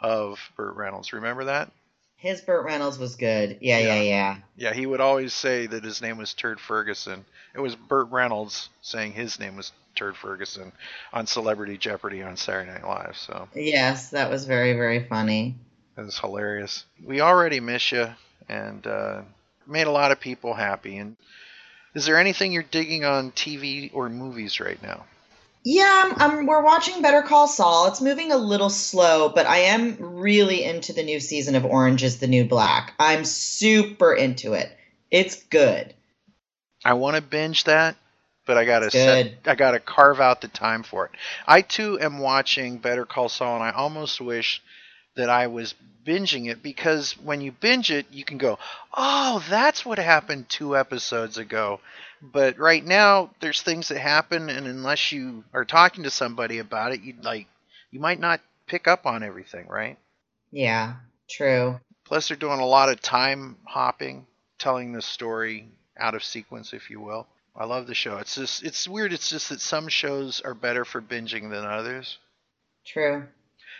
of 0.00 0.38
Burt 0.56 0.76
Reynolds? 0.76 1.12
Remember 1.12 1.44
that? 1.44 1.70
His 2.18 2.40
Burt 2.40 2.64
Reynolds 2.64 2.98
was 2.98 3.16
good. 3.16 3.58
Yeah, 3.60 3.78
yeah, 3.78 3.94
Yeah. 3.94 4.02
yeah. 4.02 4.36
Yeah, 4.56 4.72
he 4.74 4.86
would 4.86 5.00
always 5.00 5.32
say 5.32 5.66
that 5.66 5.84
his 5.84 6.02
name 6.02 6.18
was 6.18 6.34
Turd 6.34 6.60
Ferguson. 6.60 7.24
It 7.54 7.60
was 7.60 7.74
Burt 7.76 8.08
Reynolds 8.10 8.68
saying 8.82 9.12
his 9.12 9.38
name 9.38 9.56
was 9.56 9.72
Turd 9.94 10.16
Ferguson 10.16 10.72
on 11.12 11.26
Celebrity 11.26 11.78
Jeopardy 11.78 12.22
on 12.22 12.36
Saturday 12.36 12.70
Night 12.72 12.84
Live. 12.86 13.16
So 13.16 13.48
Yes, 13.54 14.10
that 14.10 14.30
was 14.30 14.44
very, 14.46 14.72
very 14.74 15.04
funny. 15.04 15.56
it 15.96 16.00
was 16.02 16.18
hilarious. 16.18 16.84
We 17.04 17.20
already 17.20 17.60
miss 17.60 17.92
you 17.92 18.08
and 18.48 18.86
uh, 18.86 19.22
made 19.66 19.86
a 19.86 19.90
lot 19.92 20.10
of 20.12 20.18
people 20.20 20.54
happy. 20.54 20.96
And 20.98 21.16
is 21.94 22.04
there 22.04 22.18
anything 22.18 22.50
you're 22.52 22.62
digging 22.64 23.04
on 23.04 23.30
TV 23.32 23.90
or 23.94 24.08
movies 24.08 24.58
right 24.60 24.80
now? 24.82 25.04
Yeah, 25.64 26.02
I'm, 26.04 26.14
I'm, 26.16 26.46
we're 26.46 26.62
watching 26.62 27.02
Better 27.02 27.22
Call 27.22 27.48
Saul. 27.48 27.88
It's 27.88 28.00
moving 28.00 28.32
a 28.32 28.36
little 28.36 28.70
slow, 28.70 29.28
but 29.28 29.46
I 29.46 29.58
am 29.58 29.96
really 29.98 30.64
into 30.64 30.92
the 30.92 31.02
new 31.02 31.20
season 31.20 31.56
of 31.56 31.64
Orange 31.64 32.02
is 32.02 32.20
the 32.20 32.26
New 32.26 32.44
Black. 32.44 32.94
I'm 32.98 33.24
super 33.24 34.14
into 34.14 34.54
it. 34.54 34.70
It's 35.10 35.42
good. 35.44 35.94
I 36.84 36.94
want 36.94 37.16
to 37.16 37.22
binge 37.22 37.64
that, 37.64 37.96
but 38.46 38.56
I 38.56 38.64
gotta 38.64 38.90
set. 38.90 39.34
I 39.46 39.54
gotta 39.56 39.80
carve 39.80 40.20
out 40.20 40.40
the 40.40 40.48
time 40.48 40.82
for 40.82 41.06
it. 41.06 41.12
I 41.46 41.62
too 41.62 41.98
am 42.00 42.18
watching 42.18 42.78
Better 42.78 43.04
Call 43.04 43.28
Saul, 43.28 43.56
and 43.56 43.64
I 43.64 43.70
almost 43.70 44.20
wish 44.20 44.62
that 45.18 45.28
I 45.28 45.48
was 45.48 45.74
binging 46.06 46.48
it 46.48 46.62
because 46.62 47.12
when 47.18 47.40
you 47.40 47.52
binge 47.52 47.90
it, 47.90 48.06
you 48.10 48.24
can 48.24 48.38
go, 48.38 48.58
"Oh, 48.94 49.44
that's 49.50 49.84
what 49.84 49.98
happened 49.98 50.48
two 50.48 50.76
episodes 50.76 51.36
ago." 51.36 51.80
But 52.22 52.58
right 52.58 52.84
now, 52.84 53.30
there's 53.40 53.60
things 53.60 53.88
that 53.88 53.98
happen, 53.98 54.48
and 54.48 54.66
unless 54.66 55.12
you 55.12 55.44
are 55.52 55.64
talking 55.64 56.04
to 56.04 56.10
somebody 56.10 56.58
about 56.58 56.92
it, 56.92 57.02
you 57.02 57.14
like 57.20 57.46
you 57.90 58.00
might 58.00 58.20
not 58.20 58.40
pick 58.66 58.88
up 58.88 59.06
on 59.06 59.22
everything, 59.22 59.66
right? 59.66 59.98
Yeah, 60.50 60.94
true. 61.28 61.80
Plus, 62.04 62.28
they're 62.28 62.36
doing 62.36 62.60
a 62.60 62.66
lot 62.66 62.88
of 62.88 63.02
time 63.02 63.58
hopping, 63.66 64.26
telling 64.58 64.92
the 64.92 65.02
story 65.02 65.68
out 65.98 66.14
of 66.14 66.24
sequence, 66.24 66.72
if 66.72 66.90
you 66.90 67.00
will. 67.00 67.26
I 67.54 67.64
love 67.64 67.86
the 67.88 67.94
show. 67.94 68.18
It's 68.18 68.36
just 68.36 68.62
it's 68.62 68.86
weird. 68.86 69.12
It's 69.12 69.28
just 69.28 69.48
that 69.48 69.60
some 69.60 69.88
shows 69.88 70.40
are 70.40 70.54
better 70.54 70.84
for 70.84 71.02
binging 71.02 71.50
than 71.50 71.64
others. 71.64 72.18
True. 72.86 73.26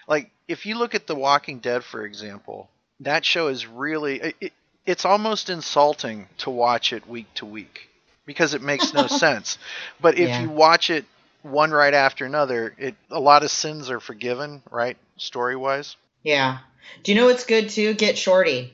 Like 0.09 0.31
if 0.49 0.67
you 0.67 0.77
look 0.77 0.95
at 0.97 1.07
The 1.07 1.15
Walking 1.15 1.59
Dead, 1.61 1.85
for 1.85 2.05
example, 2.05 2.69
that 3.01 3.25
show 3.25 3.47
is 3.49 3.67
really 3.67 4.21
it, 4.21 4.37
it, 4.41 4.53
it's 4.87 5.05
almost 5.05 5.51
insulting 5.51 6.27
to 6.39 6.51
watch 6.51 6.93
it 6.93 7.07
week 7.07 7.27
to 7.35 7.47
week 7.47 7.89
because 8.27 8.55
it 8.55 8.63
makes 8.63 8.93
no 8.95 9.07
sense. 9.25 9.59
But 10.01 10.19
if 10.19 10.29
Yeah. 10.31 10.43
you 10.43 10.51
watch 10.51 10.91
it 10.91 11.05
one 11.43 11.71
right 11.71 11.95
after 11.95 12.25
another, 12.25 12.75
it 12.79 12.97
a 13.11 13.21
lot 13.21 13.45
of 13.45 13.51
sins 13.51 13.91
are 13.91 14.01
forgiven, 14.01 14.63
right? 14.71 14.97
Story 15.19 15.55
wise, 15.57 15.97
Yeah. 16.25 16.59
Do 17.05 17.13
you 17.13 17.19
know 17.21 17.27
what's 17.27 17.45
good 17.45 17.69
too? 17.69 17.93
Get 17.95 18.17
Shorty. 18.17 18.73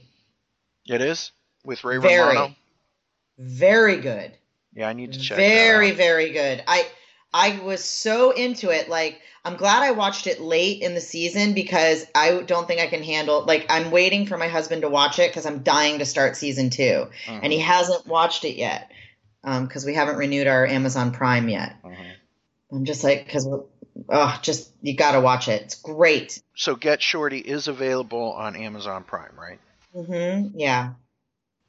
it 0.88 1.00
is 1.00 1.32
with 1.64 1.82
Ray 1.82 1.98
Very. 1.98 2.28
Romano. 2.28 2.54
Very 3.38 3.96
good. 3.96 4.30
Yeah, 4.72 4.88
I 4.88 4.92
need 4.92 5.12
to 5.14 5.18
check. 5.20 5.36
very 5.36 5.90
very 5.92 6.30
good 6.32 6.62
i 6.66 6.84
i 7.34 7.58
was 7.60 7.84
so 7.84 8.30
into 8.30 8.70
it 8.70 8.88
like 8.88 9.20
i'm 9.44 9.56
glad 9.56 9.82
i 9.82 9.90
watched 9.90 10.26
it 10.26 10.40
late 10.40 10.80
in 10.80 10.94
the 10.94 11.00
season 11.00 11.52
because 11.52 12.06
i 12.14 12.40
don't 12.42 12.66
think 12.66 12.80
i 12.80 12.86
can 12.86 13.02
handle 13.02 13.44
like 13.44 13.66
i'm 13.68 13.90
waiting 13.90 14.24
for 14.26 14.38
my 14.38 14.48
husband 14.48 14.80
to 14.82 14.88
watch 14.88 15.18
it 15.18 15.30
because 15.30 15.44
i'm 15.44 15.62
dying 15.62 15.98
to 15.98 16.06
start 16.06 16.36
season 16.36 16.70
2 16.70 16.82
Mhm, 16.82 17.40
and 17.42 17.52
he 17.52 17.58
hasn't 17.58 18.06
watched 18.06 18.44
it 18.44 18.56
yet 18.56 18.90
because 19.42 19.84
we 19.84 19.94
haven't 19.94 20.16
renewed 20.16 20.46
our 20.46 20.64
amazon 20.66 21.12
prime 21.12 21.50
yet 21.50 21.76
mhm. 21.84 22.12
i'm 22.72 22.84
just 22.86 23.04
like 23.04 23.26
because 23.26 23.46
oh 24.08 24.38
just 24.42 24.70
you 24.80 24.96
gotta 24.96 25.20
watch 25.20 25.48
it 25.48 25.62
it's 25.62 25.74
great 25.74 26.40
So 26.56 26.76
Get 26.76 27.02
Shorty 27.02 27.38
is 27.38 27.66
available 27.68 28.32
on 28.32 28.54
Amazon 28.54 29.02
Prime, 29.04 29.34
right? 29.36 29.58
Mm-hmm. 29.94 30.58
yeah 30.58 30.92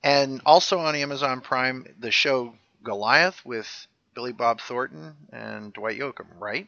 And 0.04 0.42
also 0.46 0.78
on 0.80 0.96
Amazon 0.96 1.42
Prime, 1.42 1.88
the 2.00 2.12
show 2.12 2.54
Goliath 2.84 3.44
with 3.44 3.68
Billy 4.16 4.32
Bob 4.32 4.62
Thornton 4.62 5.14
and 5.32 5.72
Dwight 5.74 6.00
Yoakam, 6.00 6.28
right? 6.40 6.68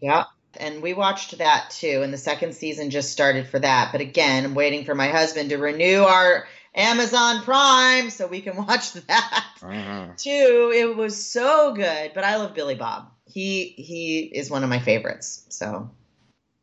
Yeah. 0.00 0.24
And 0.58 0.82
we 0.82 0.94
watched 0.94 1.36
that 1.38 1.70
too. 1.70 2.00
And 2.02 2.12
the 2.12 2.18
second 2.18 2.54
season 2.54 2.90
just 2.90 3.12
started 3.12 3.46
for 3.48 3.58
that. 3.58 3.92
But 3.92 4.00
again, 4.00 4.44
I'm 4.44 4.54
waiting 4.54 4.84
for 4.86 4.94
my 4.94 5.08
husband 5.08 5.50
to 5.50 5.58
renew 5.58 6.00
our 6.00 6.48
Amazon 6.74 7.42
Prime 7.42 8.10
so 8.10 8.26
we 8.26 8.40
can 8.40 8.56
watch 8.66 8.92
that 8.94 9.44
Mm-hmm. 9.60 10.12
too. 10.16 10.72
It 10.74 10.96
was 10.96 11.24
so 11.30 11.72
good. 11.74 12.12
But 12.14 12.24
I 12.24 12.36
love 12.36 12.54
Billy 12.54 12.74
Bob. 12.74 13.10
He 13.26 13.64
he 13.76 14.20
is 14.20 14.50
one 14.50 14.62
of 14.64 14.70
my 14.70 14.78
favorites. 14.78 15.44
So 15.50 15.90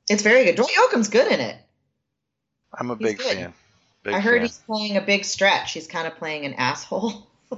it's 0.10 0.24
very 0.24 0.46
good. 0.46 0.56
Dwight 0.56 0.74
Yoakam's 0.76 1.10
good 1.10 1.32
in 1.32 1.40
it. 1.40 1.58
I'm 2.74 2.90
a 2.92 2.96
He's 2.96 3.08
big 3.10 3.18
good. 3.20 3.36
fan. 3.38 3.54
Big 4.04 4.14
I 4.16 4.20
heard 4.20 4.38
fan. 4.38 4.42
he's 4.46 4.58
playing 4.60 4.98
a 4.98 5.02
big 5.02 5.26
stretch. 5.26 5.74
He's 5.74 5.88
kind 5.88 6.08
of 6.08 6.16
playing 6.16 6.46
an 6.46 6.54
asshole. 6.56 7.28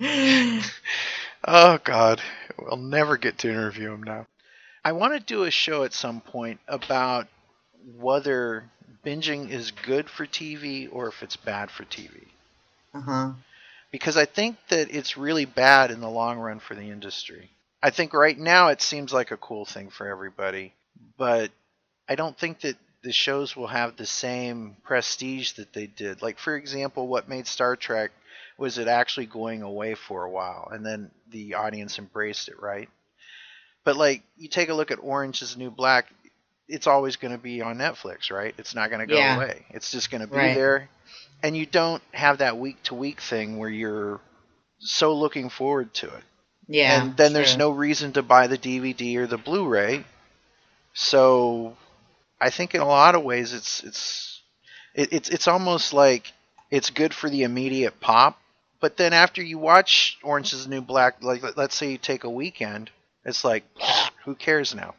Oh 1.44 1.78
God, 1.84 2.20
we'll 2.58 2.76
never 2.76 3.16
get 3.16 3.38
to 3.38 3.48
interview 3.48 3.92
him 3.92 4.02
now. 4.02 4.26
I 4.84 4.92
want 4.92 5.14
to 5.14 5.20
do 5.20 5.44
a 5.44 5.50
show 5.50 5.84
at 5.84 5.92
some 5.92 6.20
point 6.20 6.60
about 6.68 7.28
whether 7.96 8.70
binging 9.04 9.50
is 9.50 9.70
good 9.70 10.10
for 10.10 10.26
TV 10.26 10.88
or 10.90 11.08
if 11.08 11.22
it's 11.22 11.36
bad 11.36 11.70
for 11.70 11.84
TV. 11.84 12.28
uh 12.94 13.00
huh. 13.00 13.32
because 13.90 14.16
I 14.16 14.24
think 14.26 14.56
that 14.68 14.88
it's 14.94 15.16
really 15.16 15.44
bad 15.44 15.90
in 15.90 16.00
the 16.00 16.10
long 16.10 16.38
run 16.38 16.58
for 16.60 16.74
the 16.74 16.90
industry. 16.90 17.50
I 17.82 17.90
think 17.90 18.12
right 18.12 18.38
now 18.38 18.68
it 18.68 18.82
seems 18.82 19.12
like 19.12 19.30
a 19.30 19.36
cool 19.36 19.64
thing 19.64 19.90
for 19.90 20.06
everybody, 20.08 20.74
but 21.16 21.50
I 22.08 22.14
don't 22.16 22.36
think 22.38 22.60
that 22.60 22.76
the 23.02 23.12
shows 23.12 23.56
will 23.56 23.68
have 23.68 23.96
the 23.96 24.06
same 24.06 24.76
prestige 24.84 25.52
that 25.52 25.72
they 25.72 25.86
did. 25.86 26.22
Like 26.22 26.38
for 26.38 26.56
example, 26.56 27.06
what 27.08 27.28
made 27.28 27.46
Star 27.46 27.76
Trek 27.76 28.10
was 28.58 28.76
it 28.78 28.88
actually 28.88 29.26
going 29.26 29.62
away 29.62 29.94
for 29.94 30.24
a 30.24 30.30
while 30.30 30.68
and 30.72 30.84
then 30.84 31.10
the 31.30 31.54
audience 31.54 31.98
embraced 31.98 32.48
it, 32.48 32.60
right? 32.60 32.88
But 33.84 33.96
like 33.96 34.22
you 34.36 34.48
take 34.48 34.68
a 34.68 34.74
look 34.74 34.90
at 34.90 34.98
Orange 35.02 35.40
is 35.42 35.54
the 35.54 35.60
New 35.60 35.70
Black, 35.70 36.06
it's 36.68 36.86
always 36.86 37.16
going 37.16 37.32
to 37.32 37.38
be 37.38 37.62
on 37.62 37.78
Netflix, 37.78 38.30
right? 38.30 38.54
It's 38.58 38.74
not 38.74 38.90
going 38.90 39.00
to 39.00 39.06
go 39.06 39.16
Yeah. 39.18 39.36
away. 39.36 39.64
It's 39.70 39.90
just 39.90 40.10
going 40.10 40.20
to 40.20 40.26
be 40.26 40.36
Right. 40.36 40.54
there 40.54 40.88
and 41.42 41.56
you 41.56 41.64
don't 41.66 42.02
have 42.12 42.38
that 42.38 42.58
week 42.58 42.82
to 42.84 42.94
week 42.94 43.20
thing 43.20 43.58
where 43.58 43.70
you're 43.70 44.20
so 44.80 45.14
looking 45.14 45.48
forward 45.48 45.94
to 45.94 46.06
it. 46.08 46.24
Yeah. 46.66 47.02
and 47.04 47.16
then 47.16 47.32
there's 47.32 47.56
no 47.56 47.70
reason 47.70 48.12
to 48.12 48.22
buy 48.22 48.46
the 48.48 48.58
DVD 48.58 49.16
or 49.16 49.26
the 49.26 49.38
Blu-ray. 49.38 50.04
So 50.94 51.76
I 52.40 52.50
think 52.50 52.74
in 52.74 52.80
a 52.80 52.86
lot 52.86 53.14
of 53.14 53.22
ways 53.22 53.52
it's 53.54 53.82
it's 53.84 54.42
it, 54.94 55.12
it's 55.12 55.28
it's 55.28 55.48
almost 55.48 55.92
like 55.92 56.32
it's 56.70 56.90
good 56.90 57.14
for 57.14 57.30
the 57.30 57.44
immediate 57.44 58.00
pop, 58.00 58.38
but 58.80 58.96
then 58.96 59.12
after 59.12 59.42
you 59.42 59.58
watch 59.58 60.18
Orange 60.22 60.52
is 60.52 60.64
the 60.64 60.70
New 60.70 60.82
Black, 60.82 61.22
like 61.22 61.42
let- 61.42 61.56
let's 61.56 61.74
say 61.74 61.92
you 61.92 61.98
take 61.98 62.24
a 62.24 62.30
weekend, 62.30 62.90
it's 63.24 63.44
like 63.44 63.64
who 64.24 64.34
cares 64.34 64.74
now? 64.74 64.94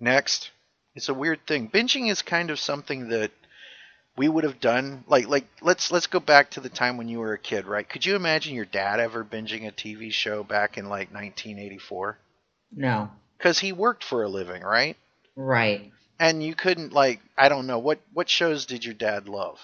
Next. 0.00 0.50
It's 0.94 1.08
a 1.08 1.14
weird 1.14 1.46
thing. 1.46 1.68
Binging 1.68 2.10
is 2.10 2.22
kind 2.22 2.50
of 2.50 2.58
something 2.58 3.08
that 3.08 3.30
we 4.16 4.28
would 4.28 4.44
have 4.44 4.60
done 4.60 5.04
like 5.08 5.28
like 5.28 5.46
let's 5.60 5.90
let's 5.92 6.06
go 6.06 6.20
back 6.20 6.50
to 6.50 6.60
the 6.60 6.68
time 6.70 6.96
when 6.96 7.08
you 7.08 7.18
were 7.20 7.34
a 7.34 7.38
kid, 7.38 7.66
right? 7.66 7.88
Could 7.88 8.04
you 8.06 8.16
imagine 8.16 8.54
your 8.54 8.64
dad 8.64 9.00
ever 9.00 9.24
binging 9.24 9.66
a 9.68 9.72
TV 9.72 10.10
show 10.10 10.42
back 10.42 10.78
in 10.78 10.88
like 10.88 11.12
1984? 11.12 12.18
No. 12.72 13.10
Cuz 13.38 13.58
he 13.60 13.72
worked 13.72 14.04
for 14.04 14.22
a 14.22 14.28
living, 14.28 14.62
right? 14.62 14.96
Right. 15.36 15.92
And 16.18 16.42
you 16.42 16.54
couldn't 16.54 16.92
like 16.92 17.20
I 17.36 17.48
don't 17.48 17.66
know 17.66 17.78
what 17.78 18.00
what 18.12 18.28
shows 18.28 18.66
did 18.66 18.84
your 18.84 18.94
dad 18.94 19.28
love? 19.28 19.60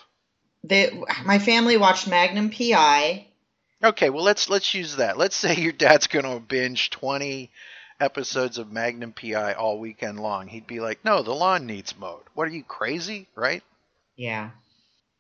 They, 0.64 0.90
my 1.24 1.38
family 1.38 1.76
watched 1.76 2.06
Magnum 2.08 2.50
PI. 2.50 3.26
Okay, 3.84 4.10
well 4.10 4.22
let's 4.22 4.48
let's 4.48 4.74
use 4.74 4.96
that. 4.96 5.18
Let's 5.18 5.34
say 5.34 5.56
your 5.56 5.72
dad's 5.72 6.06
going 6.06 6.24
to 6.24 6.38
binge 6.38 6.90
20 6.90 7.50
episodes 7.98 8.58
of 8.58 8.70
Magnum 8.70 9.12
PI 9.12 9.54
all 9.54 9.78
weekend 9.78 10.20
long. 10.20 10.46
He'd 10.48 10.66
be 10.66 10.80
like, 10.80 11.04
"No, 11.04 11.22
the 11.22 11.34
lawn 11.34 11.66
needs 11.66 11.96
mowed." 11.98 12.22
What 12.34 12.46
are 12.46 12.52
you 12.52 12.62
crazy, 12.64 13.28
right? 13.34 13.62
Yeah. 14.16 14.50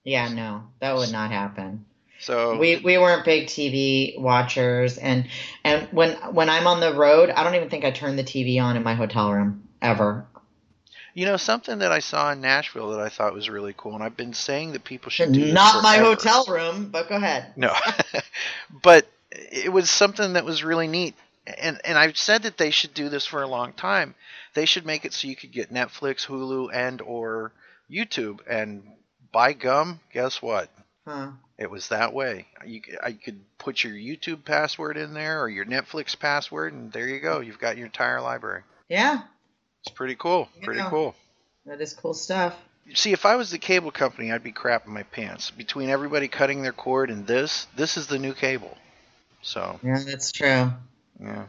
Yeah, 0.04 0.28
no, 0.28 0.64
that 0.80 0.96
would 0.96 1.12
not 1.12 1.30
happen. 1.30 1.86
So 2.20 2.56
We 2.58 2.76
we 2.76 2.98
weren't 2.98 3.24
big 3.24 3.46
TV 3.46 4.18
watchers 4.18 4.96
and 4.98 5.26
and 5.64 5.88
when 5.90 6.16
when 6.32 6.48
I'm 6.50 6.66
on 6.66 6.80
the 6.80 6.94
road, 6.94 7.30
I 7.30 7.42
don't 7.42 7.54
even 7.56 7.68
think 7.68 7.84
I 7.84 7.90
turn 7.90 8.16
the 8.16 8.24
TV 8.24 8.62
on 8.62 8.76
in 8.76 8.82
my 8.82 8.94
hotel 8.94 9.32
room 9.32 9.68
ever. 9.80 10.26
You 11.14 11.26
know, 11.26 11.36
something 11.36 11.80
that 11.80 11.92
I 11.92 11.98
saw 11.98 12.32
in 12.32 12.40
Nashville 12.40 12.90
that 12.90 13.00
I 13.00 13.08
thought 13.08 13.34
was 13.34 13.50
really 13.50 13.74
cool, 13.76 13.94
and 13.94 14.02
I've 14.02 14.16
been 14.16 14.34
saying 14.34 14.72
that 14.72 14.84
people 14.84 15.10
should 15.10 15.32
do 15.32 15.52
Not 15.52 15.82
my 15.82 15.98
hotel 15.98 16.44
room, 16.46 16.88
but 16.90 17.08
go 17.08 17.16
ahead. 17.16 17.52
No, 17.56 17.74
but 18.82 19.06
it 19.30 19.72
was 19.72 19.90
something 19.90 20.34
that 20.34 20.44
was 20.44 20.64
really 20.64 20.88
neat, 20.88 21.14
and 21.46 21.80
and 21.84 21.98
I've 21.98 22.16
said 22.16 22.44
that 22.44 22.56
they 22.56 22.70
should 22.70 22.94
do 22.94 23.08
this 23.08 23.26
for 23.26 23.42
a 23.42 23.48
long 23.48 23.72
time. 23.74 24.14
They 24.54 24.64
should 24.64 24.86
make 24.86 25.04
it 25.04 25.12
so 25.12 25.28
you 25.28 25.36
could 25.36 25.52
get 25.52 25.72
Netflix, 25.72 26.26
Hulu, 26.26 26.70
and 26.72 27.00
or 27.02 27.52
YouTube, 27.90 28.40
and 28.48 28.82
by 29.32 29.52
gum, 29.52 30.00
guess 30.12 30.40
what? 30.40 30.70
Huh. 31.06 31.32
It 31.58 31.70
was 31.70 31.88
that 31.88 32.12
way. 32.12 32.46
You 32.64 32.80
I 33.02 33.12
could 33.12 33.40
put 33.58 33.84
your 33.84 33.92
YouTube 33.92 34.44
password 34.44 34.96
in 34.96 35.14
there 35.14 35.42
or 35.42 35.48
your 35.48 35.64
Netflix 35.64 36.18
password, 36.18 36.72
and 36.72 36.92
there 36.92 37.08
you 37.08 37.20
go. 37.20 37.40
You've 37.40 37.58
got 37.58 37.76
your 37.76 37.86
entire 37.86 38.20
library. 38.20 38.62
Yeah. 38.88 39.22
It's 39.84 39.92
pretty 39.92 40.14
cool. 40.14 40.48
Pretty 40.62 40.80
Yeah. 40.80 40.90
cool. 40.90 41.14
That 41.66 41.80
is 41.80 41.92
cool 41.92 42.14
stuff. 42.14 42.54
See, 42.94 43.12
if 43.12 43.24
I 43.24 43.36
was 43.36 43.50
the 43.50 43.58
cable 43.58 43.90
company, 43.90 44.32
I'd 44.32 44.42
be 44.42 44.52
crapping 44.52 44.88
my 44.88 45.02
pants. 45.04 45.50
Between 45.50 45.88
everybody 45.88 46.28
cutting 46.28 46.62
their 46.62 46.72
cord 46.72 47.10
and 47.10 47.26
this, 47.26 47.66
this 47.76 47.96
is 47.96 48.06
the 48.06 48.18
new 48.18 48.34
cable. 48.34 48.76
So, 49.42 49.78
Yeah, 49.82 50.00
that's 50.04 50.30
true. 50.32 50.72
yeah. 51.20 51.46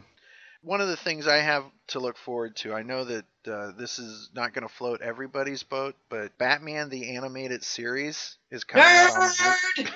One 0.62 0.80
of 0.80 0.88
the 0.88 0.96
things 0.96 1.26
I 1.26 1.38
have 1.38 1.64
to 1.88 2.00
look 2.00 2.16
forward 2.16 2.56
to, 2.56 2.72
I 2.72 2.82
know 2.82 3.04
that 3.04 3.24
uh, 3.46 3.72
this 3.72 3.98
is 3.98 4.30
not 4.34 4.54
going 4.54 4.66
to 4.66 4.72
float 4.72 5.02
everybody's 5.02 5.62
boat, 5.62 5.94
but 6.08 6.36
Batman 6.38 6.88
the 6.88 7.14
Animated 7.16 7.62
Series 7.62 8.36
is 8.50 8.64
coming 8.64 8.86
out 8.86 9.16
on 9.16 9.28
Nerd! 9.30 9.92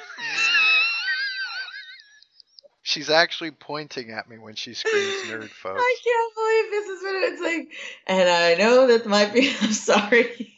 She's 2.89 3.11
actually 3.11 3.51
pointing 3.51 4.13
at 4.13 4.31
me 4.31 4.39
when 4.39 4.55
she 4.55 4.73
screams 4.73 5.31
nerd, 5.31 5.51
folks. 5.51 5.75
I 5.77 5.97
can't 6.03 6.35
believe 6.35 6.71
this 6.71 6.89
is 6.89 7.03
what 7.03 7.33
it's 7.33 7.43
like. 7.43 7.73
And 8.07 8.29
I 8.31 8.55
know 8.55 8.87
that 8.87 9.05
might 9.07 9.35
be. 9.35 9.55
I'm 9.61 9.73
sorry. 9.75 10.55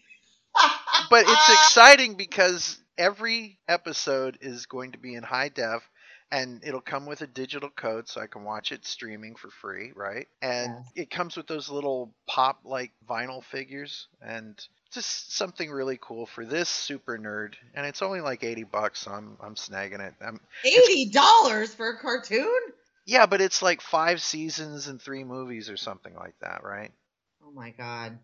But 1.11 1.25
it's 1.27 1.49
exciting 1.51 2.15
because 2.15 2.79
every 2.97 3.59
episode 3.67 4.39
is 4.43 4.67
going 4.67 4.93
to 4.93 4.99
be 4.99 5.17
in 5.17 5.25
high 5.25 5.49
def 5.49 5.83
and 6.31 6.63
it'll 6.63 6.81
come 6.81 7.05
with 7.07 7.21
a 7.23 7.27
digital 7.27 7.69
code 7.69 8.07
so 8.07 8.21
I 8.21 8.29
can 8.29 8.45
watch 8.45 8.71
it 8.71 8.87
streaming 8.87 9.35
for 9.35 9.51
free, 9.51 9.91
right? 9.97 10.29
And 10.41 10.71
Yes. 10.71 10.93
it 10.95 11.11
comes 11.11 11.37
with 11.37 11.49
those 11.49 11.69
little 11.69 12.15
pop 12.29 12.61
like 12.65 12.93
vinyl 13.09 13.43
figures 13.43 14.07
and 14.23 14.57
just 14.91 15.35
something 15.37 15.71
really 15.71 15.99
cool 16.01 16.27
for 16.27 16.45
this 16.45 16.69
super 16.69 17.19
nerd 17.19 17.55
and 17.75 17.87
it's 17.87 18.03
only 18.03 18.21
like 18.21 18.43
80 18.45 18.65
bucks 18.65 19.01
so 19.01 19.13
I'm 19.13 19.37
I'm 19.41 19.55
snagging 19.55 20.01
it. 20.01 20.15
I'm, 20.21 20.41
Eighty 20.65 21.11
dollars 21.11 21.75
for 21.75 21.91
a 21.91 21.99
cartoon? 21.99 22.59
yeah, 23.07 23.27
but 23.27 23.41
it's 23.41 23.63
like 23.63 23.81
5 23.81 24.21
seasons 24.23 24.87
and 24.89 25.01
3 25.01 25.25
movies 25.25 25.69
or 25.71 25.77
something 25.77 26.15
like 26.15 26.35
that, 26.41 26.63
right? 26.63 26.93
Oh 27.45 27.51
my 27.51 27.71
god. 27.71 28.19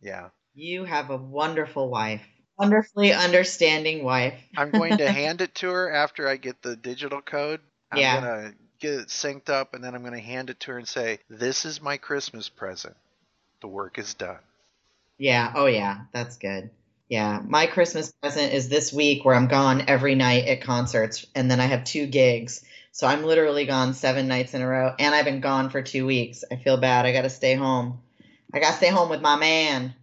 Yeah. 0.00 0.28
You 0.54 0.84
have 0.84 1.10
a 1.10 1.16
wonderful 1.16 1.88
wife. 1.90 2.26
Wonderfully 2.58 3.12
understanding 3.12 4.02
wife. 4.04 4.34
I'm 4.56 4.70
going 4.70 4.98
to 4.98 5.08
hand 5.12 5.40
it 5.40 5.54
to 5.56 5.68
her 5.70 5.90
after 5.90 6.28
I 6.28 6.36
get 6.36 6.62
the 6.62 6.76
digital 6.76 7.20
code. 7.20 7.60
I'm 7.90 7.98
Yeah. 8.00 8.20
gonna 8.20 8.54
get 8.80 8.94
it 8.94 9.08
synced 9.08 9.48
up 9.50 9.74
and 9.74 9.84
then 9.84 9.94
I'm 9.94 10.02
gonna 10.02 10.18
hand 10.20 10.50
it 10.50 10.60
to 10.60 10.72
her 10.72 10.78
and 10.78 10.88
say, 10.88 11.18
This 11.28 11.64
is 11.64 11.80
my 11.80 11.96
Christmas 11.98 12.48
present. 12.48 12.96
The 13.60 13.68
work 13.68 13.98
is 13.98 14.14
done. 14.14 14.38
Yeah. 15.18 15.52
Oh 15.54 15.66
yeah. 15.66 16.00
That's 16.12 16.36
good. 16.36 16.70
Yeah. 17.08 17.40
My 17.46 17.66
Christmas 17.66 18.12
present 18.20 18.52
is 18.52 18.68
this 18.68 18.92
week 18.92 19.24
where 19.24 19.34
I'm 19.34 19.48
gone 19.48 19.84
every 19.88 20.14
night 20.14 20.46
at 20.46 20.62
concerts 20.62 21.26
and 21.34 21.50
then 21.50 21.60
I 21.60 21.66
have 21.66 21.84
two 21.84 22.06
gigs. 22.06 22.64
So 22.92 23.06
I'm 23.06 23.24
literally 23.24 23.66
gone 23.66 23.94
seven 23.94 24.26
nights 24.26 24.54
in 24.54 24.62
a 24.62 24.66
row 24.66 24.94
and 24.98 25.14
I've 25.14 25.24
been 25.24 25.40
gone 25.40 25.70
for 25.70 25.82
two 25.82 26.06
weeks. 26.06 26.44
I 26.50 26.56
feel 26.56 26.76
bad. 26.76 27.06
I 27.06 27.12
gotta 27.12 27.30
stay 27.30 27.54
home. 27.54 28.00
I 28.52 28.60
gotta 28.60 28.76
stay 28.76 28.88
home 28.88 29.08
with 29.08 29.20
my 29.20 29.36
man. 29.36 29.94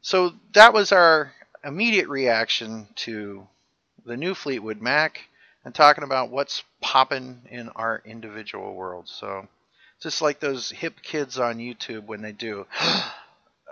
So 0.00 0.32
that 0.52 0.74
was 0.74 0.92
our 0.92 1.32
immediate 1.64 2.08
reaction 2.08 2.88
to 2.96 3.46
the 4.04 4.16
new 4.16 4.34
Fleetwood 4.34 4.82
Mac 4.82 5.20
and 5.64 5.74
talking 5.74 6.04
about 6.04 6.30
what's 6.30 6.62
popping 6.80 7.42
in 7.50 7.70
our 7.70 8.02
individual 8.04 8.74
worlds. 8.74 9.10
So 9.10 9.48
just 10.02 10.20
like 10.20 10.40
those 10.40 10.70
hip 10.70 11.00
kids 11.02 11.38
on 11.38 11.56
YouTube 11.56 12.04
when 12.04 12.20
they 12.20 12.32
do 12.32 12.66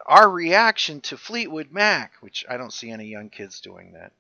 our 0.07 0.29
reaction 0.29 1.01
to 1.03 1.17
Fleetwood 1.17 1.71
Mac, 1.71 2.13
which 2.21 2.45
I 2.49 2.57
don't 2.57 2.73
see 2.73 2.91
any 2.91 3.07
young 3.07 3.31
kids 3.31 3.61
doing 3.61 3.93
that. 3.93 4.13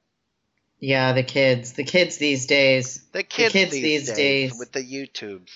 Yeah, 0.78 1.12
the 1.12 1.22
kids. 1.22 1.72
The 1.74 1.85
kids 1.85 2.16
these 2.18 2.47
days. 2.47 3.03
The 3.12 3.22
kids, 3.22 3.53
kids 3.53 3.70
these, 3.72 3.83
these 3.83 4.07
days, 4.09 4.16
days. 4.53 4.59
with 4.59 4.72
the 4.72 4.83
YouTubes 4.83 5.51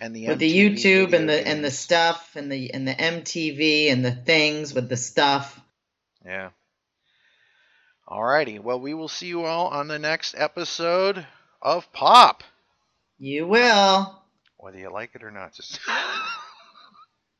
and 0.00 0.14
the 0.14 0.28
with 0.28 0.38
the 0.38 0.52
YouTube 0.54 1.12
and 1.14 1.28
the 1.28 1.46
and 1.46 1.64
the 1.64 1.70
stuff 1.70 2.36
and 2.36 2.52
the 2.52 2.72
and 2.74 2.86
the 2.86 2.94
MTV 2.94 3.90
and 3.90 4.04
the 4.04 4.12
things 4.12 4.74
with 4.74 4.88
the 4.88 4.96
stuff. 4.96 5.58
yeah. 6.24 6.50
Alrighty, 8.06 8.60
well 8.60 8.80
we 8.80 8.94
will 8.94 9.08
see 9.08 9.26
you 9.26 9.44
all 9.44 9.68
on 9.68 9.88
the 9.88 9.98
next 9.98 10.34
episode 10.38 11.26
of 11.60 11.90
Pop, 11.92 12.42
You 13.18 13.46
will. 13.46 14.22
whether 14.56 14.78
you 14.78 14.90
like 14.90 15.14
it 15.14 15.22
or 15.22 15.30
not. 15.30 15.52
Just 15.54 15.78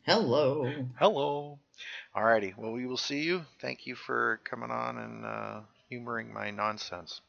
Hello. 0.08 0.72
hello. 0.98 1.58
Alrighty, 2.16 2.56
well 2.56 2.72
we 2.72 2.86
will 2.86 2.96
see 2.96 3.24
you. 3.24 3.44
Thank 3.60 3.86
you 3.86 3.94
for 3.94 4.40
coming 4.42 4.70
on 4.70 4.96
and 4.96 5.26
uh, 5.26 5.60
humoring 5.90 6.32
my 6.32 6.50
nonsense. 6.50 7.20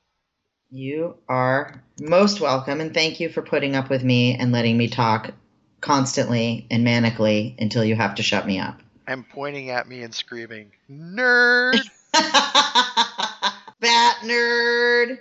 You 0.71 1.17
are 1.27 1.83
most 1.99 2.39
welcome 2.39 2.79
and 2.79 2.93
thank 2.93 3.19
you 3.19 3.27
for 3.27 3.41
putting 3.41 3.75
up 3.75 3.89
with 3.89 4.01
me 4.01 4.35
and 4.35 4.53
letting 4.53 4.77
me 4.77 4.87
talk 4.87 5.31
constantly 5.81 6.67
and 6.71 6.87
manically 6.87 7.61
until 7.61 7.83
you 7.83 7.97
have 7.97 8.15
to 8.15 8.23
shut 8.23 8.47
me 8.47 8.59
up. 8.59 8.79
And 9.07 9.27
pointing 9.27 9.71
at 9.71 9.85
me 9.85 10.03
and 10.03 10.15
screaming, 10.15 10.71
"Nerd!" 10.89 11.81
Bat 13.81 14.15
nerd. 14.23 15.19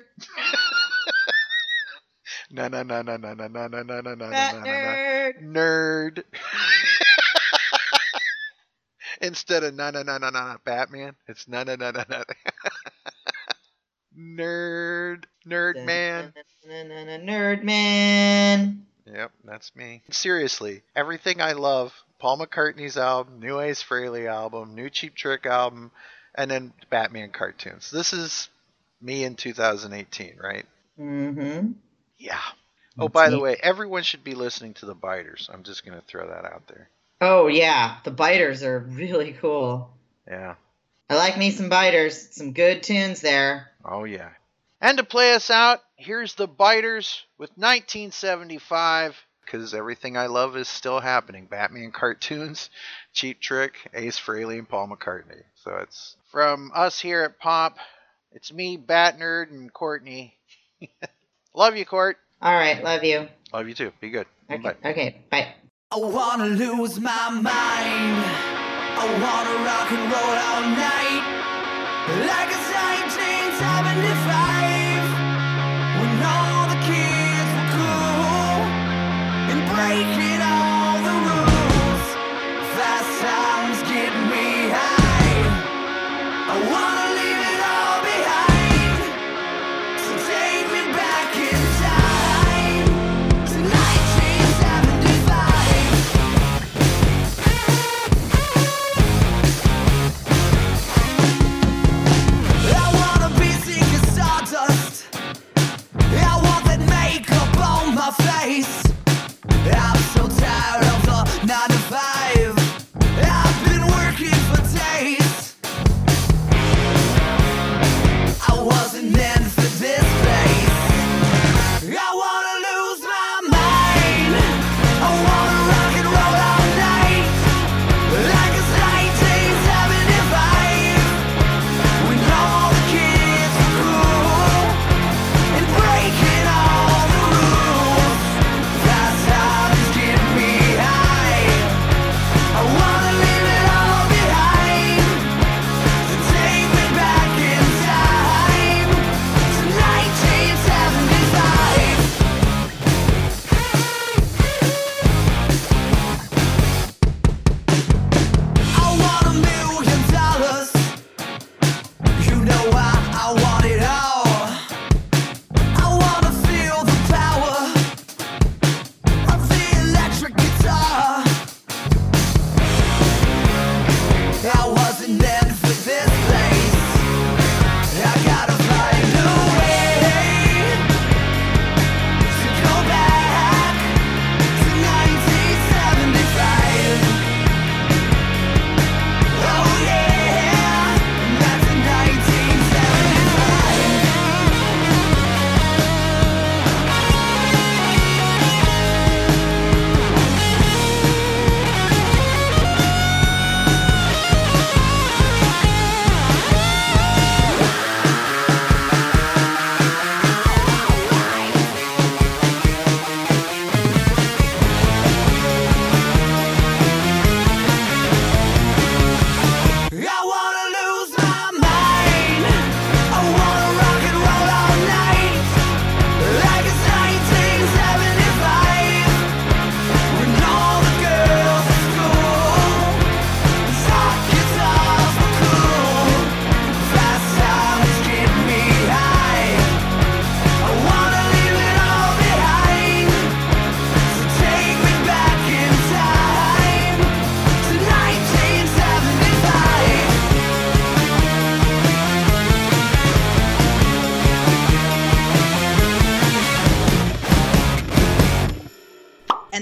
no, 2.53 2.69
no, 2.69 2.85
no, 2.85 3.03
no, 3.03 3.17
no, 3.17 3.35
no, 3.35 3.49
no, 3.49 3.67
no, 3.67 3.83
no, 3.83 4.01
no, 4.01 4.15
no, 4.15 4.31
Bat 4.31 4.55
no, 4.55 4.61
no, 4.61 4.65
no. 4.65 4.71
nerd. 4.71 5.43
nerd. 5.43 6.23
Instead 9.21 9.65
of 9.65 9.75
no 9.75 9.91
no 9.91 10.03
no 10.03 10.19
no 10.19 10.31
no 10.31 10.53
no 10.53 10.57
Batman, 10.65 11.17
it's 11.27 11.49
no 11.49 11.63
no 11.65 11.75
no 11.77 11.91
no 11.91 12.05
no. 12.09 12.23
nerd, 14.17 15.25
nerd 15.47 15.85
man. 15.85 16.33
Nerd 16.67 17.63
man. 17.63 18.87
Yep, 19.07 19.33
that's 19.45 19.75
me. 19.75 20.03
Seriously, 20.11 20.83
everything 20.95 21.41
I 21.41 21.53
love: 21.53 21.95
Paul 22.19 22.39
McCartney's 22.39 22.97
album, 22.97 23.41
new 23.41 23.61
Ace 23.61 23.83
Frehley 23.83 24.29
album, 24.29 24.75
new 24.75 24.91
Cheap 24.91 25.15
Trick 25.15 25.47
album, 25.47 25.91
and 26.35 26.51
then 26.51 26.73
Batman 26.91 27.31
cartoons. 27.31 27.91
This 27.91 28.13
is 28.13 28.49
me 29.01 29.25
in 29.25 29.35
2018, 29.35 30.37
right? 30.39 30.67
Mm-hmm. 30.99 31.73
Yeah. 32.19 32.41
Oh, 32.99 33.09
by 33.09 33.31
the 33.31 33.39
way, 33.39 33.57
everyone 33.63 34.03
should 34.03 34.25
be 34.25 34.35
listening 34.35 34.75
to 34.75 34.87
the 34.87 34.95
Biters. 34.95 35.49
I'm 35.53 35.63
just 35.63 35.85
gonna 35.85 36.03
throw 36.07 36.27
that 36.29 36.45
out 36.45 36.67
there. 36.67 36.91
Oh 37.21 37.49
yeah, 37.49 37.97
the 38.05 38.11
biters 38.11 38.63
are 38.63 38.79
really 38.91 39.33
cool. 39.33 39.91
Yeah. 40.27 40.55
I 41.11 41.17
like 41.17 41.39
me 41.39 41.51
some 41.51 41.71
biters. 41.71 42.35
Some 42.35 42.53
good 42.53 42.83
tunes 42.83 43.23
there. 43.23 43.69
Oh, 43.85 44.05
yeah. 44.05 44.29
And 44.81 44.99
to 44.99 45.05
play 45.05 45.33
us 45.33 45.51
out, 45.51 45.81
here's 45.97 46.35
the 46.35 46.47
Biters 46.47 47.25
with 47.39 47.51
1975, 47.57 49.17
because 49.45 49.73
everything 49.75 50.17
I 50.17 50.27
love 50.27 50.57
is 50.57 50.69
still 50.69 51.01
happening. 51.01 51.47
Batman 51.47 51.91
cartoons, 51.93 52.69
Cheap 53.15 53.41
Trick, 53.41 53.75
Ace 53.95 54.21
Frehley, 54.21 54.59
and 54.59 54.69
Paul 54.69 54.89
McCartney. 54.89 55.43
So 55.65 55.77
it's 55.77 56.17
from 56.31 56.71
us 56.75 57.01
here 57.01 57.23
at 57.23 57.39
Pop. 57.39 57.79
It's 58.33 58.53
me, 58.53 58.77
Bat 58.77 59.19
Nerd, 59.19 59.51
and 59.51 59.73
Courtney. 59.73 60.37
love 61.55 61.77
you, 61.77 61.87
Court. 61.87 62.19
All 62.43 62.53
right, 62.53 62.85
love 62.85 63.03
you. 63.03 63.27
Love 63.53 63.67
you 63.67 63.75
too. 63.75 63.93
Be 64.01 64.11
good. 64.11 64.27
Okay, 64.51 64.63
Bye. 64.63 64.91
okay, 64.91 65.17
bye. 65.31 65.55
I 65.91 65.97
wanna 65.97 66.49
lose 66.49 67.01
my 67.01 67.31
mind. 67.31 67.49
I 67.49 69.05
wanna 69.25 69.55
rock 69.65 69.91
and 69.91 70.13
roll 70.13 70.37
all 70.49 70.61
night. 70.77 71.25
Like 72.29 72.51
it's 72.53 72.69
1975. 72.77 75.09
When 75.99 76.13
all 76.29 76.69
the 76.69 76.77
kids 76.85 77.49
were 77.57 77.73
cool 77.73 78.69
and 79.49 79.65
breaking 79.73 80.28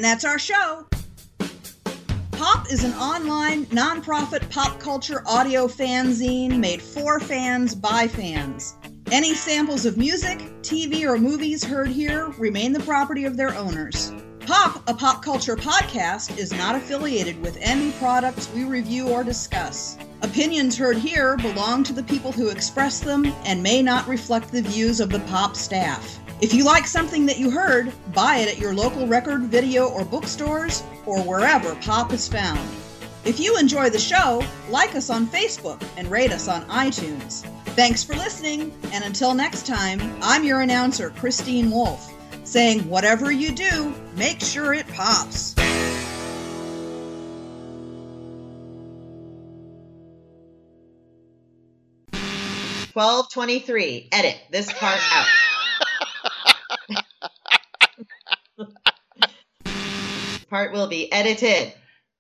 that's 0.06 0.24
our 0.24 0.38
show. 0.38 0.86
Pop 2.30 2.70
is 2.70 2.84
an 2.84 2.92
online, 2.92 3.66
nonprofit 3.66 4.48
pop 4.50 4.78
culture 4.78 5.24
audio 5.26 5.66
fanzine 5.66 6.60
made 6.60 6.80
for 6.80 7.18
fans 7.18 7.74
by 7.74 8.06
fans. 8.06 8.76
Any 9.10 9.34
samples 9.34 9.84
of 9.84 9.96
music, 9.96 10.38
TV, 10.62 11.04
or 11.04 11.18
movies 11.18 11.64
heard 11.64 11.88
here 11.88 12.28
remain 12.38 12.72
the 12.72 12.80
property 12.80 13.24
of 13.24 13.36
their 13.36 13.52
owners. 13.56 14.12
Pop, 14.46 14.80
a 14.88 14.94
pop 14.94 15.24
culture 15.24 15.56
podcast, 15.56 16.38
is 16.38 16.52
not 16.52 16.76
affiliated 16.76 17.40
with 17.42 17.58
any 17.60 17.90
products 17.92 18.48
we 18.54 18.62
review 18.62 19.08
or 19.08 19.24
discuss. 19.24 19.98
Opinions 20.22 20.78
heard 20.78 20.98
here 20.98 21.36
belong 21.38 21.82
to 21.82 21.92
the 21.92 22.04
people 22.04 22.30
who 22.30 22.50
express 22.50 23.00
them 23.00 23.26
and 23.44 23.60
may 23.60 23.82
not 23.82 24.06
reflect 24.06 24.52
the 24.52 24.62
views 24.62 25.00
of 25.00 25.08
the 25.08 25.20
Pop 25.20 25.56
staff. 25.56 26.20
If 26.38 26.52
you 26.52 26.64
like 26.64 26.86
something 26.86 27.24
that 27.26 27.38
you 27.38 27.48
heard, 27.48 27.90
buy 28.12 28.36
it 28.36 28.48
at 28.48 28.58
your 28.58 28.74
local 28.74 29.06
record, 29.06 29.44
video, 29.44 29.88
or 29.88 30.04
bookstores, 30.04 30.82
or 31.06 31.22
wherever 31.22 31.74
pop 31.76 32.12
is 32.12 32.28
found. 32.28 32.60
If 33.24 33.40
you 33.40 33.56
enjoy 33.56 33.88
the 33.88 33.98
show, 33.98 34.44
like 34.68 34.94
us 34.94 35.08
on 35.08 35.26
Facebook 35.28 35.82
and 35.96 36.10
rate 36.10 36.32
us 36.32 36.46
on 36.46 36.66
iTunes. 36.66 37.46
Thanks 37.74 38.04
for 38.04 38.12
listening, 38.16 38.70
and 38.92 39.02
until 39.02 39.32
next 39.32 39.66
time, 39.66 39.98
I'm 40.20 40.44
your 40.44 40.60
announcer, 40.60 41.08
Christine 41.08 41.70
Wolf, 41.70 42.12
saying 42.44 42.86
whatever 42.86 43.32
you 43.32 43.52
do, 43.52 43.94
make 44.14 44.42
sure 44.42 44.74
it 44.74 44.86
pops. 44.88 45.54
Twelve 52.92 53.30
twenty-three. 53.30 54.10
Edit 54.12 54.38
this 54.50 54.70
part 54.72 55.00
out. 55.12 55.26
Part 60.56 60.72
will 60.72 60.86
be 60.86 61.12
edited. 61.12 61.74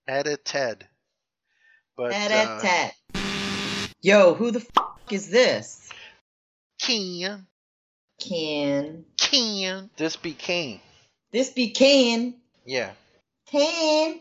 Edited. 0.06 0.86
But 1.96 2.12
uh, 2.12 2.90
Yo, 4.02 4.34
who 4.34 4.50
the 4.50 4.60
f- 4.60 5.10
is 5.10 5.30
this? 5.30 5.88
Ken, 6.78 7.46
Can 8.20 9.06
Ken, 9.16 9.88
this 9.96 10.16
be 10.16 10.34
Kane. 10.34 10.80
this 11.32 11.48
be 11.48 11.70
Can? 11.70 12.34
Yeah. 12.66 12.90
Can. 13.50 14.20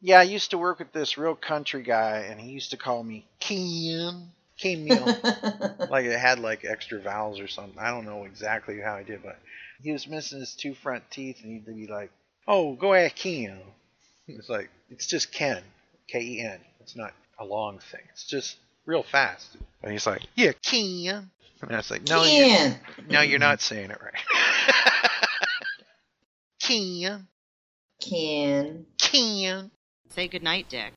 Yeah, 0.00 0.18
I 0.18 0.24
used 0.24 0.50
to 0.50 0.58
work 0.58 0.80
with 0.80 0.92
this 0.92 1.16
real 1.16 1.36
country 1.36 1.84
guy, 1.84 2.26
and 2.28 2.40
he 2.40 2.50
used 2.50 2.72
to 2.72 2.76
call 2.76 3.04
me 3.04 3.24
Ken. 3.38 4.32
Ken 4.58 4.82
Meal. 4.84 5.04
like 5.90 6.06
it 6.06 6.18
had 6.18 6.40
like 6.40 6.64
extra 6.64 7.00
vowels 7.00 7.38
or 7.38 7.46
something. 7.46 7.78
I 7.78 7.90
don't 7.90 8.04
know 8.04 8.24
exactly 8.24 8.80
how 8.80 8.98
he 8.98 9.04
did, 9.04 9.22
but 9.22 9.38
he 9.80 9.92
was 9.92 10.08
missing 10.08 10.40
his 10.40 10.56
two 10.56 10.74
front 10.74 11.08
teeth, 11.12 11.38
and 11.44 11.52
he'd 11.52 11.64
be 11.64 11.86
like, 11.86 12.10
"Oh, 12.46 12.74
go 12.74 12.94
ahead, 12.94 13.14
Ken." 13.14 13.60
It's 14.26 14.48
like 14.48 14.70
it's 14.90 15.06
just 15.06 15.32
Ken, 15.32 15.62
K 16.08 16.20
E 16.20 16.40
N. 16.40 16.60
It's 16.80 16.96
not 16.96 17.12
a 17.38 17.44
long 17.44 17.78
thing. 17.78 18.02
It's 18.10 18.24
just 18.26 18.56
real 18.86 19.02
fast. 19.02 19.56
And 19.82 19.92
he's 19.92 20.06
like, 20.06 20.22
"Yeah, 20.34 20.52
Ken." 20.62 21.30
And 21.62 21.72
I 21.72 21.76
was 21.76 21.90
like, 21.90 22.06
"No, 22.08 22.24
you 22.24 22.44
Can. 22.44 22.80
no, 23.08 23.20
you're 23.20 23.38
not 23.38 23.60
saying 23.60 23.90
it 23.90 23.98
right." 24.02 24.14
Ken, 26.60 27.26
Ken. 28.00 28.86
Ken. 28.98 29.70
Say 30.10 30.28
goodnight, 30.28 30.68
Dick. 30.68 30.94